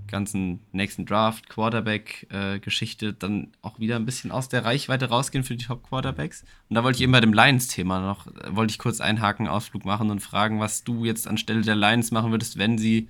[0.05, 5.65] ganzen nächsten Draft, Quarterback-Geschichte dann auch wieder ein bisschen aus der Reichweite rausgehen für die
[5.65, 6.43] Top-Quarterbacks.
[6.69, 9.83] Und da wollte ich eben bei dem Lions-Thema noch, äh, wollte ich kurz einhaken, Ausflug
[9.83, 13.09] machen und fragen, was du jetzt anstelle der Lions machen würdest, wenn sie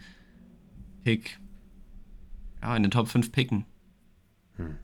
[1.03, 1.37] Pick,
[2.61, 3.65] ja, in den Top 5 picken.
[4.55, 4.77] Hm.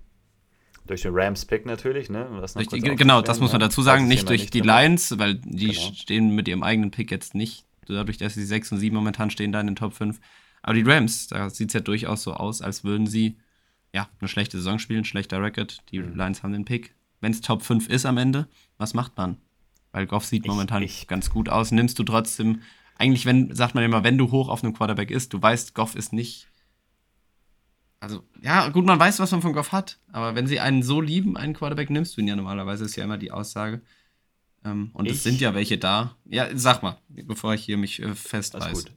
[0.88, 2.28] Durch den Rams-Pick natürlich, ne?
[2.72, 5.94] Die, genau, das muss man dazu sagen, nicht durch die Lions, weil die genau.
[5.96, 9.52] stehen mit ihrem eigenen Pick jetzt nicht, dadurch, dass sie 6 und 7 momentan stehen,
[9.52, 10.20] da in den Top 5.
[10.62, 13.38] Aber die Rams, da sieht es ja durchaus so aus, als würden sie
[13.94, 15.82] ja eine schlechte Saison spielen, schlechter Record.
[15.92, 16.16] Die mhm.
[16.16, 16.94] Lions haben den Pick.
[17.22, 19.38] Wenn es Top 5 ist am Ende, was macht man?
[19.92, 21.08] Weil Goff sieht ich, momentan ich.
[21.08, 21.72] ganz gut aus.
[21.72, 22.62] Nimmst du trotzdem,
[22.98, 25.96] eigentlich, wenn, sagt man immer, wenn du hoch auf einem Quarterback ist, du weißt, Goff
[25.96, 26.48] ist nicht.
[28.06, 31.02] Also, ja, gut, man weiß, was man von Goff hat, aber wenn sie einen so
[31.02, 33.82] lieben, einen Quarterback, nimmst du ihn ja normalerweise, ist ja immer die Aussage.
[34.64, 36.16] Ähm, und es sind ja welche da.
[36.26, 38.90] Ja, sag mal, bevor ich hier mich äh, festreiße.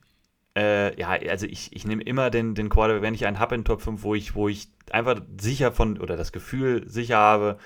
[0.54, 3.64] Äh, ja, also ich, ich nehme immer den, den Quarterback, wenn ich einen habe in
[3.64, 7.56] Top 5, wo ich, wo ich einfach sicher von, oder das Gefühl sicher habe,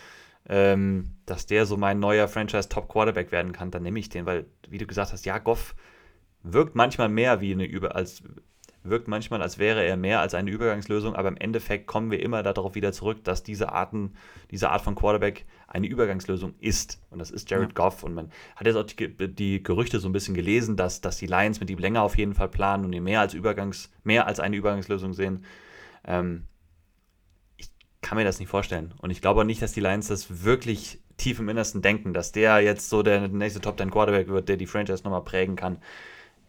[0.49, 4.79] ähm, dass der so mein neuer Franchise-Top-Quarterback werden kann, dann nehme ich den, weil, wie
[4.79, 5.75] du gesagt hast, ja, Goff
[6.45, 8.23] wirkt manchmal mehr wie eine Über, als
[8.85, 12.43] wirkt manchmal, als wäre er mehr als eine Übergangslösung, aber im Endeffekt kommen wir immer
[12.43, 14.15] darauf wieder zurück, dass diese Arten,
[14.51, 17.01] diese Art von Quarterback eine Übergangslösung ist.
[17.11, 17.75] Und das ist Jared ja.
[17.75, 18.03] Goff.
[18.03, 21.27] Und man hat jetzt auch die, die, Gerüchte so ein bisschen gelesen, dass, dass die
[21.27, 24.41] Lions mit ihm länger auf jeden Fall planen und ihn mehr als Übergangs, mehr als
[24.41, 25.45] eine Übergangslösung sehen.
[26.05, 26.47] Ähm,
[27.57, 27.71] ich
[28.01, 28.95] kann mir das nicht vorstellen.
[29.01, 32.61] Und ich glaube nicht, dass die Lions das wirklich tief im Innersten denken, dass der
[32.61, 35.79] jetzt so der nächste Top 10 Quarterback wird, der die Franchise nochmal prägen kann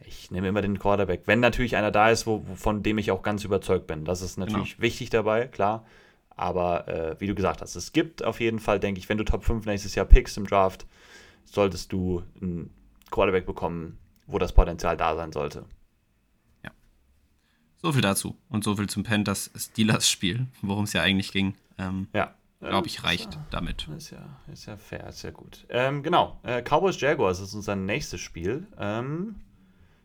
[0.06, 1.24] ich nehme immer den Quarterback.
[1.26, 4.06] Wenn natürlich einer da ist, wo, von dem ich auch ganz überzeugt bin.
[4.06, 4.82] Das ist natürlich genau.
[4.82, 5.86] wichtig dabei, klar.
[6.36, 9.24] Aber äh, wie du gesagt hast, es gibt auf jeden Fall, denke ich, wenn du
[9.24, 10.86] Top 5 nächstes Jahr pickst im Draft,
[11.46, 12.74] solltest du einen
[13.12, 15.66] Quarterback bekommen, wo das Potenzial da sein sollte.
[16.64, 16.72] Ja.
[17.82, 18.38] So viel dazu.
[18.50, 21.56] Und so viel zum Panthers Steelers-Spiel, worum es ja eigentlich ging.
[21.78, 22.34] Ähm, ja.
[22.60, 23.90] Glaube ich, reicht ja, damit.
[23.98, 25.66] Ist ja, ist ja fair, ist ja gut.
[25.68, 26.40] Ähm, genau.
[26.44, 28.68] Äh, Cowboys Jaguars ist unser nächstes Spiel.
[28.80, 29.36] Ähm,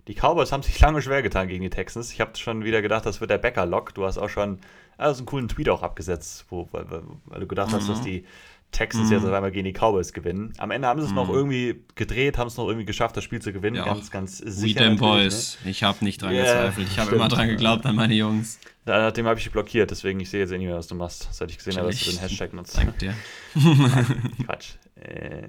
[0.08, 2.12] die Cowboys haben sich lange schwer getan gegen die Texans.
[2.12, 3.94] Ich habe schon wieder gedacht, das wird der Becker-Lock.
[3.94, 4.58] Du hast auch schon
[4.96, 6.86] also einen coolen Tweet auch abgesetzt, wo, weil,
[7.26, 7.74] weil du gedacht mhm.
[7.74, 8.04] hast, dass mhm.
[8.04, 8.24] die
[8.72, 9.16] Texans mhm.
[9.16, 10.52] jetzt auf einmal gegen die Cowboys gewinnen.
[10.58, 11.16] Am Ende haben sie es mhm.
[11.16, 13.76] noch irgendwie gedreht, haben es noch irgendwie geschafft, das Spiel zu gewinnen.
[13.76, 14.80] Ja, ganz, ganz sicher.
[14.80, 15.58] We them Boys.
[15.64, 15.70] Ne?
[15.70, 16.88] Ich habe nicht dran yeah, gezweifelt.
[16.90, 18.58] Ich habe immer dran geglaubt an meine Jungs.
[18.86, 21.28] Nachdem habe ich dich blockiert, deswegen ich sehe jetzt eh nicht mehr, was du machst,
[21.32, 22.76] seit ich gesehen habe, dass du den Hashtag nutzt.
[22.78, 23.14] Dank dir.
[24.46, 24.72] Quatsch.
[24.96, 25.48] Äh,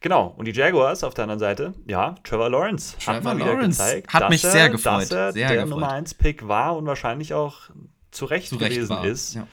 [0.00, 3.46] Genau, und die Jaguars auf der anderen Seite, ja, Trevor Lawrence Trevor hat mal wieder
[3.46, 5.02] Lawrence gezeigt, hat mich er, sehr gefreut.
[5.02, 5.70] dass er sehr der gefreut.
[5.70, 7.70] Nummer 1 Pick war und wahrscheinlich auch
[8.10, 9.04] zu Recht, zu Recht gewesen war.
[9.04, 9.34] ist.
[9.34, 9.46] Ja.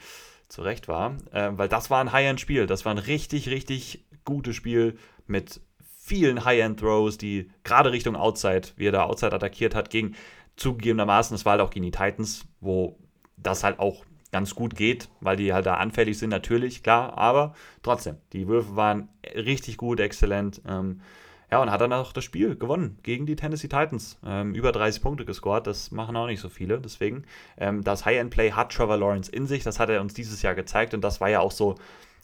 [0.48, 2.68] Zu Recht war, äh, weil das war ein High-End-Spiel.
[2.68, 5.60] Das war ein richtig, richtig gutes Spiel mit
[6.00, 10.14] vielen High-End-Throws, die gerade Richtung Outside, wie er da Outside attackiert hat, gegen
[10.54, 12.96] zugegebenermaßen, es war halt auch gegen die Titans, wo
[13.36, 17.54] das halt auch ganz gut geht, weil die halt da anfällig sind, natürlich, klar, aber
[17.82, 20.60] trotzdem, die Würfe waren richtig gut, exzellent.
[20.66, 21.00] Ähm,
[21.50, 24.18] ja, und hat dann auch das Spiel gewonnen gegen die Tennessee Titans.
[24.24, 26.80] Ähm, über 30 Punkte gescored, das machen auch nicht so viele.
[26.80, 27.24] Deswegen,
[27.56, 30.92] ähm, das High-End-Play hat Trevor Lawrence in sich, das hat er uns dieses Jahr gezeigt
[30.92, 31.76] und das war ja auch so,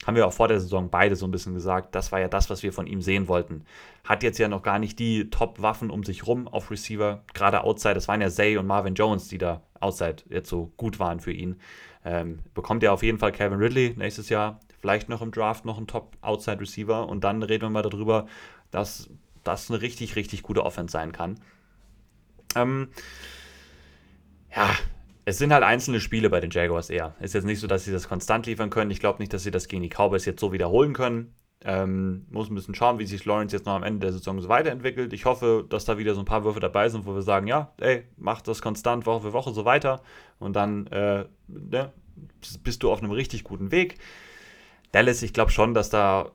[0.04, 2.50] haben wir auch vor der Saison beide so ein bisschen gesagt, das war ja das,
[2.50, 3.64] was wir von ihm sehen wollten.
[4.02, 7.94] Hat jetzt ja noch gar nicht die Top-Waffen um sich rum auf Receiver, gerade Outside,
[7.94, 11.32] das waren ja Zay und Marvin Jones, die da Outside jetzt so gut waren für
[11.32, 11.60] ihn.
[12.04, 15.78] Ähm, bekommt er auf jeden Fall Kevin Ridley nächstes Jahr, vielleicht noch im Draft noch
[15.78, 18.26] ein Top-Outside-Receiver und dann reden wir mal darüber,
[18.70, 19.08] dass
[19.44, 21.38] das eine richtig, richtig gute Offense sein kann.
[22.56, 22.88] Ähm,
[24.54, 24.70] ja,
[25.24, 27.14] es sind halt einzelne Spiele bei den Jaguars eher.
[27.20, 28.90] Ist jetzt nicht so, dass sie das konstant liefern können.
[28.90, 31.34] Ich glaube nicht, dass sie das gegen die Cowboys jetzt so wiederholen können.
[31.64, 34.48] Ähm, muss ein bisschen schauen, wie sich Lawrence jetzt noch am Ende der Saison so
[34.48, 35.12] weiterentwickelt.
[35.12, 37.72] Ich hoffe, dass da wieder so ein paar Würfe dabei sind, wo wir sagen, ja,
[37.78, 40.02] ey, mach das konstant Woche für Woche so weiter
[40.40, 41.92] und dann äh, ne,
[42.64, 43.98] bist du auf einem richtig guten Weg.
[44.90, 46.32] Dallas, ich glaube schon, dass da,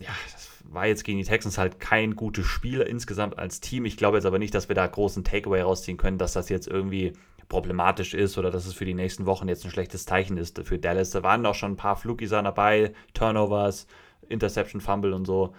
[0.00, 3.86] ja, das war jetzt gegen die Texans halt kein gutes Spiel insgesamt als Team.
[3.86, 6.66] Ich glaube jetzt aber nicht, dass wir da großen Takeaway rausziehen können, dass das jetzt
[6.66, 7.14] irgendwie
[7.48, 10.78] problematisch ist oder dass es für die nächsten Wochen jetzt ein schlechtes Zeichen ist für
[10.78, 11.10] Dallas.
[11.10, 13.86] Da waren auch schon ein paar Flugis dabei, Turnovers,
[14.28, 15.54] Interception, Fumble und so.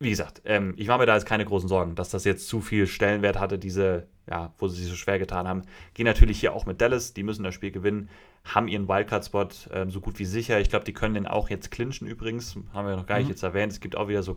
[0.00, 2.60] wie gesagt, ähm, ich mache mir da jetzt keine großen Sorgen, dass das jetzt zu
[2.60, 5.62] viel Stellenwert hatte, diese, ja, wo sie sich so schwer getan haben.
[5.94, 8.10] Gehen natürlich hier auch mit Dallas, die müssen das Spiel gewinnen,
[8.44, 10.60] haben ihren Wildcard-Spot ähm, so gut wie sicher.
[10.60, 13.30] Ich glaube, die können den auch jetzt clinchen übrigens, haben wir noch gar nicht mhm.
[13.32, 13.72] jetzt erwähnt.
[13.72, 14.34] Es gibt auch wieder so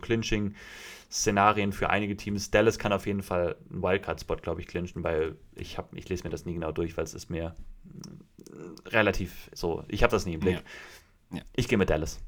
[1.08, 2.50] Clinching-Szenarien für einige Teams.
[2.50, 6.24] Dallas kann auf jeden Fall einen Wildcard-Spot, glaube ich, clinchen, weil ich, hab, ich lese
[6.24, 7.54] mir das nie genau durch, weil es ist mir
[8.50, 10.62] äh, relativ so, ich habe das nie im Blick.
[11.30, 11.38] Ja.
[11.38, 11.42] Ja.
[11.54, 12.20] Ich gehe mit Dallas.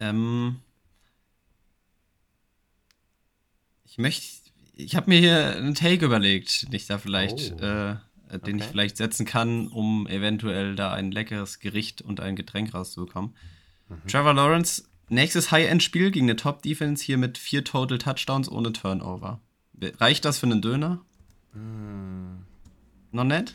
[0.00, 0.60] Ähm,
[3.84, 7.64] ich möchte, ich habe mir hier einen Take überlegt, den ich da vielleicht, oh.
[7.64, 7.96] äh,
[8.30, 8.56] den okay.
[8.56, 13.36] ich vielleicht setzen kann, um eventuell da ein leckeres Gericht und ein Getränk rauszubekommen.
[13.88, 14.08] Mhm.
[14.08, 19.40] Trevor Lawrence, nächstes High-End-Spiel gegen eine Top-Defense hier mit vier Total Touchdowns ohne Turnover.
[19.80, 21.00] Reicht das für einen Döner?
[21.52, 22.42] Mm.
[23.12, 23.54] Noch nett?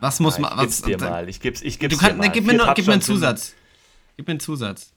[0.00, 0.52] Was muss man.
[0.52, 1.28] Ich gib's dir mal.
[1.28, 2.30] Ich gib's, ich gib's du kann, dir mal.
[2.30, 3.54] Gib, mir noch, gib mir einen Zusatz.
[4.16, 4.92] Gib mir einen Zusatz.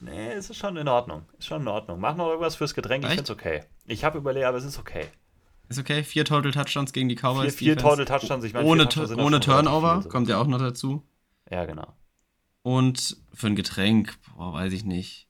[0.00, 1.22] Nee, es ist schon in Ordnung.
[1.38, 1.98] Ist schon in Ordnung.
[2.00, 3.64] Mach noch irgendwas fürs Getränk, ich find's okay.
[3.86, 5.06] Ich habe überlegt, aber es ist okay.
[5.68, 6.04] Ist okay.
[6.04, 7.54] Vier Total Touchdowns gegen die Cowboys.
[7.54, 11.02] Vier, vier Total Touchdowns, ich meine, ohne, ohne Turnover, kommt ja auch noch dazu.
[11.50, 11.94] Ja, genau.
[12.62, 15.28] Und für ein Getränk, boah, weiß ich nicht.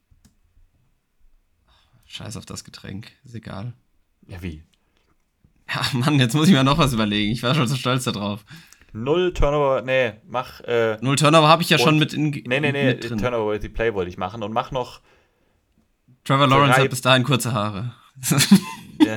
[2.05, 3.75] Scheiß auf das Getränk, ist egal.
[4.27, 4.63] Ja, wie?
[5.69, 7.33] Ja, Mann, jetzt muss ich mir noch was überlegen.
[7.33, 8.45] Ich war schon so stolz darauf.
[8.93, 10.61] Null Turnover, nee, mach.
[10.61, 12.31] Äh, Null Turnover habe ich ja schon mit in.
[12.31, 12.95] Nee, nee, nee.
[12.95, 15.01] Turnover die Play wollte ich machen und mach noch.
[16.23, 17.95] Trevor Lawrence hat bis dahin kurze Haare.
[19.01, 19.17] ja.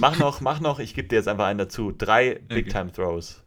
[0.00, 1.90] Mach noch, mach noch, ich gebe dir jetzt einfach einen dazu.
[1.90, 3.42] Drei Big Time Throws.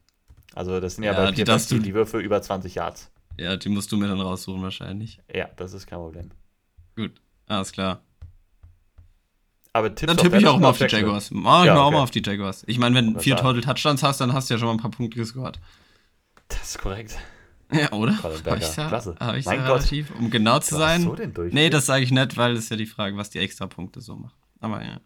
[0.55, 3.11] Also, das sind ja, ja bei die, die Würfe über 20 Yards.
[3.37, 5.19] Ja, die musst du mir dann raussuchen, wahrscheinlich.
[5.33, 6.31] Ja, das ist kein Problem.
[6.95, 7.13] Gut,
[7.47, 8.01] alles klar.
[9.71, 11.31] Aber Tipps Dann tippe ich auch mal auf die Jaguars.
[11.31, 12.63] Mach ich ja, mal auch mal auf die Jaguars.
[12.67, 14.79] Ich meine, wenn du vier Total Touchdowns hast, dann hast du ja schon mal ein
[14.79, 15.59] paar Punkte gescored.
[16.47, 17.17] Das ist korrekt.
[17.71, 18.21] Ja, oder?
[18.23, 19.15] Hab ich ja, Klasse.
[19.19, 21.03] Hab ich mein relativ, um genau zu sein.
[21.03, 23.37] So den nee, das sage ich nicht, weil das ist ja die Frage, was die
[23.37, 24.33] extra Punkte so machen.
[24.59, 24.99] Aber ja.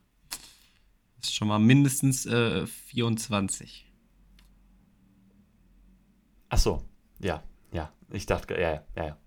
[1.20, 3.86] Das ist schon mal mindestens äh, 24.
[6.54, 6.84] Ach so,
[7.20, 7.92] ja, ja.
[8.12, 9.18] Ich dachte, ja, ja, ja.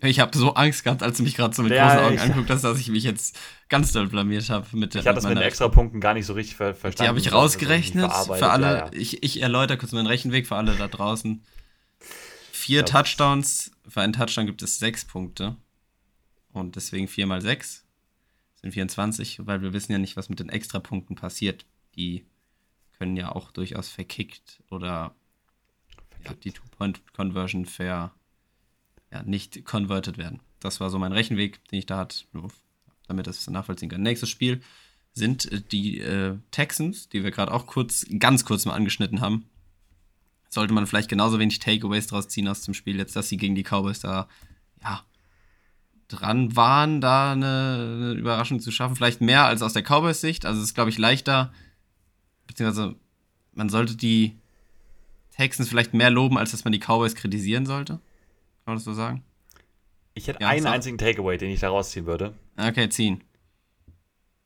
[0.00, 2.48] Ich habe so Angst gehabt, als du mich gerade so mit ja, großen Augen anguckt
[2.48, 4.66] hast, dass ich mich jetzt ganz doll blamiert habe.
[4.72, 7.04] Mit, ich hatte das mit den Extrapunkten gar nicht so richtig ver verstanden.
[7.04, 8.10] Die habe ich rausgerechnet.
[8.10, 8.90] Für alle, ja, ja.
[8.92, 11.42] Ich, ich erläutere kurz meinen Rechenweg für alle da draußen.
[12.50, 15.56] Vier Touchdowns, für einen Touchdown gibt es sechs Punkte.
[16.52, 17.84] Und deswegen vier mal sechs
[18.62, 21.66] sind 24, weil wir wissen ja nicht, was mit den Extrapunkten passiert.
[21.96, 22.24] Die
[22.96, 25.14] können ja auch durchaus verkickt oder
[26.24, 28.12] ja, die Two-Point-Conversion ver
[29.12, 30.40] ja, nicht converted werden.
[30.60, 32.24] Das war so mein Rechenweg, den ich da hatte,
[33.08, 34.02] damit das nachvollziehen kann.
[34.02, 34.60] Nächstes Spiel
[35.12, 39.46] sind äh, die äh, Texans, die wir gerade auch kurz, ganz kurz mal angeschnitten haben.
[40.48, 43.54] Sollte man vielleicht genauso wenig Takeaways draus ziehen aus dem Spiel, jetzt, dass sie gegen
[43.54, 44.28] die Cowboys da,
[44.82, 45.04] ja,
[46.08, 48.96] dran waren, da eine, eine Überraschung zu schaffen.
[48.96, 50.44] Vielleicht mehr als aus der Cowboys-Sicht.
[50.44, 51.52] Also es ist, glaube ich, leichter,
[52.48, 52.96] beziehungsweise
[53.52, 54.39] man sollte die
[55.40, 57.94] Texans vielleicht mehr loben, als dass man die Cowboys kritisieren sollte.
[57.94, 58.02] Kann
[58.66, 59.24] man das so sagen?
[60.12, 62.34] Ich hätte ja, einen einzigen Takeaway, den ich da rausziehen würde.
[62.58, 63.24] Okay, ziehen.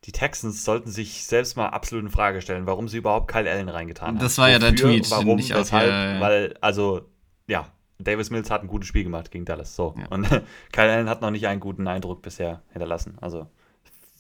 [0.05, 3.69] Die Texans sollten sich selbst mal absolut in Frage stellen, warum sie überhaupt Kyle Allen
[3.69, 4.19] reingetan haben.
[4.19, 5.11] Das war ja der Tweet.
[5.11, 6.21] Warum, ich weshalb, ja, ja.
[6.21, 7.09] weil, also,
[7.49, 7.67] ja,
[7.99, 9.75] Davis Mills hat ein gutes Spiel gemacht gegen Dallas.
[9.75, 9.95] So.
[10.11, 10.29] Und
[10.73, 13.17] Kyle Allen hat noch nicht einen guten Eindruck bisher hinterlassen.
[13.21, 13.49] Also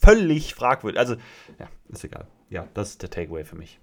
[0.00, 0.98] völlig fragwürdig.
[0.98, 1.14] Also,
[1.60, 2.26] ja, ist egal.
[2.50, 3.78] Ja, das ist der Takeaway für mich.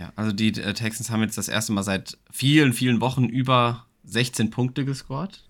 [0.00, 3.86] Ja, also die äh, Texans haben jetzt das erste Mal seit vielen, vielen Wochen über
[4.04, 5.44] 16 Punkte gescored.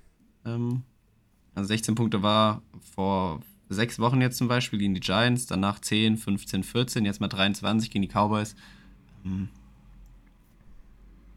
[0.44, 0.82] Ähm,
[1.55, 2.61] also 16 Punkte war
[2.94, 7.28] vor sechs Wochen jetzt zum Beispiel gegen die Giants, danach 10, 15, 14, jetzt mal
[7.28, 8.57] 23 gegen die Cowboys.
[9.24, 9.48] Ähm,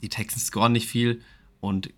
[0.01, 1.21] die Texans scoren nicht viel
[1.61, 1.93] und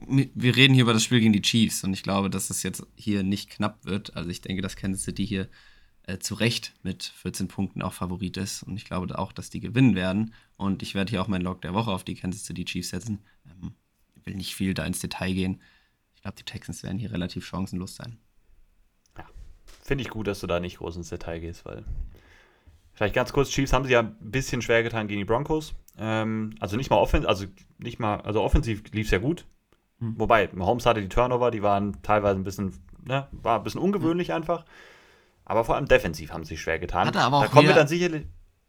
[0.00, 2.86] wir reden hier über das Spiel gegen die Chiefs und ich glaube, dass es jetzt
[2.94, 4.16] hier nicht knapp wird.
[4.16, 5.48] Also ich denke, dass Kansas City hier
[6.06, 9.60] äh, zu Recht mit 14 Punkten auch Favorit ist und ich glaube auch, dass die
[9.60, 10.32] gewinnen werden.
[10.56, 13.20] Und ich werde hier auch meinen Log der Woche auf die Kansas City Chiefs setzen.
[13.44, 13.74] Ähm,
[14.24, 15.60] will nicht viel da ins Detail gehen.
[16.14, 18.18] Ich glaube, die Texans werden hier relativ chancenlos sein.
[19.16, 19.24] Ja,
[19.82, 21.84] finde ich gut, dass du da nicht groß ins Detail gehst, weil
[22.92, 25.74] vielleicht ganz kurz, Chiefs haben sie ja ein bisschen schwer getan gegen die Broncos.
[25.98, 27.46] Ähm, also nicht mal offensiv, also
[27.78, 29.46] nicht mal, also offensiv lief es ja gut.
[29.98, 30.18] Mhm.
[30.18, 32.74] Wobei, Mahomes hatte die Turnover, die waren teilweise ein bisschen,
[33.04, 34.34] ne, war ein bisschen ungewöhnlich mhm.
[34.34, 34.64] einfach.
[35.46, 37.06] Aber vor allem defensiv haben sie sich schwer getan.
[37.06, 38.26] Hatte aber auch da kommen wir dann sicherlich.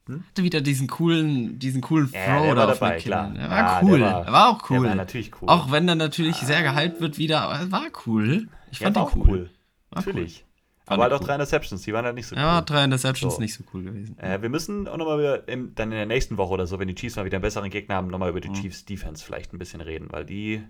[0.08, 0.24] Hm?
[0.30, 3.32] Hatte wieder diesen coolen, diesen coolen Throw ja, der war dabei, klar.
[3.32, 4.00] Der war ja, cool.
[4.00, 4.80] Der war, der war, auch cool.
[4.80, 5.50] Der war natürlich cool.
[5.50, 8.48] Auch wenn er natürlich sehr gehypt wird wieder, aber er war cool.
[8.72, 9.28] Ich fand ja, ihn cool.
[9.28, 9.50] cool.
[9.94, 10.38] natürlich.
[10.38, 10.48] Cool.
[10.90, 12.42] Aber halt auch drei Interceptions, die waren halt nicht so cool.
[12.42, 13.42] Ja, drei Interceptions so.
[13.42, 14.18] nicht so cool gewesen.
[14.20, 16.96] Äh, wir müssen auch nochmal wieder dann in der nächsten Woche oder so, wenn die
[16.96, 18.54] Chiefs mal wieder einen besseren Gegner haben, nochmal über die mhm.
[18.54, 20.64] Chiefs Defense vielleicht ein bisschen reden, weil die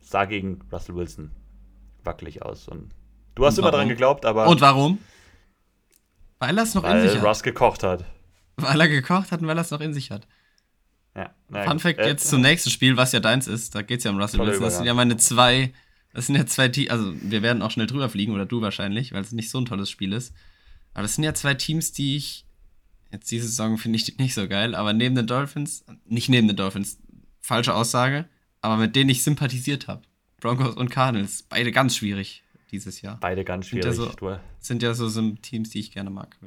[0.00, 1.32] sah gegen Russell Wilson
[2.04, 2.68] wackelig aus.
[2.68, 2.92] Und
[3.34, 4.48] du hast immer dran geglaubt, aber.
[4.48, 4.98] Und warum?
[6.40, 7.24] Weil er es noch weil in sich hat.
[7.24, 8.04] Russ gekocht hat.
[8.56, 10.26] Weil er gekocht hat und weil er es noch in sich hat.
[11.14, 13.74] Ja, Fun Fact äh, jetzt zum nächsten Spiel, was ja deins ist.
[13.74, 14.62] Da geht es ja um Russell Wilson.
[14.62, 15.72] Das sind ja meine zwei.
[16.12, 16.90] Das sind ja zwei Teams.
[16.90, 19.66] Also, wir werden auch schnell drüber fliegen, oder du wahrscheinlich, weil es nicht so ein
[19.66, 20.34] tolles Spiel ist.
[20.94, 22.46] Aber das sind ja zwei Teams, die ich.
[23.12, 26.56] Jetzt diese Saison finde ich nicht so geil, aber neben den Dolphins, nicht neben den
[26.56, 26.98] Dolphins,
[27.40, 28.26] falsche Aussage,
[28.60, 30.02] aber mit denen ich sympathisiert habe.
[30.40, 33.18] Broncos und Cardinals, beide ganz schwierig dieses Jahr.
[33.20, 33.94] Beide ganz schwierig.
[33.94, 36.38] Sind ja so, sind ja so, Teams, die ich gerne mag.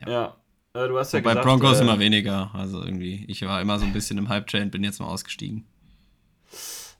[0.00, 0.08] Ja.
[0.10, 0.36] ja.
[0.74, 2.50] Äh, du hast ja Bei Broncos äh, immer weniger.
[2.54, 5.66] Also irgendwie, ich war immer so ein bisschen im Hype-Chain, bin jetzt mal ausgestiegen.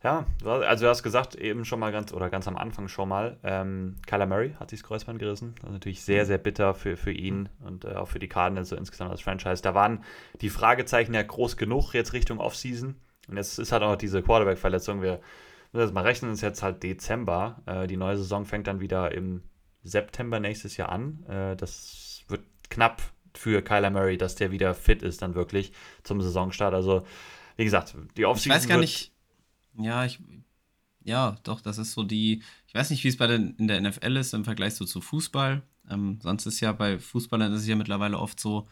[0.02, 3.38] Ja, also du hast gesagt, eben schon mal ganz, oder ganz am Anfang schon mal,
[3.43, 5.55] ähm, Kyler Murray hat sich das Kreuzband gerissen.
[5.56, 6.26] Das ist natürlich sehr, mhm.
[6.28, 9.62] sehr bitter für, für ihn und äh, auch für die Cardinals so insgesamt als Franchise.
[9.62, 10.05] Da waren
[10.43, 12.94] die Fragezeichen ja groß genug jetzt Richtung Offseason.
[13.28, 15.02] Und jetzt ist halt auch noch diese Quarterback-Verletzung.
[15.02, 15.20] Wir
[15.77, 17.62] müssen das mal rechnen, es ist jetzt halt Dezember.
[17.66, 19.43] Äh, die neue Saison fängt dann wieder im
[19.82, 21.24] September nächstes Jahr an.
[21.28, 23.03] Äh, das wird knapp
[23.35, 25.73] für Kyler Murray, dass der wieder fit ist, dann wirklich
[26.03, 26.74] zum Saisonstart.
[26.74, 27.07] Also,
[27.57, 28.53] wie gesagt, die Offseason.
[28.53, 29.12] Ich weiß gar nicht.
[29.78, 30.19] Ja, ich.
[31.05, 32.43] Ja, doch, das ist so die.
[32.66, 35.01] Ich weiß nicht, wie es bei den, in der NFL ist im Vergleich so zu
[35.01, 35.62] Fußball.
[35.89, 38.66] Ähm, sonst ist ja bei Fußballern ist es ja mittlerweile oft so,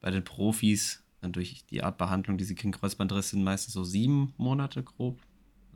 [0.00, 3.84] bei den Profis, dann durch die Art Behandlung, die sie kriegen, Kreuzbandriss sind meistens so
[3.84, 5.18] sieben Monate grob.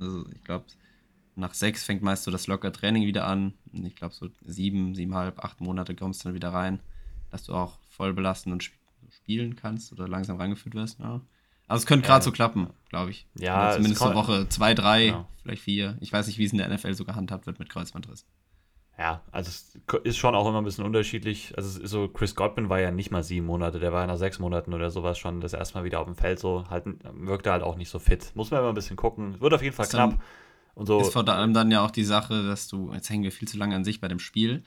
[0.01, 0.67] Also ich glaube,
[1.37, 3.55] nach sechs fängt meist so das locker Training wieder an.
[3.73, 6.81] Und ich glaube, so sieben, siebeneinhalb, acht Monate kommst du dann wieder rein,
[7.31, 8.71] dass du auch voll belasten und
[9.11, 10.99] spielen kannst oder langsam rangeführt wirst.
[11.01, 11.21] Ja.
[11.69, 13.27] Also es könnte gerade äh, so klappen, glaube ich.
[13.39, 15.29] Ja, oder zumindest so Woche zwei, drei, ja.
[15.43, 15.99] vielleicht vier.
[16.01, 18.27] Ich weiß nicht, wie es in der NFL so gehandhabt wird mit Kreuzbandriss.
[18.99, 21.53] Ja, also es ist schon auch immer ein bisschen unterschiedlich.
[21.57, 24.41] Also so Chris Godwin war ja nicht mal sieben Monate, der war ja nach sechs
[24.41, 27.63] Monaten oder sowas schon das erste Mal wieder auf dem Feld so, halt wirkte halt
[27.63, 28.33] auch nicht so fit.
[28.35, 29.41] Muss man immer ein bisschen gucken.
[29.41, 30.21] Wird auf jeden Fall ist knapp.
[30.75, 31.01] Und so.
[31.01, 33.57] Ist vor allem dann ja auch die Sache, dass du, jetzt hängen wir viel zu
[33.57, 34.65] lange an sich bei dem Spiel,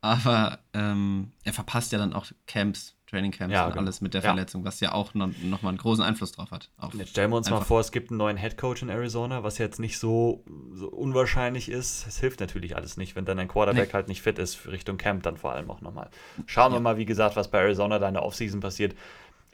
[0.00, 3.82] aber ähm, er verpasst ja dann auch Camps, Trainingcamps ja, und genau.
[3.82, 4.66] alles mit der Verletzung, ja.
[4.66, 6.70] was ja auch noch, noch, mal einen großen Einfluss drauf hat.
[6.94, 9.80] jetzt stellen wir uns mal vor, es gibt einen neuen Headcoach in Arizona, was jetzt
[9.80, 10.44] nicht so,
[10.74, 12.06] so unwahrscheinlich ist.
[12.06, 13.92] Es hilft natürlich alles nicht, wenn dann ein Quarterback nee.
[13.94, 16.10] halt nicht fit ist, Richtung Camp dann vor allem auch nochmal.
[16.46, 16.78] Schauen ja.
[16.78, 18.94] wir mal, wie gesagt, was bei Arizona da in der Offseason passiert.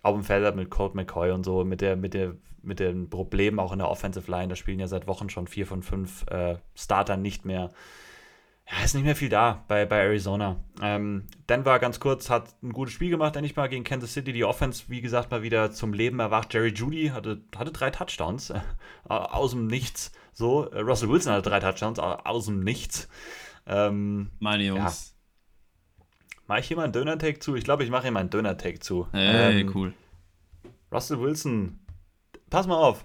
[0.02, 3.58] Auf dem Feld mit Colt McCoy und so, mit, der, mit, der, mit den Problemen
[3.58, 4.48] auch in der Offensive Line.
[4.48, 7.70] Da spielen ja seit Wochen schon vier von fünf äh, Startern nicht mehr
[8.70, 10.56] ja, ist nicht mehr viel da bei, bei Arizona.
[10.80, 14.32] Ähm, Denver ganz kurz hat ein gutes Spiel gemacht, endlich mal gegen Kansas City.
[14.32, 16.54] Die Offense, wie gesagt, mal wieder zum Leben erwacht.
[16.54, 18.60] Jerry Judy hatte, hatte drei Touchdowns äh,
[19.08, 20.12] aus dem Nichts.
[20.32, 23.08] So, äh, Russell Wilson hatte drei Touchdowns aus dem Nichts.
[23.66, 25.08] Ähm, Meine Jungs.
[25.08, 25.14] Ja.
[26.46, 27.54] Mache ich hier mal einen Döner-Take zu?
[27.56, 29.08] Ich glaube, ich mache hier mal einen Döner-Take zu.
[29.12, 29.94] Hey, ähm, cool.
[30.92, 31.78] Russell Wilson,
[32.50, 33.04] pass mal auf.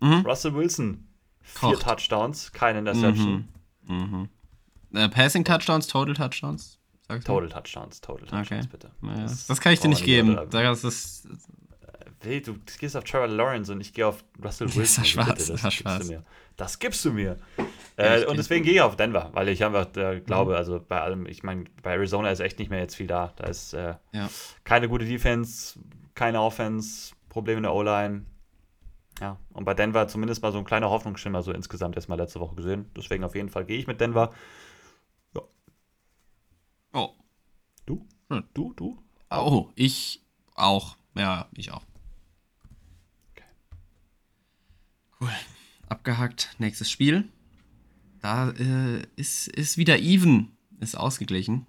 [0.00, 0.24] Mhm.
[0.24, 1.08] Russell Wilson,
[1.42, 1.82] vier Kocht.
[1.82, 3.48] Touchdowns, keine Interception.
[3.82, 3.96] Mhm.
[3.96, 4.28] Mhm.
[4.94, 6.78] Äh, Passing Touchdowns, Total Touchdowns?
[7.08, 8.68] Total Touchdowns, Total Touchdowns, okay.
[8.70, 8.90] bitte.
[9.02, 10.38] Das, das, kann ich dir nicht geben.
[10.50, 11.28] Sag, das ist.
[12.22, 14.78] Hey, du gehst auf Trevor Lawrence und ich gehe auf Russell Wilson.
[14.84, 16.08] Das ist schwarz, bitte, das, das, schwarz.
[16.08, 16.26] Gibst
[16.56, 17.38] das gibst du mir.
[17.96, 20.56] Äh, und deswegen gehe ich auf Denver, weil ich einfach äh, glaube, mhm.
[20.58, 23.32] also bei allem, ich meine, bei Arizona ist echt nicht mehr jetzt viel da.
[23.36, 24.28] Da ist äh, ja.
[24.64, 25.78] keine gute Defense,
[26.14, 28.26] keine Offense, Probleme in der O-Line.
[29.20, 32.54] Ja, und bei Denver zumindest mal so ein kleiner Hoffnungsschimmer, so insgesamt erstmal letzte Woche
[32.54, 32.90] gesehen.
[32.96, 34.30] Deswegen auf jeden Fall gehe ich mit Denver.
[36.92, 37.14] Oh.
[38.30, 38.36] Du?
[38.36, 38.44] Hm.
[38.54, 38.98] Du, du?
[39.30, 40.22] Oh, ich
[40.54, 40.96] auch.
[41.16, 41.82] Ja, ich auch.
[43.32, 43.44] Okay.
[45.20, 45.30] Cool.
[45.88, 46.54] Abgehakt.
[46.58, 47.28] Nächstes Spiel.
[48.20, 50.52] Da äh, ist, ist wieder even.
[50.78, 51.66] Ist ausgeglichen.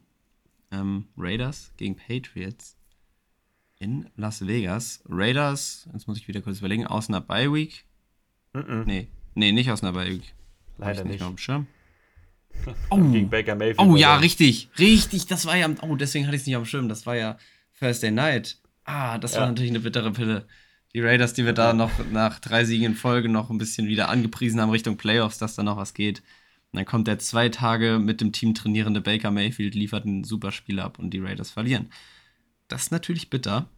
[0.71, 2.77] Ähm, Raiders gegen Patriots
[3.79, 5.01] in Las Vegas.
[5.09, 7.85] Raiders, jetzt muss ich wieder kurz überlegen, aus einer Bye Week.
[8.53, 8.85] Mm -mm.
[8.85, 10.33] Nee, nee, nicht aus einer Bye Week.
[10.77, 11.13] Leider nicht.
[11.13, 11.23] nicht.
[11.23, 11.67] Auf dem Schirm.
[12.89, 12.97] Oh.
[12.97, 13.79] Gegen Baker Mayfield.
[13.79, 14.69] Oh ja, richtig.
[14.77, 15.69] Richtig, das war ja.
[15.81, 16.89] Oh, deswegen hatte ich es nicht auf dem Schirm.
[16.89, 17.37] Das war ja
[17.79, 18.57] Thursday Night.
[18.83, 19.41] Ah, das ja.
[19.41, 20.47] war natürlich eine bittere Pille.
[20.93, 24.09] Die Raiders, die wir da noch nach drei Siegen in Folge noch ein bisschen wieder
[24.09, 26.19] angepriesen haben Richtung Playoffs, dass da noch was geht.
[26.71, 30.51] Und dann kommt der zwei Tage mit dem Team trainierende Baker Mayfield, liefert ein super
[30.51, 31.91] Spiel ab und die Raiders verlieren.
[32.67, 33.69] Das ist natürlich bitter.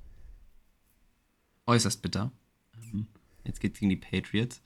[1.66, 2.32] Äußerst bitter.
[3.46, 4.62] Jetzt geht es gegen die Patriots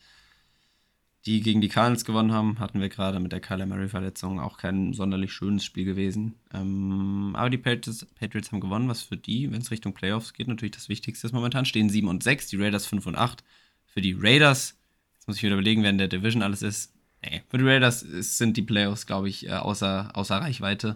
[1.28, 4.94] die gegen die Cardinals gewonnen haben, hatten wir gerade mit der Kyler Murray-Verletzung auch kein
[4.94, 6.36] sonderlich schönes Spiel gewesen.
[6.54, 10.48] Ähm, aber die Patriots, Patriots, haben gewonnen, was für die, wenn es Richtung Playoffs geht,
[10.48, 11.34] natürlich das Wichtigste ist.
[11.34, 13.44] Momentan stehen 7 und 6, die Raiders 5 und 8.
[13.86, 14.78] Für die Raiders,
[15.16, 16.94] jetzt muss ich wieder überlegen, wer in der Division alles ist.
[17.22, 20.96] Nee, für die Raiders sind die Playoffs, glaube ich, äh, außer, außer Reichweite.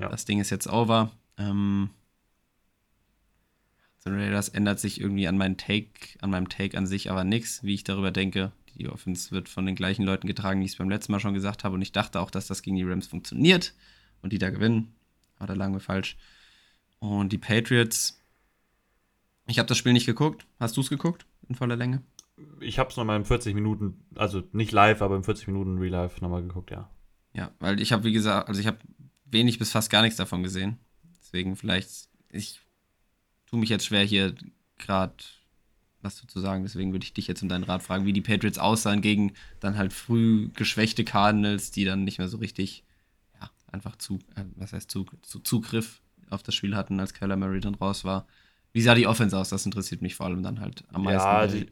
[0.00, 0.08] Ja.
[0.08, 1.12] Das Ding ist jetzt over.
[1.38, 1.90] Ähm,
[4.04, 7.74] Raiders ändert sich irgendwie an, meinen Take, an meinem Take an sich aber nichts, wie
[7.74, 8.52] ich darüber denke.
[8.76, 11.34] Die Offense wird von den gleichen Leuten getragen, die ich es beim letzten Mal schon
[11.34, 11.74] gesagt habe.
[11.74, 13.74] Und ich dachte auch, dass das gegen die Rams funktioniert
[14.22, 14.94] und die da gewinnen.
[15.36, 16.16] Aber da lagen wir falsch.
[16.98, 18.22] Und die Patriots,
[19.46, 20.46] ich habe das Spiel nicht geguckt.
[20.58, 22.02] Hast du es geguckt in voller Länge?
[22.60, 25.92] Ich habe es nochmal in 40 Minuten, also nicht live, aber in 40 Minuten Real
[25.92, 26.90] Life nochmal geguckt, ja.
[27.32, 28.78] Ja, weil ich habe, wie gesagt, also ich habe
[29.24, 30.78] wenig bis fast gar nichts davon gesehen.
[31.20, 32.60] Deswegen vielleicht, ich
[33.46, 34.34] tue mich jetzt schwer hier
[34.78, 35.14] gerade
[36.02, 36.62] was zu sagen.
[36.62, 39.76] Deswegen würde ich dich jetzt um deinen Rat fragen, wie die Patriots aussahen gegen dann
[39.76, 42.84] halt früh geschwächte Cardinals, die dann nicht mehr so richtig,
[43.40, 46.00] ja, einfach zu, äh, was heißt Zug, zu Zugriff
[46.30, 48.26] auf das Spiel hatten, als Kyler Murray dann raus war.
[48.72, 49.48] Wie sah die Offense aus?
[49.48, 51.28] Das interessiert mich vor allem dann halt am meisten.
[51.28, 51.66] Ja, die,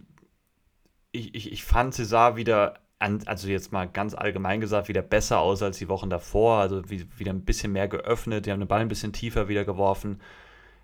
[1.12, 5.38] ich, ich, ich fand, sie sah wieder, also jetzt mal ganz allgemein gesagt, wieder besser
[5.38, 6.58] aus als die Wochen davor.
[6.58, 10.20] Also wieder ein bisschen mehr geöffnet, die haben den Ball ein bisschen tiefer wieder geworfen.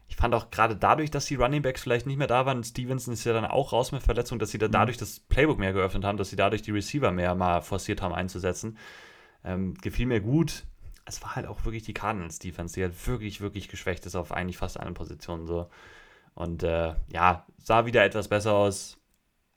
[0.08, 3.14] Ich fand auch gerade dadurch, dass die Running Backs vielleicht nicht mehr da waren, Stevenson
[3.14, 4.72] ist ja dann auch raus mit Verletzung, dass sie da mhm.
[4.72, 8.14] dadurch das Playbook mehr geöffnet haben, dass sie dadurch die Receiver mehr mal forciert haben
[8.14, 8.78] einzusetzen.
[9.44, 10.64] Ähm, gefiel mir gut.
[11.06, 14.32] Es war halt auch wirklich die Cardinals Defense, die halt wirklich, wirklich geschwächt ist auf
[14.32, 15.68] eigentlich fast allen Positionen so.
[16.34, 18.98] Und äh, ja, sah wieder etwas besser aus,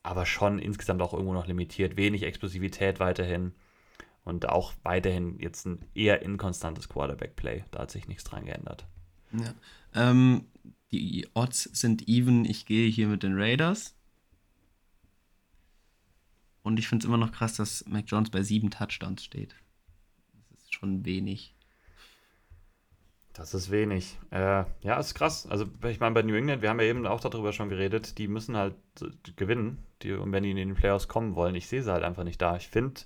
[0.03, 1.97] aber schon insgesamt auch irgendwo noch limitiert.
[1.97, 3.53] Wenig Explosivität weiterhin
[4.23, 7.63] und auch weiterhin jetzt ein eher inkonstantes Quarterback-Play.
[7.71, 8.85] Da hat sich nichts dran geändert.
[9.31, 9.53] Ja.
[9.93, 10.45] Ähm,
[10.91, 12.45] die Odds sind even.
[12.45, 13.95] Ich gehe hier mit den Raiders.
[16.63, 19.55] Und ich finde es immer noch krass, dass Mac Jones bei sieben Touchdowns steht.
[20.49, 21.55] Das ist schon wenig.
[23.37, 24.17] Das ist wenig.
[24.31, 25.45] Äh, ja, ist krass.
[25.45, 28.27] Also, ich meine, bei New England, wir haben ja eben auch darüber schon geredet, die
[28.27, 28.75] müssen halt
[29.35, 31.53] gewinnen, die, und wenn die in den Playoffs kommen wollen.
[31.53, 32.57] Ich sehe sie halt einfach nicht da.
[32.57, 32.99] Ich finde,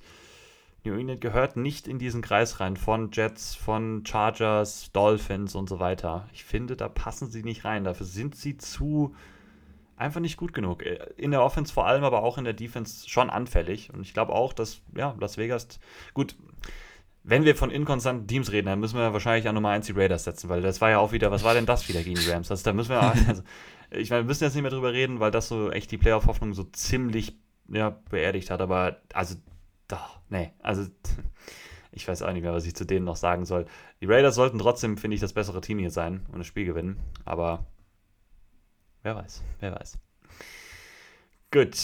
[0.83, 5.79] New England gehört nicht in diesen Kreis rein von Jets, von Chargers, Dolphins und so
[5.79, 6.27] weiter.
[6.33, 7.83] Ich finde, da passen sie nicht rein.
[7.83, 9.15] Dafür sind sie zu
[10.01, 10.83] einfach nicht gut genug.
[10.83, 13.93] Äh, in der Offense vor allem, aber auch in der Defense schon anfällig.
[13.93, 15.79] Und ich glaube auch, dass ja, Las Vegas,
[16.13, 16.35] gut,
[17.23, 20.23] wenn wir von inkonstanten Teams reden, dann müssen wir wahrscheinlich an Nummer 1 die Raiders
[20.23, 22.49] setzen, weil das war ja auch wieder, was war denn das wieder gegen die Rams?
[22.49, 23.43] Also, da müssen wir, also,
[23.91, 26.53] ich meine, wir müssen jetzt nicht mehr drüber reden, weil das so echt die Playoff-Hoffnung
[26.53, 27.37] so ziemlich
[27.67, 29.35] ja, beerdigt hat, aber also,
[29.87, 30.87] doch, nee, also,
[31.91, 33.67] ich weiß auch nicht mehr, was ich zu denen noch sagen soll.
[34.01, 36.99] Die Raiders sollten trotzdem, finde ich, das bessere Team hier sein und das Spiel gewinnen,
[37.23, 37.65] aber
[39.03, 39.99] wer weiß, wer weiß.
[41.51, 41.77] Gut.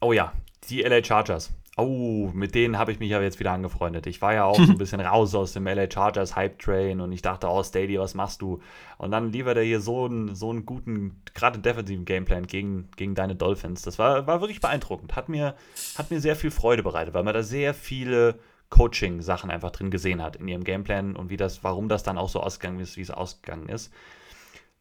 [0.00, 0.32] Oh ja,
[0.68, 1.52] die LA Chargers.
[1.78, 4.06] Oh, mit denen habe ich mich ja jetzt wieder angefreundet.
[4.06, 7.12] Ich war ja auch so ein bisschen raus aus dem LA Chargers Hype Train und
[7.12, 8.60] ich dachte, oh, Stady, was machst du?
[8.98, 13.14] Und dann liefert er hier so einen, so einen guten, gerade defensiven Gameplan gegen, gegen
[13.14, 13.80] deine Dolphins.
[13.82, 15.16] Das war, war wirklich beeindruckend.
[15.16, 15.54] Hat mir,
[15.96, 18.38] hat mir sehr viel Freude bereitet, weil man da sehr viele
[18.68, 22.28] Coaching-Sachen einfach drin gesehen hat in ihrem Gameplan und wie das, warum das dann auch
[22.28, 23.92] so ausgegangen ist, wie es ausgegangen ist.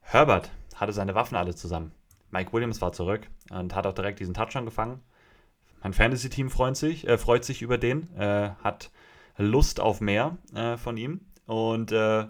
[0.01, 1.93] Herbert hatte seine Waffen alle zusammen.
[2.31, 5.01] Mike Williams war zurück und hat auch direkt diesen Touchdown gefangen.
[5.81, 8.91] Mein Fantasy-Team freut sich, äh, freut sich über den, äh, hat
[9.37, 11.21] Lust auf mehr äh, von ihm.
[11.45, 12.25] Und äh,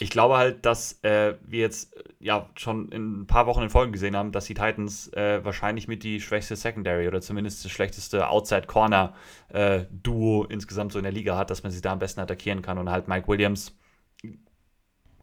[0.00, 3.92] ich glaube halt, dass äh, wir jetzt ja schon in ein paar Wochen in Folgen
[3.92, 8.28] gesehen haben, dass die Titans äh, wahrscheinlich mit die schwächste Secondary oder zumindest das schlechteste
[8.28, 12.78] Outside-Corner-Duo insgesamt so in der Liga hat, dass man sie da am besten attackieren kann.
[12.78, 13.76] Und halt Mike Williams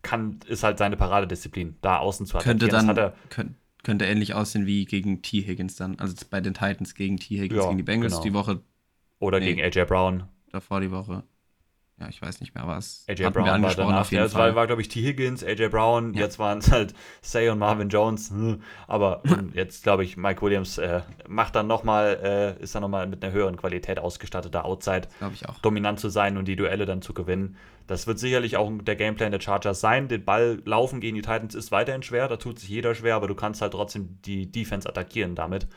[0.04, 2.60] kann, ist halt seine Paradedisziplin, da außen zu attackieren.
[2.60, 3.46] Könnte dann, das hat er,
[3.84, 5.46] könnte ähnlich aussehen wie gegen T.
[5.46, 6.00] Higgins dann.
[6.00, 7.38] Also bei den Titans gegen T.
[7.38, 8.24] Higgins ja, gegen die Bengals genau.
[8.24, 8.62] die Woche.
[9.20, 10.24] Oder nee, gegen AJ Brown.
[10.52, 11.24] Davor die Woche.
[12.00, 14.02] Ja, ich weiß nicht mehr, aber es AJ Brown war danach.
[14.02, 15.02] Auf jeden ja, es war, war glaube ich, T.
[15.02, 16.22] Higgins, AJ Brown, ja.
[16.22, 18.32] jetzt waren es halt Say und Marvin Jones.
[18.32, 18.62] Hm.
[18.88, 19.22] Aber
[19.54, 23.32] jetzt, glaube ich, Mike Williams äh, macht dann nochmal, äh, ist dann nochmal mit einer
[23.32, 25.08] höheren Qualität ausgestatteter Outside.
[25.62, 27.58] Dominant zu sein und die Duelle dann zu gewinnen.
[27.86, 30.08] Das wird sicherlich auch der Gameplan der Chargers sein.
[30.08, 33.28] Den Ball laufen gegen die Titans ist weiterhin schwer, da tut sich jeder schwer, aber
[33.28, 35.68] du kannst halt trotzdem die Defense attackieren damit.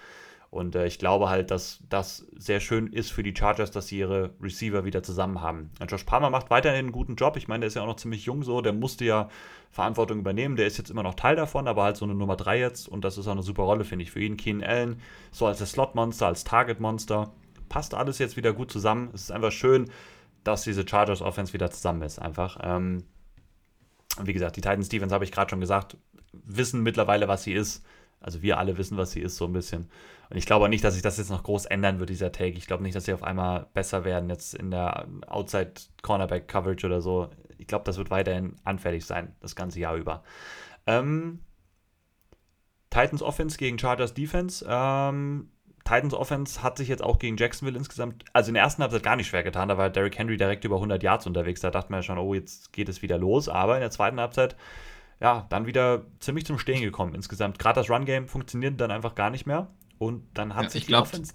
[0.57, 3.99] Und äh, ich glaube halt, dass das sehr schön ist für die Chargers, dass sie
[3.99, 5.71] ihre Receiver wieder zusammen haben.
[5.81, 7.37] Und Josh Palmer macht weiterhin einen guten Job.
[7.37, 9.29] Ich meine, der ist ja auch noch ziemlich jung so, der musste ja
[9.71, 10.57] Verantwortung übernehmen.
[10.57, 12.89] Der ist jetzt immer noch Teil davon, aber halt so eine Nummer 3 jetzt.
[12.89, 14.37] Und das ist auch eine super Rolle, finde ich, für ihn.
[14.37, 15.01] Keenan Allen,
[15.31, 17.33] so als das Slot-Monster, als Target-Monster.
[17.69, 19.11] Passt alles jetzt wieder gut zusammen.
[19.13, 19.91] Es ist einfach schön,
[20.45, 22.59] dass diese Chargers Offense wieder zusammen ist, einfach.
[22.63, 23.05] Ähm,
[24.23, 25.97] wie gesagt, die Titans Defense habe ich gerade schon gesagt,
[26.33, 27.85] wissen mittlerweile, was sie ist.
[28.21, 29.89] Also wir alle wissen, was sie ist, so ein bisschen.
[30.31, 32.57] Und ich glaube nicht, dass sich das jetzt noch groß ändern wird, dieser Take.
[32.59, 35.73] Ich glaube nicht, dass sie auf einmal besser werden jetzt in der Outside
[36.03, 37.31] Cornerback Coverage oder so.
[37.59, 40.23] Ich glaube, das wird weiterhin anfällig sein, das ganze Jahr über.
[40.87, 41.41] Ähm,
[42.91, 44.65] Titans Offense gegen Chargers Defense.
[44.69, 45.51] Ähm,
[45.85, 49.15] Titans Offense hat sich jetzt auch gegen Jacksonville insgesamt, also in der ersten Halbzeit gar
[49.15, 49.69] nicht schwer getan.
[49.69, 51.61] Da war Derrick Henry direkt über 100 Yards unterwegs.
[51.61, 53.49] Da dachte man ja schon, oh, jetzt geht es wieder los.
[53.49, 54.57] Aber in der zweiten Halbzeit,
[55.21, 57.59] ja, dann wieder ziemlich zum Stehen gekommen insgesamt.
[57.59, 59.69] Gerade das Run-Game funktioniert dann einfach gar nicht mehr.
[59.99, 61.33] Und dann hat Ja, sich ich glaub- die Offense.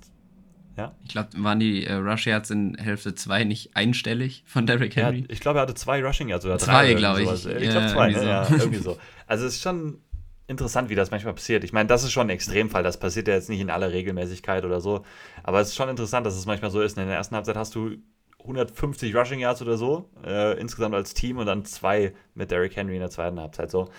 [0.78, 4.96] Ja, Ich glaube, waren die äh, Rush Yards in Hälfte 2 nicht einstellig von Derrick
[4.96, 5.26] Henry?
[5.28, 6.94] ich glaube, er hatte zwei Rushing Yards oder Zwei, drei.
[6.94, 7.30] glaub ich.
[7.30, 8.32] Ich Ja, glaube zwei, irgendwie ne?
[8.32, 8.56] ja, so.
[8.56, 8.98] irgendwie so.
[9.28, 10.00] Also es ist schon
[10.48, 11.64] interessant, wie das manchmal passiert.
[11.66, 12.84] Ich meine, das ist schon ein Extremfall.
[12.84, 15.04] Das passiert ja jetzt nicht in aller Regelmäßigkeit oder so.
[15.44, 16.98] Aber es ist schon interessant, dass es manchmal so ist.
[16.98, 17.98] In der ersten Halbzeit hast du
[18.42, 22.96] 150 Rushing Yards oder so, äh, insgesamt als Team und dann zwei mit Derrick Henry
[22.96, 23.72] in der zweiten Halbzeit.
[23.72, 23.90] So.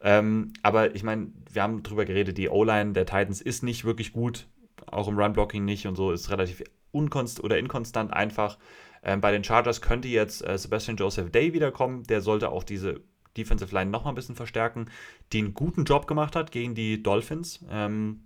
[0.00, 4.12] Ähm, aber ich meine, wir haben drüber geredet, die O-Line der Titans ist nicht wirklich
[4.12, 4.46] gut,
[4.86, 6.62] auch im Run-Blocking nicht und so, ist relativ
[6.92, 8.58] unkonst oder inkonstant einfach.
[9.02, 13.00] Ähm, bei den Chargers könnte jetzt äh, Sebastian Joseph Day wiederkommen, der sollte auch diese
[13.36, 14.90] Defensive Line noch mal ein bisschen verstärken,
[15.32, 17.64] die einen guten Job gemacht hat gegen die Dolphins.
[17.70, 18.22] Ähm,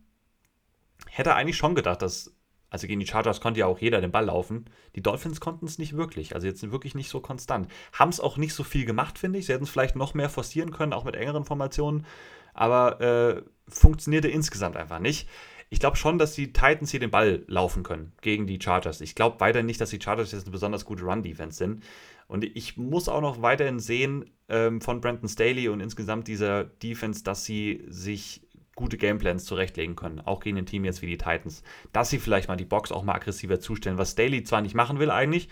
[1.07, 2.35] hätte eigentlich schon gedacht, dass,
[2.71, 4.67] also gegen die Chargers konnte ja auch jeder den Ball laufen.
[4.95, 7.69] Die Dolphins konnten es nicht wirklich, also jetzt wirklich nicht so konstant.
[7.93, 9.47] Haben es auch nicht so viel gemacht, finde ich.
[9.47, 12.07] Sie hätten es vielleicht noch mehr forcieren können, auch mit engeren Formationen,
[12.55, 15.29] aber äh, funktionierte insgesamt einfach nicht.
[15.73, 19.01] Ich glaube schon, dass die Titans hier den Ball laufen können gegen die Chargers.
[19.01, 21.85] Ich glaube weiterhin nicht, dass die Chargers jetzt eine besonders gute Run-Defense sind.
[22.27, 27.23] Und ich muss auch noch weiterhin sehen ähm, von Brandon Staley und insgesamt dieser Defense,
[27.23, 28.43] dass sie sich
[28.81, 31.63] gute Gameplans zurechtlegen können, auch gegen ein Team jetzt wie die Titans.
[31.93, 34.99] Dass sie vielleicht mal die Box auch mal aggressiver zustellen, was Staley zwar nicht machen
[34.99, 35.49] will eigentlich,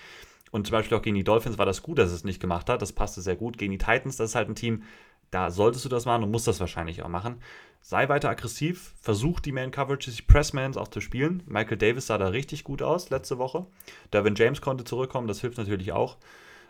[0.50, 2.82] und zum Beispiel auch gegen die Dolphins war das gut, dass es nicht gemacht hat,
[2.82, 3.58] das passte sehr gut.
[3.58, 4.82] Gegen die Titans, das ist halt ein Team,
[5.30, 7.36] da solltest du das machen und musst das wahrscheinlich auch machen.
[7.80, 11.42] Sei weiter aggressiv, versuch die Man-Coverages, die Pressmans auch zu spielen.
[11.46, 13.66] Michael Davis sah da richtig gut aus letzte Woche.
[14.12, 16.16] Derwin James konnte zurückkommen, das hilft natürlich auch.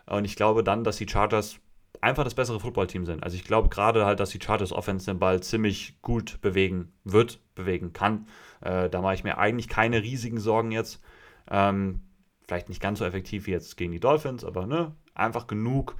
[0.07, 1.61] Und ich glaube dann, dass die Chargers
[2.01, 3.23] einfach das bessere Footballteam sind.
[3.23, 7.41] Also ich glaube gerade halt, dass die Chargers Offense den Ball ziemlich gut bewegen wird,
[7.55, 8.27] bewegen kann.
[8.61, 11.03] Äh, da mache ich mir eigentlich keine riesigen Sorgen jetzt.
[11.51, 12.01] Ähm,
[12.47, 15.97] vielleicht nicht ganz so effektiv wie jetzt gegen die Dolphins, aber ne, einfach genug,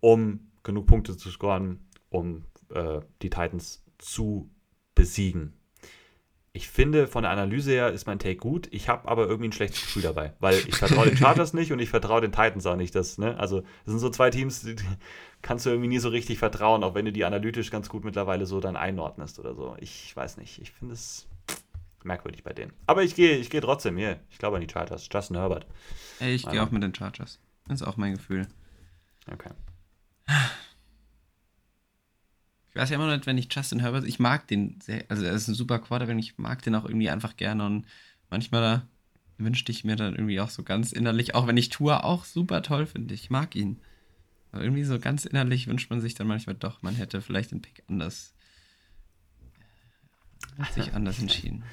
[0.00, 1.80] um genug Punkte zu scoren,
[2.10, 4.50] um äh, die Titans zu
[4.94, 5.57] besiegen.
[6.58, 8.66] Ich finde, von der Analyse her ist mein Take gut.
[8.72, 11.78] Ich habe aber irgendwie ein schlechtes Gefühl dabei, weil ich vertraue den Chargers nicht und
[11.78, 12.96] ich vertraue den Titans auch nicht.
[12.96, 13.38] Das, ne?
[13.38, 14.74] Also, das sind so zwei Teams, die
[15.40, 18.44] kannst du irgendwie nie so richtig vertrauen, auch wenn du die analytisch ganz gut mittlerweile
[18.44, 19.76] so dann einordnest oder so.
[19.78, 20.60] Ich weiß nicht.
[20.60, 21.28] Ich finde es
[22.02, 22.72] merkwürdig bei denen.
[22.88, 24.18] Aber ich gehe ich gehe trotzdem hier.
[24.28, 25.08] Ich glaube an die Chargers.
[25.12, 25.64] Justin Herbert.
[26.18, 27.38] Ich gehe auch mit den Chargers.
[27.68, 28.48] Das ist auch mein Gefühl.
[29.30, 29.50] Okay.
[32.78, 35.24] Ich weiß ja immer noch nicht, wenn ich Justin Herbert, ich mag den sehr, also
[35.24, 37.86] er ist ein super Quarterback, ich mag den auch irgendwie einfach gerne und
[38.30, 38.82] manchmal
[39.36, 42.62] wünschte ich mir dann irgendwie auch so ganz innerlich, auch wenn ich Tour auch super
[42.62, 43.80] toll finde, ich mag ihn.
[44.52, 47.62] Aber irgendwie so ganz innerlich wünscht man sich dann manchmal doch, man hätte vielleicht den
[47.62, 48.32] Pick anders,
[50.60, 51.64] hat sich anders entschieden.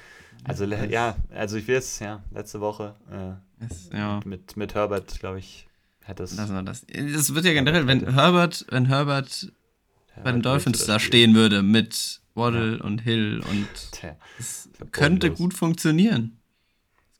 [0.42, 4.22] Also, ja, also ich will es, ja, letzte Woche äh, Es, ja.
[4.24, 5.68] mit, mit Herbert, glaube ich,
[6.02, 6.36] hätte es.
[6.36, 6.82] Wir das.
[6.82, 9.52] Es wird ja generell, wenn Herbert, wenn Herbert
[10.22, 15.54] bei den Dolphins da stehen würde mit Waddle und Hill und Tja, es könnte gut
[15.54, 16.38] funktionieren.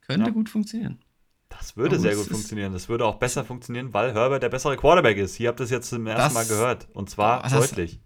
[0.00, 0.98] Es könnte gut funktionieren.
[1.48, 2.72] das würde sehr es gut funktionieren.
[2.72, 5.40] Das würde auch besser funktionieren, weil Herbert der bessere Quarterback ist.
[5.40, 6.88] Ihr habt das jetzt zum ersten Das- Mal gehört.
[6.92, 8.00] Und zwar das- deutlich.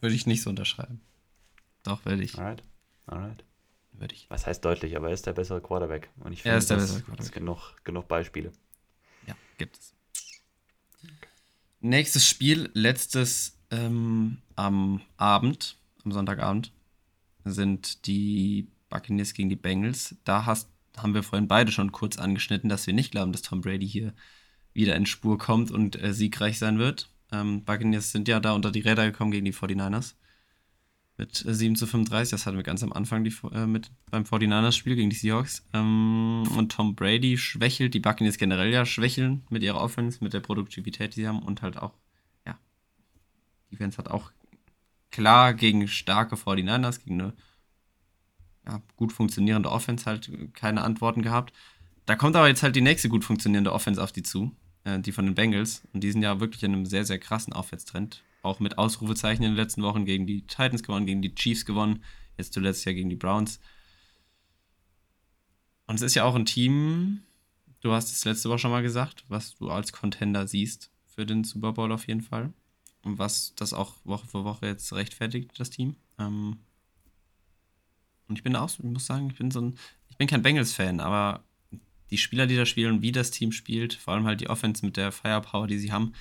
[0.00, 1.00] Würde ich nicht so unterschreiben.
[1.84, 2.38] Doch, würde ich.
[2.38, 2.62] Alright.
[3.06, 3.44] Alright.
[3.92, 4.26] Würde ich.
[4.30, 6.10] Was heißt deutlich, aber er ist der bessere Quarterback.
[6.20, 7.32] Und ich Er ist der das bessere Quarterback.
[7.34, 8.50] genug, genug Beispiele.
[9.26, 9.94] Ja, gibt es.
[11.84, 16.70] Nächstes Spiel, letztes ähm, am Abend, am Sonntagabend,
[17.44, 20.14] sind die Buccaneers gegen die Bengals.
[20.22, 23.62] Da hast, haben wir vorhin beide schon kurz angeschnitten, dass wir nicht glauben, dass Tom
[23.62, 24.14] Brady hier
[24.72, 27.10] wieder in Spur kommt und äh, siegreich sein wird.
[27.32, 30.14] Ähm, Buccaneers sind ja da unter die Räder gekommen gegen die 49ers.
[31.22, 34.24] Mit äh, 7 zu 35, das hatten wir ganz am Anfang die, äh, mit, beim
[34.24, 35.64] 49ers-Spiel gegen die Seahawks.
[35.72, 40.40] Ähm, und Tom Brady schwächelt, die Buccaneers generell ja schwächeln mit ihrer Offense, mit der
[40.40, 41.92] Produktivität, die sie haben und halt auch,
[42.44, 42.58] ja,
[43.70, 44.32] die Defense hat auch
[45.12, 47.34] klar gegen starke 49ers, gegen eine
[48.66, 51.52] ja, gut funktionierende Offense halt keine Antworten gehabt.
[52.04, 54.50] Da kommt aber jetzt halt die nächste gut funktionierende Offense auf die zu,
[54.82, 55.82] äh, die von den Bengals.
[55.92, 58.24] Und die sind ja wirklich in einem sehr, sehr krassen Aufwärtstrend.
[58.42, 62.02] Auch mit Ausrufezeichen in den letzten Wochen gegen die Titans gewonnen, gegen die Chiefs gewonnen,
[62.36, 63.60] jetzt zuletzt ja gegen die Browns.
[65.86, 67.22] Und es ist ja auch ein Team,
[67.80, 71.44] du hast es letzte Woche schon mal gesagt, was du als Contender siehst für den
[71.44, 72.52] Super Bowl auf jeden Fall.
[73.02, 75.96] Und was das auch Woche für Woche jetzt rechtfertigt, das Team.
[76.18, 76.58] Ähm
[78.28, 79.78] und ich bin auch, ich muss sagen, ich bin so ein,
[80.08, 81.44] ich bin kein Bengals-Fan, aber
[82.10, 84.96] die Spieler, die da spielen, wie das Team spielt, vor allem halt die Offense mit
[84.96, 86.12] der Firepower, die sie haben,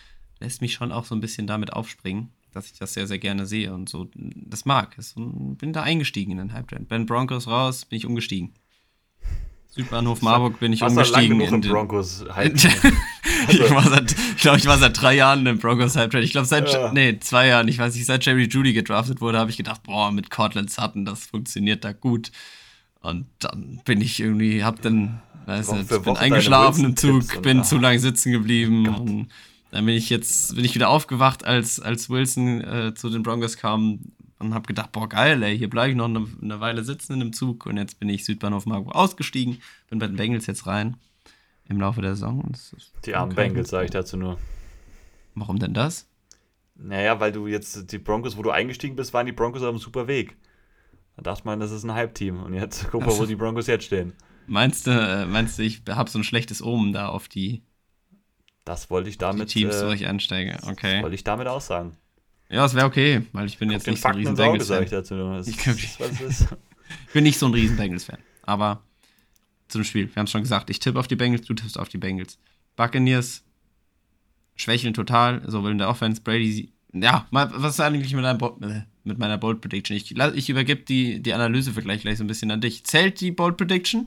[0.42, 3.46] lässt mich schon auch so ein bisschen damit aufspringen, dass ich das sehr, sehr gerne
[3.46, 4.98] sehe und so das mag.
[5.16, 6.86] Und bin da eingestiegen in den Hype Train.
[6.86, 8.54] Ben Broncos raus, bin ich umgestiegen.
[9.70, 11.40] Südbahnhof Marburg bin ich Warst lang umgestiegen.
[11.40, 12.58] genug im den- Broncos halten.
[13.48, 16.26] ich, war seit, glaube, ich war seit drei Jahren im Broncos Hype Trade.
[16.26, 16.92] Ich glaube, seit, Ja.
[16.92, 20.12] nee, zwei Jahren, ich weiß nicht, seit Jerry Judy gedraftet wurde, habe ich gedacht, boah,
[20.12, 22.32] mit Cortland Sutton, das funktioniert da gut.
[23.00, 27.64] Und dann bin ich irgendwie, hab dann, weiß Woche nicht, bin eingeschlafen im Zug, bin
[27.64, 29.30] zu lange sitzen geblieben.
[29.72, 33.58] Dann bin ich jetzt, bin ich wieder aufgewacht, als, als Wilson äh, zu den Broncos
[33.58, 34.00] kam
[34.40, 37.20] und habe gedacht, boah, geil, ey, hier bleibe ich noch eine, eine Weile sitzen in
[37.20, 37.66] dem Zug.
[37.66, 40.98] Und jetzt bin ich Südbahnhof Marburg ausgestiegen, bin bei den Bengals jetzt rein
[41.70, 42.52] im Laufe der Saison.
[43.06, 44.38] Die armen Bengals, sage ich dazu nur.
[45.36, 46.08] Warum denn das?
[46.76, 49.78] Naja, weil du jetzt die Broncos, wo du eingestiegen bist, waren die Broncos auf einem
[49.78, 50.36] super Weg.
[51.16, 52.44] Da dachte man, das ist ein Hype-Team.
[52.44, 54.14] Und jetzt guck mal, wo die Broncos jetzt stehen.
[54.48, 57.62] Meinst du, äh, meinst du, ich habe so ein schlechtes Omen da auf die,
[58.66, 60.58] Das wollte ich die damit, Teams, wo äh, ich einsteige?
[60.68, 61.02] Okay.
[61.02, 61.98] wollte ich damit aussagen.
[62.50, 64.52] Ja, es wäre okay, weil ich bin jetzt Den nicht so ein riesen ins Auge,
[64.52, 64.92] Bengals sage ich.
[64.92, 66.48] Das Ich das
[67.14, 68.20] bin nicht so ein riesen Bengals Fan.
[68.44, 68.84] Aber
[69.70, 71.90] zum Spiel, wir haben es schon gesagt, ich tippe auf die Bengals, du tippst auf
[71.90, 72.38] die Bengals.
[72.76, 73.44] Buccaneers
[74.56, 78.82] schwächeln total, sowohl in der Offense, Brady, ja, mal, was ist eigentlich mit, deinem äh,
[79.06, 79.96] mit meiner Bold Prediction?
[79.96, 82.84] Ich, ich übergebe die, die Analyse für gleich, gleich so ein bisschen an dich.
[82.84, 84.06] Zählt die Bold Prediction?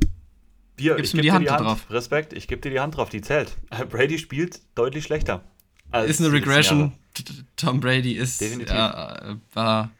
[0.79, 1.87] Hier, Gibst ich mir geb die dir Hand da drauf.
[1.91, 3.57] Respekt, ich gebe dir die Hand drauf, die zählt.
[3.91, 5.43] Brady spielt deutlich schlechter.
[6.07, 6.93] ist eine Regression.
[7.57, 8.75] Tom Brady ist Definitiv.
[8.75, 9.91] ja, äh, war,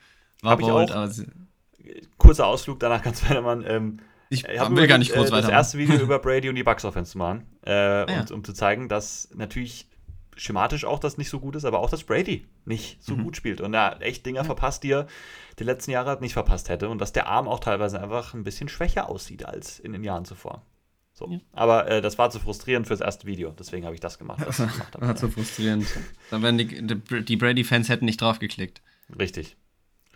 [0.43, 0.97] war bold, auch.
[0.97, 1.13] aber
[2.19, 3.65] Kurzer Ausflug, danach ganz Mann.
[3.67, 6.57] Ähm, ich, ich hab will gar nicht groß äh, Das erste Video über Brady und
[6.57, 7.47] die Bucks Offense zu machen.
[7.65, 8.21] Äh, ja.
[8.21, 9.87] und, um zu zeigen, dass natürlich
[10.37, 13.25] schematisch auch das nicht so gut ist, aber auch, dass Brady nicht so Mhm.
[13.25, 15.07] gut spielt und er echt Dinger verpasst, die er
[15.59, 18.45] die letzten Jahre halt nicht verpasst hätte und dass der Arm auch teilweise einfach ein
[18.45, 20.63] bisschen schwächer aussieht als in den Jahren zuvor.
[21.13, 21.29] So.
[21.31, 21.39] Ja.
[21.53, 24.43] Aber äh, das war zu frustrierend fürs erste Video, deswegen habe ich das gemacht.
[24.45, 25.07] Was ich gemacht habe.
[25.07, 25.87] War zu frustrierend.
[26.31, 28.83] Dann wären die, die, Brady-Fans hätten nicht drauf geklickt.
[29.17, 29.57] Richtig,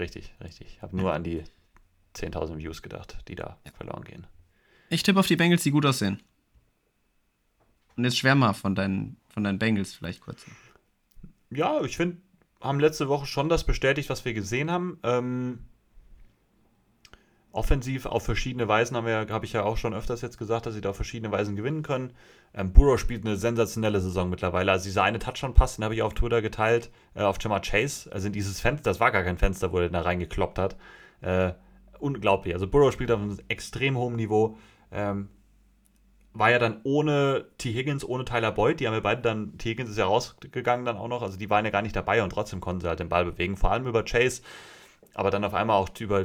[0.00, 0.66] richtig, richtig.
[0.74, 1.44] Ich habe nur an die
[2.16, 4.26] 10.000 Views gedacht, die da verloren gehen.
[4.88, 6.20] Ich tippe auf die Bengals, die gut aussehen.
[7.96, 10.44] Und jetzt schwärm mal von deinen, von deinen Bengals vielleicht kurz.
[11.50, 12.16] Ja, ich finde,
[12.60, 14.98] haben letzte Woche schon das bestätigt, was wir gesehen haben.
[15.04, 15.60] Ähm,
[17.52, 20.74] offensiv auf verschiedene Weisen haben wir, habe ich ja auch schon öfters jetzt gesagt, dass
[20.74, 22.14] sie da auf verschiedene Weisen gewinnen können.
[22.52, 24.72] Ähm, Burrow spielt eine sensationelle Saison mittlerweile.
[24.72, 28.12] Also dieser eine Touchdown-Pass, den habe ich auf Twitter geteilt, äh, auf Jamar Chase.
[28.12, 30.76] Also in dieses Fenster, das war gar kein Fenster, wo er da reingekloppt hat.
[31.20, 31.52] Äh,
[32.00, 32.54] unglaublich.
[32.54, 34.58] Also Burrow spielt auf einem extrem hohen Niveau.
[34.90, 35.28] Ähm,
[36.38, 37.72] war ja dann ohne T.
[37.72, 38.80] Higgins, ohne Tyler Boyd.
[38.80, 39.70] Die haben ja beide dann, T.
[39.70, 41.22] Higgins ist ja rausgegangen dann auch noch.
[41.22, 43.56] Also die waren ja gar nicht dabei und trotzdem konnten sie halt den Ball bewegen.
[43.56, 44.42] Vor allem über Chase.
[45.14, 46.24] Aber dann auf einmal auch über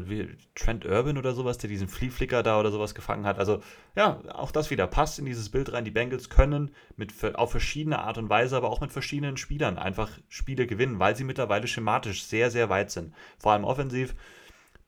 [0.54, 3.40] Trent Urban oder sowas, der diesen Flea Flicker da oder sowas gefangen hat.
[3.40, 3.62] Also
[3.96, 5.84] ja, auch das wieder passt in dieses Bild rein.
[5.84, 10.12] Die Bengals können mit, auf verschiedene Art und Weise, aber auch mit verschiedenen Spielern einfach
[10.30, 13.16] Spiele gewinnen, weil sie mittlerweile schematisch sehr, sehr weit sind.
[13.40, 14.14] Vor allem offensiv.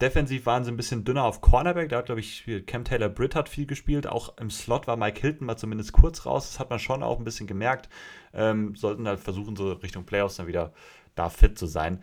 [0.02, 1.90] Defensiv waren sie ein bisschen dünner auf Cornerback.
[1.90, 4.08] Da hat, glaube ich, Cam Taylor Britt hat viel gespielt.
[4.08, 6.52] Auch im Slot war Mike Hilton mal zumindest kurz raus.
[6.52, 7.90] Das hat man schon auch ein bisschen gemerkt.
[8.34, 10.74] Ähm, sollten halt versuchen, so Richtung Playoffs dann wieder
[11.16, 12.02] da fit zu sein.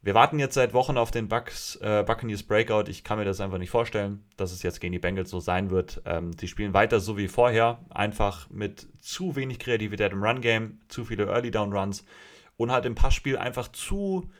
[0.00, 2.88] Wir warten jetzt seit Wochen auf den Bucks, äh, Buccaneers Breakout.
[2.88, 5.70] Ich kann mir das einfach nicht vorstellen, dass es jetzt gegen die Bengals so sein
[5.70, 6.02] wird.
[6.06, 11.04] Ähm, die spielen weiter so wie vorher, einfach mit zu wenig Kreativität im Run-Game, zu
[11.04, 12.04] viele Early-Down-Runs
[12.56, 14.30] und halt im Passspiel einfach zu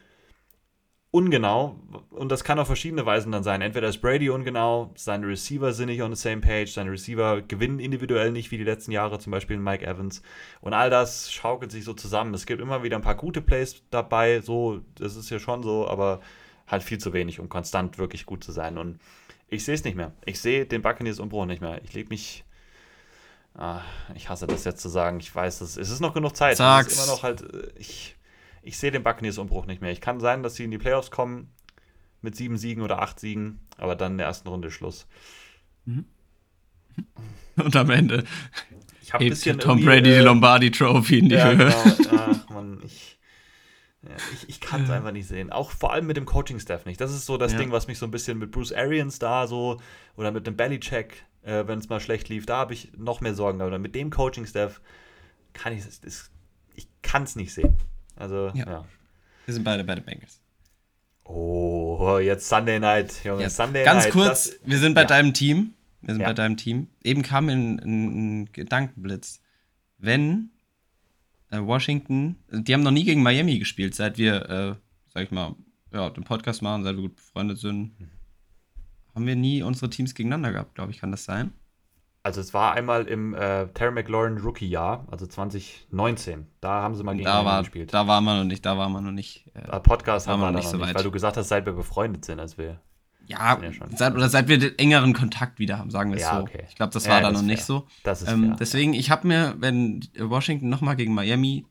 [1.11, 1.77] ungenau.
[2.11, 3.63] Und das kann auf verschiedene Weisen dann sein.
[3.63, 7.79] Entweder ist Brady ungenau, seine Receiver sind nicht on the same page, seine Receiver gewinnen
[7.79, 10.23] individuell nicht wie die letzten Jahre, zum Beispiel Mike Evans.
[10.61, 12.35] Und all das schaukelt sich so zusammen.
[12.35, 15.89] Es gibt immer wieder ein paar gute Plays dabei, so, das ist ja schon so,
[15.89, 16.21] aber
[16.67, 18.77] halt viel zu wenig, um konstant wirklich gut zu sein.
[18.77, 18.99] Und
[19.49, 20.13] ich sehe es nicht mehr.
[20.27, 21.81] Ich sehe den Buccaneers Umbruch nicht mehr.
[21.85, 22.45] Ich lege mich.
[23.55, 23.81] Ah,
[24.15, 25.19] ich hasse das jetzt zu sagen.
[25.21, 26.59] Ich weiß, es, es ist noch genug Zeit.
[26.59, 26.93] Sag's.
[26.93, 27.41] Es ist immer noch halt.
[27.43, 28.15] äh, Ich,
[28.69, 29.91] ich sehe den Buccaneers Umbruch nicht mehr.
[29.93, 31.51] Ich kann sein, dass sie in die Playoffs kommen
[32.21, 35.07] mit sieben Siegen oder acht Siegen, aber dann in der ersten Runde Schluss.
[37.57, 38.25] Und am Ende
[39.01, 41.57] Ich habe hebt Tom Brady die Lombardi Trophy in die Ja, Höhe.
[41.97, 42.11] genau.
[42.19, 43.19] Ach, Mann, ich,
[44.03, 45.51] ja, ich, ich kann es einfach nicht sehen.
[45.51, 47.01] Auch vor allem mit dem Coaching-Staff nicht.
[47.01, 47.59] Das ist so das Ja.
[47.59, 49.81] Ding, was mich so ein bisschen mit Bruce Arians da so
[50.17, 53.35] oder mit dem Belichick, äh, wenn es mal schlecht lief, da habe ich noch mehr
[53.35, 53.63] Sorgen.
[53.63, 54.83] Aber mit dem Coaching-Staff
[55.55, 56.31] kann ich es,
[56.75, 57.77] ich kann es nicht sehen.
[58.19, 58.67] Also, Ja.
[58.67, 58.85] ja.
[59.47, 60.41] Wir sind beide bei den Bengals.
[61.25, 63.43] Oh, jetzt Sunday Night, Junge.
[63.43, 64.13] Ja, Sunday ganz Night.
[64.13, 65.07] kurz, das- wir sind bei ja.
[65.07, 65.75] deinem Team.
[66.01, 66.29] Wir sind Ja.
[66.29, 66.89] bei deinem Team.
[67.03, 69.41] Eben kam ein, ein, ein Gedankenblitz.
[69.99, 70.51] Wenn
[71.51, 74.75] äh, Washington, die haben noch nie gegen Miami gespielt, seit wir, äh,
[75.15, 75.55] sag ich mal,
[75.93, 77.93] ja, den Podcast machen, seit wir gut befreundet sind,
[79.15, 81.53] haben wir nie unsere Teams gegeneinander gehabt, glaube ich, kann das sein?
[82.23, 86.47] Also es war einmal im äh, Terry McLaurin Rookie-Jahr, also 2019.
[86.61, 87.95] Da haben sie mal gegen Da war, gespielt.
[87.95, 89.47] da war man noch nicht, da war man noch nicht.
[89.55, 90.95] Äh, Äh, Podcast Waren haben wir wir noch nicht so weit.
[90.95, 92.81] weil du gesagt hast, seit wir befreundet sind, als wir.
[93.27, 93.97] ja, ja schon.
[93.97, 96.43] seit, oder seit wir den engeren Kontakt wieder haben, sagen wir es Ja, so.
[96.43, 96.65] okay.
[96.69, 97.67] Ich glaube, das Ja, war da das noch ist nicht fair.
[97.67, 97.87] so.
[98.03, 98.57] Das ist Ähm, fair.
[98.59, 101.65] deswegen, ich habe mir, wenn Washington nochmal gegen Miami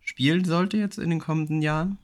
[0.00, 1.98] spielen sollte jetzt in den kommenden Jahren,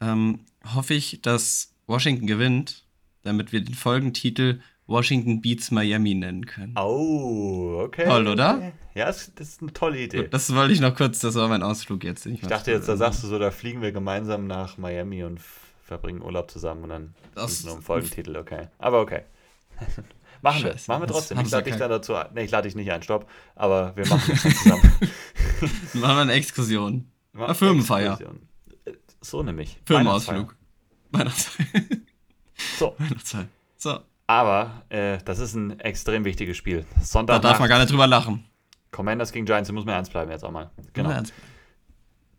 [0.00, 0.40] ähm,
[0.74, 2.84] hoffe ich, dass Washington gewinnt,
[3.22, 6.74] damit wir den Folgentitel Washington Beats Miami nennen können.
[6.76, 8.06] Oh, okay.
[8.06, 8.72] Toll, oder?
[8.94, 10.22] Ja, das ist eine tolle Idee.
[10.22, 12.26] Gut, das wollte ich noch kurz, das war mein Ausflug jetzt.
[12.26, 15.40] Ich, ich dachte jetzt, da sagst du so, da fliegen wir gemeinsam nach Miami und
[15.84, 18.68] verbringen Urlaub zusammen und dann das nur im Folgentitel, okay.
[18.78, 19.22] Aber okay.
[20.42, 21.38] machen wir, machen wir trotzdem.
[21.40, 22.28] Ich lade dich dann dazu ein.
[22.34, 23.30] Nee, ich lade dich nicht ein, stopp.
[23.54, 24.92] Aber wir machen das zusammen.
[25.94, 27.10] machen wir eine Exkursion.
[27.34, 28.12] Eine Firmenfeier.
[28.14, 28.48] Exkursion.
[29.20, 29.78] So nämlich.
[29.84, 30.56] Firmenausflug.
[31.10, 31.66] Weihnachtszeit.
[32.78, 32.94] So.
[32.98, 33.48] Weihnachtszeit.
[33.76, 34.00] So.
[34.28, 36.84] Aber äh, das ist ein extrem wichtiges Spiel.
[37.02, 37.40] Sonntag.
[37.40, 38.44] Da darf man gar nicht drüber lachen.
[38.90, 40.70] Commanders gegen Giants, da muss man ernst bleiben jetzt auch mal.
[40.92, 41.22] Genau.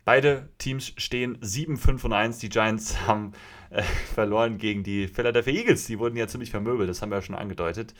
[0.04, 2.38] Beide Teams stehen 7, 5 und 1.
[2.38, 3.32] Die Giants haben
[3.70, 5.86] äh, verloren gegen die Philadelphia Eagles.
[5.86, 7.92] Die wurden ja ziemlich vermöbelt, das haben wir ja schon angedeutet.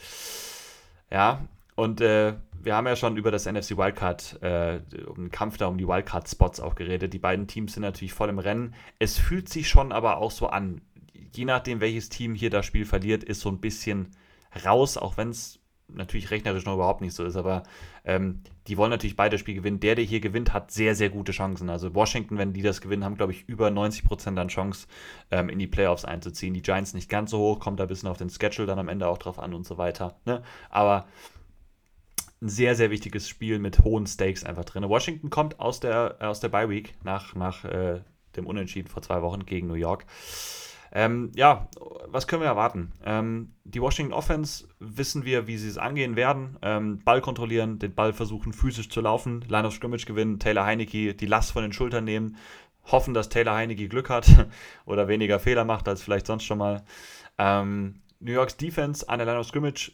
[1.10, 5.56] Ja, und äh, wir haben ja schon über das NFC Wildcard, äh, um den Kampf
[5.56, 7.12] da um die Wildcard-Spots auch geredet.
[7.12, 8.74] Die beiden Teams sind natürlich voll im Rennen.
[8.98, 10.80] Es fühlt sich schon aber auch so an,
[11.34, 14.08] je nachdem, welches Team hier das Spiel verliert, ist so ein bisschen
[14.64, 15.60] raus, auch wenn es
[15.94, 17.62] natürlich rechnerisch noch überhaupt nicht so ist, aber
[18.04, 19.80] ähm, die wollen natürlich beide Spiele gewinnen.
[19.80, 21.68] Der, der hier gewinnt, hat sehr, sehr gute Chancen.
[21.68, 24.86] Also Washington, wenn die das gewinnen, haben, glaube ich, über 90 Prozent an Chance,
[25.30, 26.54] ähm, in die Playoffs einzuziehen.
[26.54, 28.88] Die Giants nicht ganz so hoch, kommt da ein bisschen auf den Schedule dann am
[28.88, 30.16] Ende auch drauf an und so weiter.
[30.24, 30.42] Ne?
[30.68, 31.06] Aber
[32.40, 34.88] ein sehr, sehr wichtiges Spiel mit hohen Stakes einfach drin.
[34.88, 38.00] Washington kommt aus der, aus der Bye Week nach, nach äh,
[38.36, 40.06] dem Unentschieden vor zwei Wochen gegen New York.
[40.92, 41.68] Ähm, ja,
[42.06, 42.92] was können wir erwarten?
[43.04, 46.58] Ähm, die Washington Offense wissen wir, wie sie es angehen werden.
[46.62, 51.14] Ähm, Ball kontrollieren, den Ball versuchen physisch zu laufen, Line of Scrimmage gewinnen, Taylor Heinecke
[51.14, 52.36] die Last von den Schultern nehmen,
[52.84, 54.26] hoffen, dass Taylor Heinecke Glück hat
[54.84, 56.84] oder weniger Fehler macht als vielleicht sonst schon mal.
[57.38, 59.92] Ähm, New Yorks Defense an der Line of Scrimmage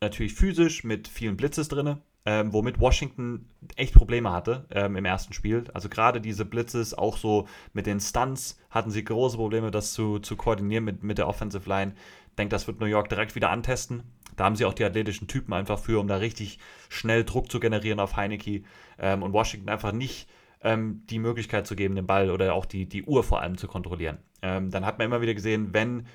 [0.00, 5.32] natürlich physisch mit vielen Blitzes drin ähm, womit Washington echt Probleme hatte ähm, im ersten
[5.32, 5.64] Spiel.
[5.72, 10.18] Also gerade diese Blitzes, auch so mit den Stunts, hatten sie große Probleme, das zu,
[10.18, 11.94] zu koordinieren mit, mit der Offensive Line.
[12.28, 14.02] Ich denke, das wird New York direkt wieder antesten.
[14.36, 17.60] Da haben sie auch die athletischen Typen einfach für, um da richtig schnell Druck zu
[17.60, 18.62] generieren auf Heineke
[18.98, 20.28] ähm, und Washington einfach nicht
[20.62, 23.66] ähm, die Möglichkeit zu geben, den Ball oder auch die, die Uhr vor allem zu
[23.66, 24.18] kontrollieren.
[24.42, 26.06] Ähm, dann hat man immer wieder gesehen, wenn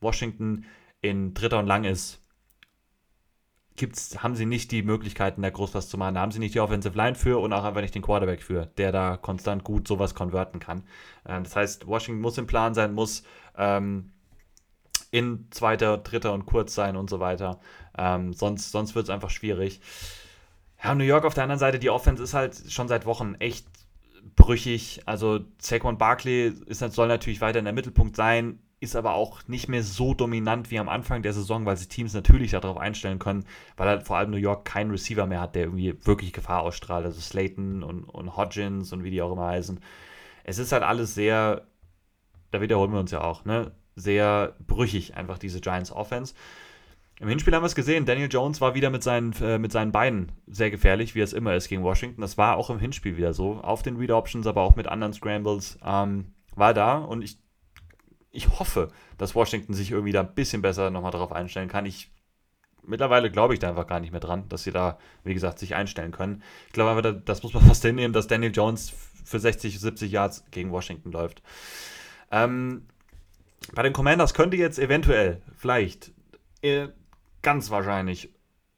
[0.00, 0.64] Washington
[1.00, 2.22] in dritter und lang ist,
[3.78, 6.16] gibt's, haben sie nicht die Möglichkeiten, da groß was zu machen.
[6.16, 8.66] Da haben sie nicht die Offensive Line für und auch einfach nicht den Quarterback für,
[8.76, 10.82] der da konstant gut sowas konverten kann.
[11.26, 13.22] Ähm, das heißt, Washington muss im Plan sein, muss
[13.56, 14.12] ähm,
[15.10, 17.60] in zweiter, dritter und kurz sein und so weiter.
[17.96, 19.80] Ähm, sonst sonst wird es einfach schwierig.
[20.82, 23.66] Ja, New York auf der anderen Seite, die Offense ist halt schon seit Wochen echt
[24.36, 25.02] brüchig.
[25.06, 29.68] Also Saquon Barkley ist, soll natürlich weiter in der Mittelpunkt sein ist aber auch nicht
[29.68, 33.44] mehr so dominant wie am Anfang der Saison, weil sich Teams natürlich darauf einstellen können,
[33.76, 37.04] weil halt vor allem New York keinen Receiver mehr hat, der irgendwie wirklich Gefahr ausstrahlt.
[37.04, 39.80] Also Slayton und, und Hodgins und wie die auch immer heißen.
[40.44, 41.66] Es ist halt alles sehr,
[42.52, 43.72] da wiederholen wir uns ja auch, ne?
[43.96, 46.34] Sehr brüchig, einfach diese Giants Offense.
[47.20, 49.90] Im Hinspiel haben wir es gesehen, Daniel Jones war wieder mit seinen, äh, mit seinen
[49.90, 52.20] Beinen sehr gefährlich, wie es immer ist gegen Washington.
[52.20, 53.54] Das war auch im Hinspiel wieder so.
[53.54, 56.98] Auf den Read Options, aber auch mit anderen Scrambles ähm, war da.
[56.98, 57.38] Und ich
[58.38, 61.84] ich hoffe, dass Washington sich irgendwie da ein bisschen besser nochmal darauf einstellen kann.
[61.86, 62.10] Ich
[62.84, 65.74] mittlerweile glaube ich da einfach gar nicht mehr dran, dass sie da, wie gesagt, sich
[65.74, 66.42] einstellen können.
[66.68, 68.92] Ich glaube einfach, das muss man fast hinnehmen, dass Daniel Jones
[69.24, 71.42] für 60, 70 Yards gegen Washington läuft.
[72.30, 72.86] Ähm,
[73.74, 76.12] bei den Commanders könnte jetzt eventuell, vielleicht,
[76.62, 76.88] äh,
[77.42, 78.30] ganz wahrscheinlich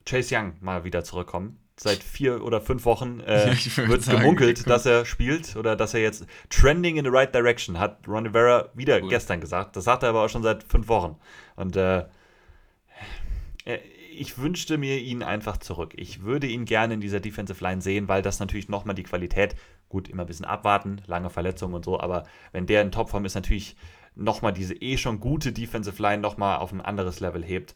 [0.06, 3.54] Chase Young mal wieder zurückkommen seit vier oder fünf Wochen äh,
[3.88, 7.78] wird sagen, gemunkelt, dass er spielt oder dass er jetzt trending in the right direction,
[7.78, 9.08] hat Ron Rivera wieder cool.
[9.08, 9.76] gestern gesagt.
[9.76, 11.16] Das sagt er aber auch schon seit fünf Wochen.
[11.56, 12.00] Und äh,
[13.64, 13.78] äh,
[14.14, 15.94] ich wünschte mir ihn einfach zurück.
[15.96, 19.56] Ich würde ihn gerne in dieser Defensive Line sehen, weil das natürlich nochmal die Qualität,
[19.88, 23.34] gut, immer ein bisschen abwarten, lange Verletzungen und so, aber wenn der in Topform ist,
[23.34, 23.74] natürlich
[24.14, 27.74] nochmal diese eh schon gute Defensive Line nochmal auf ein anderes Level hebt.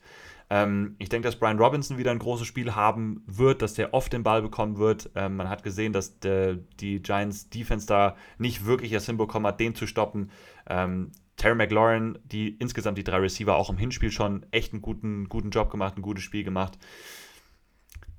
[0.50, 4.12] Ähm, ich denke, dass Brian Robinson wieder ein großes Spiel haben wird, dass der oft
[4.12, 5.10] den Ball bekommen wird.
[5.14, 9.60] Ähm, man hat gesehen, dass der, die Giants Defense da nicht wirklich es hinbekommen hat,
[9.60, 10.30] den zu stoppen.
[10.68, 15.28] Ähm, Terry McLaurin, die insgesamt die drei Receiver auch im Hinspiel schon echt einen guten,
[15.28, 16.78] guten Job gemacht, ein gutes Spiel gemacht.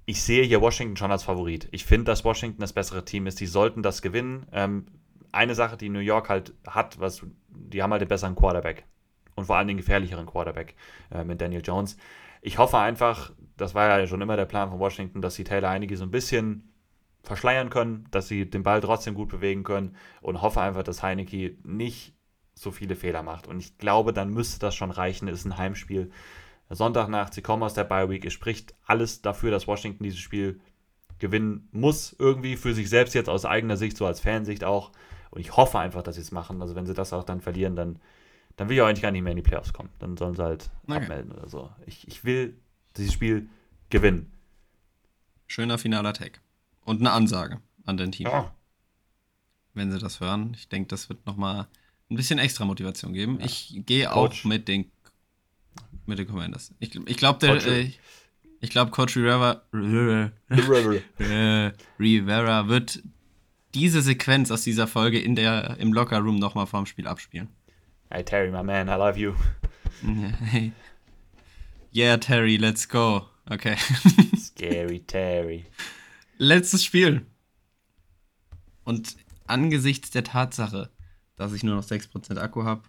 [0.06, 1.68] Ich sehe hier Washington schon als Favorit.
[1.72, 3.40] Ich finde, dass Washington das bessere Team ist.
[3.40, 4.46] Die sollten das gewinnen.
[4.52, 4.88] Ähm,
[5.32, 8.86] eine Sache, die New York halt hat, was, die haben halt den besseren Quarterback
[9.36, 10.76] und vor allem den gefährlicheren Quarterback
[11.12, 11.98] äh, mit Daniel Jones.
[12.42, 15.70] Ich hoffe einfach, das war ja schon immer der Plan von Washington, dass sie Taylor
[15.70, 16.72] einige so ein bisschen
[17.24, 21.58] verschleiern können, dass sie den Ball trotzdem gut bewegen können und hoffe einfach, dass Heineke
[21.64, 22.14] nicht
[22.54, 23.48] so viele Fehler macht.
[23.48, 25.28] Und ich glaube, dann müsste das schon reichen.
[25.28, 26.12] Es ist ein Heimspiel.
[26.70, 28.26] Sonntagnacht, sie kommen aus der Bye Week.
[28.26, 30.60] Es spricht alles dafür, dass Washington dieses Spiel
[31.20, 34.92] gewinnen muss, irgendwie für sich selbst jetzt aus eigener Sicht, so als Fansicht auch.
[35.32, 36.62] Und ich hoffe einfach, dass sie es machen.
[36.62, 38.00] Also wenn sie das auch dann verlieren, dann,
[38.56, 39.90] dann will ich auch eigentlich gar nicht mehr in die Playoffs kommen.
[40.00, 40.98] Dann sollen sie halt okay.
[40.98, 41.70] abmelden oder so.
[41.86, 42.58] Ich, ich will
[42.98, 43.50] dieses Spiel
[43.90, 44.32] gewinnen.
[45.48, 46.42] Schöner finaler Tag.
[46.84, 48.28] Und eine Ansage an den Team.
[48.28, 48.54] Ja.
[49.74, 50.54] Wenn sie das hören.
[50.56, 51.68] Ich denke, das wird nochmal
[52.10, 53.40] ein bisschen extra Motivation geben.
[53.40, 53.46] Ja.
[53.46, 54.92] Ich gehe auch mit den,
[56.06, 56.74] mit den Commanders.
[56.80, 57.66] Ich, ich glaube, der.
[57.66, 57.92] Äh,
[58.62, 59.62] ich glaube, Coach Rivera,
[61.20, 63.04] äh, Rivera wird
[63.76, 67.50] diese Sequenz aus dieser Folge in der, im Lockerroom nochmal vorm Spiel abspielen.
[68.16, 69.36] Hey Terry, my man, I love you.
[70.46, 70.72] Hey.
[71.92, 73.26] Yeah, Terry, let's go.
[73.52, 73.76] Okay.
[74.38, 75.66] Scary Terry.
[76.38, 77.26] Letztes Spiel.
[78.86, 79.18] Und
[79.48, 80.92] angesichts der Tatsache,
[81.36, 82.84] dass ich nur noch 6% Akku habe,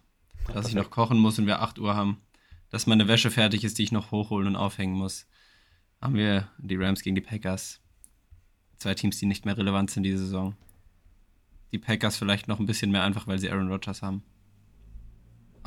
[0.53, 2.21] dass ich noch kochen muss und wir 8 Uhr haben,
[2.69, 5.27] dass meine Wäsche fertig ist, die ich noch hochholen und aufhängen muss,
[6.01, 7.81] haben wir die Rams gegen die Packers.
[8.77, 10.55] Zwei Teams, die nicht mehr relevant sind diese Saison.
[11.73, 14.23] Die Packers vielleicht noch ein bisschen mehr einfach, weil sie Aaron Rodgers haben.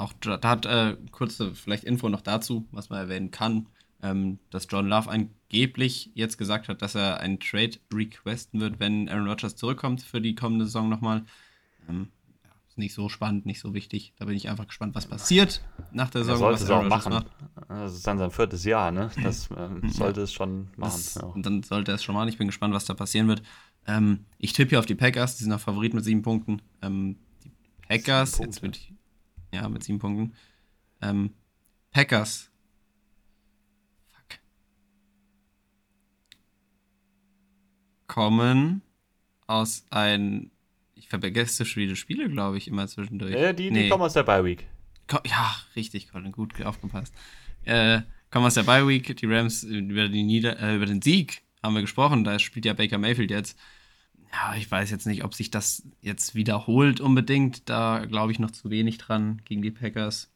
[0.00, 3.66] Auch da hat äh, kurze vielleicht Info noch dazu, was man erwähnen kann,
[4.02, 9.10] ähm, dass John Love angeblich jetzt gesagt hat, dass er einen Trade requesten wird, wenn
[9.10, 11.26] Aaron Rodgers zurückkommt für die kommende Saison nochmal.
[11.86, 12.08] Ähm,
[12.66, 14.14] ist nicht so spannend, nicht so wichtig.
[14.16, 15.60] Da bin ich einfach gespannt, was passiert
[15.92, 16.50] nach der Saison.
[16.50, 17.12] Er sollte es auch machen.
[17.12, 17.26] Macht.
[17.68, 19.10] Das ist dann sein viertes Jahr, ne?
[19.22, 19.50] Das
[19.82, 20.24] äh, sollte ja.
[20.24, 21.02] es schon machen.
[21.02, 21.24] Das, ja.
[21.24, 22.28] Und dann sollte er es schon machen.
[22.30, 23.42] Ich bin gespannt, was da passieren wird.
[23.86, 26.62] Ähm, ich tippe hier auf die Packers, die sind noch Favorit mit sieben Punkten.
[26.80, 27.50] Ähm, die
[27.86, 28.78] Packers, jetzt mit,
[29.52, 30.34] ja, mit sieben Punkten.
[31.02, 31.34] Ähm,
[31.90, 32.50] Packers.
[34.08, 34.38] Fuck.
[38.06, 38.82] Kommen
[39.46, 40.50] aus ein
[40.94, 43.34] ich vergesse schon wieder Spiele, glaube ich, immer zwischendurch.
[43.34, 43.84] Ja, die, nee.
[43.84, 44.66] die kommen aus der Bye Week.
[45.24, 47.14] Ja, richtig, Colin, gut aufgepasst.
[47.64, 51.42] Äh, kommen aus der Bye Week, die Rams über, die Nieder äh, über den Sieg
[51.62, 53.58] haben wir gesprochen, da spielt ja Baker Mayfield jetzt.
[54.32, 57.68] Ja, ich weiß jetzt nicht, ob sich das jetzt wiederholt unbedingt.
[57.68, 60.30] Da glaube ich noch zu wenig dran gegen die Packers.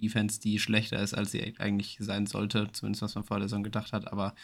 [0.00, 3.64] Defense, die schlechter ist, als sie eigentlich sein sollte, zumindest was man vor der Saison
[3.64, 4.12] gedacht hat.
[4.12, 4.34] Aber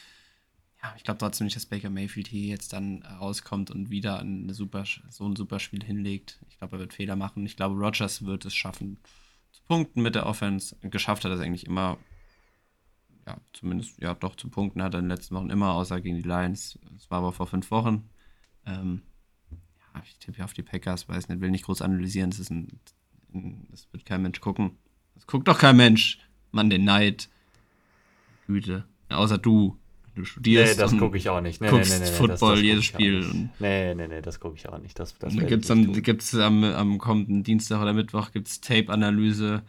[0.83, 4.53] ja, ich glaube trotzdem nicht, dass Baker Mayfield hier jetzt dann rauskommt und wieder eine
[4.53, 6.41] super, so ein super Spiel hinlegt.
[6.49, 7.47] Ich glaube, er wird Fehler machen.
[7.47, 8.99] Ich glaube, Rogers wird es schaffen,
[9.53, 10.77] zu punkten mit der Offense.
[10.83, 11.99] Geschafft hat er es eigentlich immer.
[13.27, 16.17] Ja, zumindest, ja, doch zu punkten hat er in den letzten Wochen immer, außer gegen
[16.17, 16.79] die Lions.
[16.93, 18.09] Das war aber vor fünf Wochen.
[18.67, 19.03] Ähm,
[19.51, 22.31] ja, ich tippe ja auf die Packers, weiß nicht, will nicht groß analysieren.
[22.31, 22.81] Das, ist ein,
[23.33, 24.79] ein, das wird kein Mensch gucken.
[25.15, 26.19] Das guckt doch kein Mensch.
[26.51, 27.29] Mann, den Neid.
[28.47, 28.85] Güte.
[29.11, 29.79] Ja, außer du.
[30.15, 30.77] Du studierst.
[30.77, 31.61] Nee, das gucke ich auch nicht.
[31.61, 33.51] Nee, guckst nee, nee, nee, Football, das, das jedes Spiel.
[33.59, 34.97] Nee, nee, nee, das gucke ich auch nicht.
[34.99, 39.65] Das, das dann gibt es am, gibt's am, am kommenden Dienstag oder Mittwoch gibt's Tape-Analyse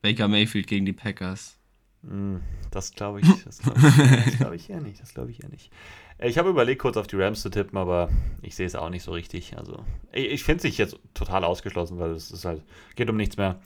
[0.00, 1.58] Baker Mayfield gegen die Packers.
[2.02, 2.40] Hm,
[2.70, 5.00] das glaube ich, das glaube ich, glaub ich eher nicht.
[5.00, 5.70] Das glaube ich eher nicht.
[6.18, 8.10] Ich habe überlegt, kurz auf die Rams zu tippen, aber
[8.42, 9.56] ich sehe es auch nicht so richtig.
[9.56, 12.62] Also, ich, ich finde es jetzt total ausgeschlossen, weil es ist halt,
[12.94, 13.60] geht um nichts mehr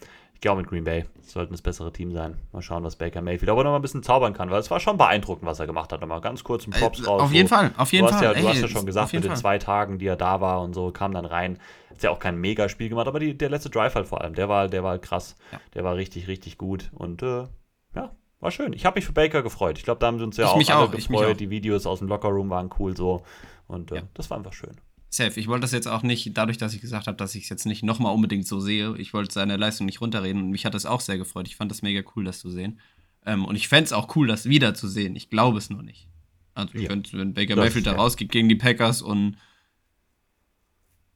[0.44, 1.04] gehe auch mit Green Bay.
[1.22, 2.36] Sollten das bessere Team sein.
[2.52, 4.78] Mal schauen, was Baker Mayfield aber noch mal ein bisschen zaubern kann, weil es war
[4.78, 6.02] schon beeindruckend, was er gemacht hat.
[6.02, 7.22] Nochmal ganz kurz ein Props äh, raus.
[7.22, 7.48] Auf jeden.
[7.48, 8.22] Fall, auf jeden du Fall.
[8.22, 10.74] Ja, du hast ja schon gesagt, mit den zwei Tagen, die er da war und
[10.74, 11.58] so, kam dann rein.
[11.90, 14.48] Hat ja auch kein Mega-Spiel gemacht, aber die, der letzte Drive halt vor allem, der
[14.48, 15.34] war, der war krass.
[15.50, 15.60] Ja.
[15.74, 16.90] Der war richtig, richtig gut.
[16.92, 17.46] Und äh,
[17.94, 18.12] ja,
[18.44, 18.72] war schön.
[18.72, 19.78] Ich habe mich für Baker gefreut.
[19.78, 21.40] Ich glaube, da haben sie uns ja ich auch alle auch, gefreut.
[21.40, 23.24] Die Videos aus dem Lockerroom waren cool so.
[23.66, 24.02] Und äh, ja.
[24.14, 24.76] das war einfach schön.
[25.08, 25.38] Safe.
[25.40, 27.66] Ich wollte das jetzt auch nicht, dadurch, dass ich gesagt habe, dass ich es jetzt
[27.66, 28.96] nicht nochmal unbedingt so sehe.
[28.98, 31.48] Ich wollte seine Leistung nicht runterreden und mich hat das auch sehr gefreut.
[31.48, 32.80] Ich fand das mega cool, das zu sehen.
[33.24, 35.16] Ähm, und ich fände es auch cool, das wieder zu sehen.
[35.16, 36.08] Ich glaube es nur nicht.
[36.52, 36.88] Also, ich ja.
[36.88, 39.38] könnte, wenn Baker Mayfield da rausgeht gegen die Packers und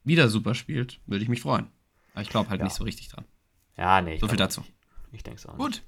[0.03, 1.67] wieder super spielt, würde ich mich freuen.
[2.13, 2.65] Aber ich glaube halt ja.
[2.65, 3.25] nicht so richtig dran.
[3.77, 4.17] Ja, nee.
[4.19, 4.65] So viel dazu.
[5.13, 5.59] Ich denke es auch.
[5.59, 5.83] Gut.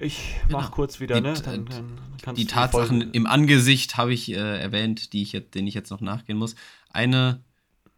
[0.00, 0.74] Ich mach genau.
[0.74, 1.34] kurz wieder, die, ne?
[1.34, 1.66] Dann,
[2.22, 5.90] dann die Tatsachen im Angesicht habe ich äh, erwähnt, die ich jetzt, denen ich jetzt
[5.90, 6.54] noch nachgehen muss.
[6.90, 7.42] Eine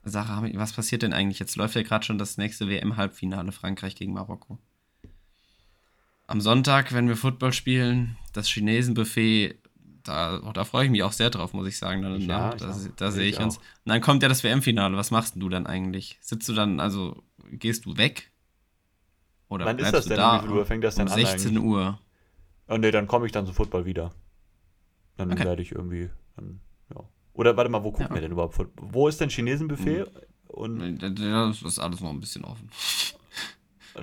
[0.02, 1.38] Sache, was passiert denn eigentlich?
[1.38, 4.58] Jetzt läuft ja gerade schon das nächste WM-Halbfinale Frankreich gegen Marokko.
[6.26, 9.56] Am Sonntag, wenn wir Football spielen, das Chinesenbuffet,
[10.04, 12.02] da, oh, da freue ich mich auch sehr drauf, muss ich sagen.
[12.02, 13.58] Dann, ja, da, da sehe ich, ich uns.
[13.58, 14.96] Und dann kommt ja das WM-Finale.
[14.96, 16.18] Was machst du dann eigentlich?
[16.20, 18.30] Sitzt du dann, also gehst du weg
[19.50, 20.16] oder Wann ist das denn?
[20.16, 20.42] Da?
[20.42, 21.38] Wie viel Uhr fängt das denn um 16 an?
[21.38, 21.98] 16 Uhr.
[22.68, 24.12] Oh, nee, dann komme ich dann zum Football wieder.
[25.16, 25.44] Dann okay.
[25.44, 26.08] werde ich irgendwie.
[26.36, 26.60] Dann,
[26.94, 27.02] ja.
[27.34, 28.14] Oder warte mal, wo gucken ja.
[28.14, 28.88] wir denn überhaupt Football?
[28.92, 30.06] Wo ist denn Chinesenbuffet?
[30.06, 30.06] Hm.
[30.46, 32.70] Und das ist alles noch ein bisschen offen.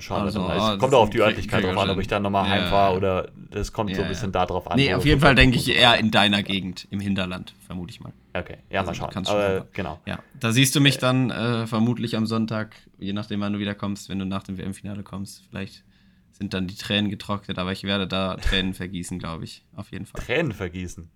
[0.00, 2.50] Schade, also, ah, kommt auch auf die Örtlichkeit drauf an, ob ich dann nochmal ja,
[2.50, 4.76] heimfahre oder das kommt ja, so ein bisschen da drauf an.
[4.76, 8.12] Nee, auf jeden Fall denke ich eher in deiner Gegend, im Hinterland, vermute ich mal.
[8.38, 9.26] Okay, ja, also, mal schauen.
[9.26, 10.00] Aber, genau.
[10.06, 13.58] Ja, da siehst du mich äh, dann äh, vermutlich am Sonntag, je nachdem, wann du
[13.58, 15.44] wiederkommst, wenn du nach dem WM-Finale kommst.
[15.48, 15.84] Vielleicht
[16.30, 20.06] sind dann die Tränen getrocknet, aber ich werde da Tränen vergießen, glaube ich, auf jeden
[20.06, 20.22] Fall.
[20.22, 21.10] Tränen vergießen?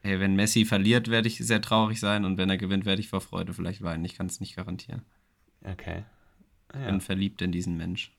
[0.00, 3.08] Hey, wenn Messi verliert, werde ich sehr traurig sein und wenn er gewinnt, werde ich
[3.08, 4.04] vor Freude vielleicht weinen.
[4.04, 5.02] Ich kann es nicht garantieren.
[5.64, 6.04] Okay.
[6.74, 8.12] Ich bin verliebt in diesen Mensch.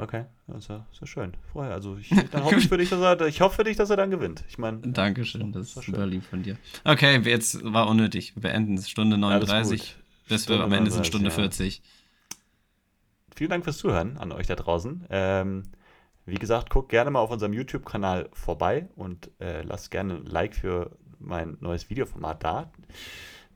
[0.00, 1.32] Okay, das ist ja, ist ja schön.
[1.52, 3.90] Vorher, also ich, dann hoffe ich für dich, dass er, ich hoffe für dich, dass
[3.90, 4.44] er dann gewinnt.
[4.48, 4.78] Ich meine.
[4.78, 6.56] Dankeschön, das ist super lieb von dir.
[6.84, 8.34] Okay, jetzt war unnötig.
[8.36, 9.96] Wir beenden es Stunde 39,
[10.28, 11.34] bis Stunde wir am Ende sind Stunde ja.
[11.34, 11.82] 40.
[13.34, 15.06] Vielen Dank fürs Zuhören an euch da draußen.
[15.10, 15.62] Ähm,
[16.26, 20.54] wie gesagt, guckt gerne mal auf unserem YouTube-Kanal vorbei und äh, lasst gerne ein Like
[20.54, 22.70] für mein neues Videoformat da.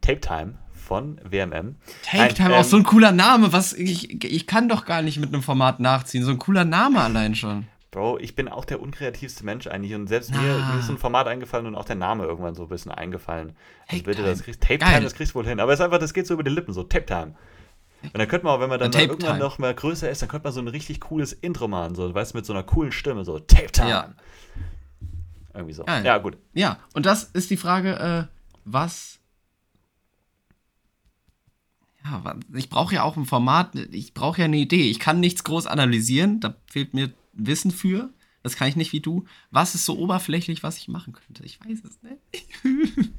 [0.03, 1.77] Tape Time von WMM.
[2.05, 3.53] Take Time, ähm, auch so ein cooler Name.
[3.53, 6.23] Was, ich, ich kann doch gar nicht mit einem Format nachziehen.
[6.23, 7.67] So ein cooler Name allein schon.
[7.93, 11.27] Bro, ich bin auch der unkreativste Mensch eigentlich und selbst mir, mir, ist ein Format
[11.27, 13.53] eingefallen und auch der Name irgendwann so ein bisschen eingefallen.
[13.87, 15.61] Also bitte, das kriegst, Tape Time, das kriegst du wohl hin.
[15.61, 17.35] Aber es ist einfach, das geht so über die Lippen, so Tape Time.
[18.03, 20.45] Und dann könnte man, wenn man dann, dann irgendwann noch mal größer ist, dann könnte
[20.45, 23.25] man so ein richtig cooles Intro machen, so, weißt du, mit so einer coolen Stimme,
[23.25, 23.91] so Tape Time.
[23.91, 24.15] Ja.
[25.55, 25.85] Irgendwie so.
[25.85, 26.05] Geil.
[26.05, 26.39] Ja, gut.
[26.55, 28.25] Ja, und das ist die Frage, äh,
[28.65, 29.21] was
[32.05, 34.91] ja, ich brauche ja auch ein Format, ich brauche ja eine Idee.
[34.91, 38.11] Ich kann nichts groß analysieren, da fehlt mir Wissen für.
[38.43, 39.25] Das kann ich nicht wie du.
[39.51, 41.45] Was ist so oberflächlich, was ich machen könnte?
[41.45, 42.47] Ich weiß es nicht.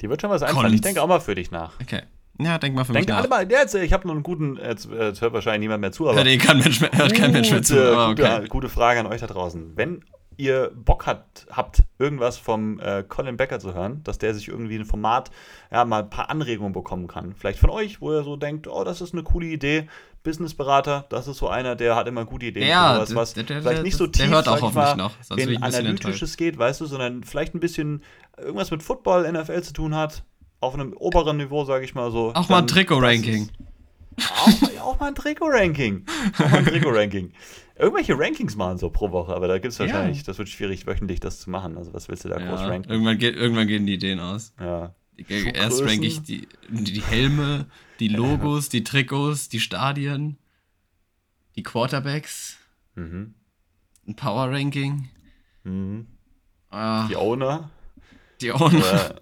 [0.00, 0.74] Die wird schon was einfallen.
[0.74, 1.80] Ich denke auch mal für dich nach.
[1.80, 2.02] Okay.
[2.38, 3.20] Ja, denk mal für denk mich nach.
[3.20, 6.08] Alle mal, jetzt, ich habe noch einen guten, jetzt, jetzt, hört wahrscheinlich niemand mehr zu,
[6.08, 6.18] aber.
[6.18, 7.76] Hört, eh kein Mensch mehr, hört kein Mensch mehr zu.
[7.76, 8.38] okay.
[8.38, 9.76] gute, gute Frage an euch da draußen.
[9.76, 10.04] Wenn
[10.36, 14.76] ihr Bock hat, habt, irgendwas vom äh, Colin Becker zu hören, dass der sich irgendwie
[14.76, 15.30] ein Format,
[15.70, 17.34] ja, mal ein paar Anregungen bekommen kann.
[17.34, 19.88] Vielleicht von euch, wo ihr so denkt, oh, das ist eine coole Idee.
[20.22, 23.60] Businessberater, das ist so einer, der hat immer gute Ideen ja, sowas, was der, der,
[23.60, 26.86] vielleicht nicht so tief, der hört auch hoffentlich noch, sonst in analytisches geht, weißt du,
[26.86, 28.04] sondern vielleicht ein bisschen
[28.38, 30.22] irgendwas mit Football, NFL zu tun hat,
[30.60, 32.32] auf einem oberen Niveau, sage ich mal so.
[32.34, 33.50] Auch mal ein Trikot-Ranking.
[34.20, 36.04] Auch, auch, mal ein Trikot-Ranking.
[36.34, 37.32] Auch mal ein Trikot-Ranking
[37.82, 40.22] irgendwelche Rankings machen so pro Woche, aber da gibt es wahrscheinlich, ja.
[40.24, 41.76] das wird schwierig, wöchentlich das zu machen.
[41.76, 42.90] Also was willst du da ja, groß ranken?
[42.90, 44.54] Irgendwann, geht, irgendwann gehen die Ideen aus.
[44.60, 44.94] Ja.
[45.28, 47.66] Erst ranke ich die, die Helme,
[48.00, 50.38] die Logos, die Trikots, die Stadien,
[51.56, 52.56] die Quarterbacks,
[52.94, 53.34] mhm.
[54.06, 55.08] ein Power Ranking.
[55.64, 56.06] Mhm.
[56.70, 57.06] Ah.
[57.08, 57.70] Die Owner.
[58.40, 59.16] Die Owner.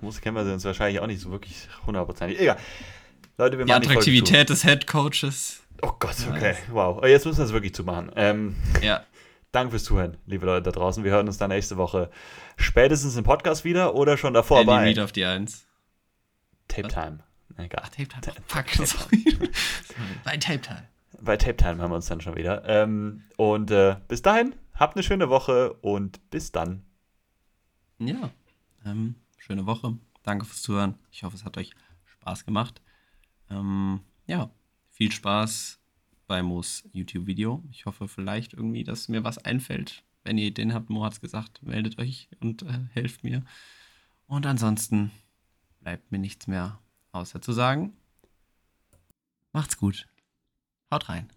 [0.00, 2.38] muss kennen wir sie uns wahrscheinlich auch nicht so wirklich hundertprozentig.
[2.38, 2.58] Egal.
[3.38, 5.61] Leute, wir die Attraktivität des Head Coaches.
[5.84, 7.00] Oh Gott, okay, wow.
[7.02, 8.12] Oh, jetzt müssen wir es wirklich zumachen.
[8.14, 9.04] Ähm, ja.
[9.52, 11.02] Danke fürs Zuhören, liebe Leute da draußen.
[11.02, 12.08] Wir hören uns dann nächste Woche
[12.56, 14.84] spätestens im Podcast wieder oder schon davor Andy bei.
[14.84, 15.66] Read auf die Eins.
[16.68, 17.18] Tape Time.
[17.56, 17.82] Egal.
[17.84, 18.36] Ach, Tape Time.
[18.46, 19.50] Fuck, sorry.
[20.24, 20.88] bei Tape Time.
[21.20, 22.64] Bei Tape Time hören wir uns dann schon wieder.
[22.66, 26.84] Ähm, und äh, bis dahin, habt eine schöne Woche und bis dann.
[27.98, 28.30] Ja,
[28.86, 29.98] ähm, schöne Woche.
[30.22, 30.94] Danke fürs Zuhören.
[31.10, 31.72] Ich hoffe, es hat euch
[32.06, 32.80] Spaß gemacht.
[33.50, 34.48] Ähm, ja
[35.02, 35.80] viel Spaß
[36.28, 37.64] bei Mo's YouTube-Video.
[37.72, 40.04] Ich hoffe vielleicht irgendwie, dass mir was einfällt.
[40.22, 43.44] Wenn ihr Ideen habt, Mo hat es gesagt, meldet euch und äh, helft mir.
[44.28, 45.10] Und ansonsten
[45.80, 46.78] bleibt mir nichts mehr
[47.10, 47.94] außer zu sagen,
[49.52, 50.06] macht's gut,
[50.92, 51.28] haut rein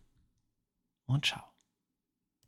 [1.08, 1.55] und ciao.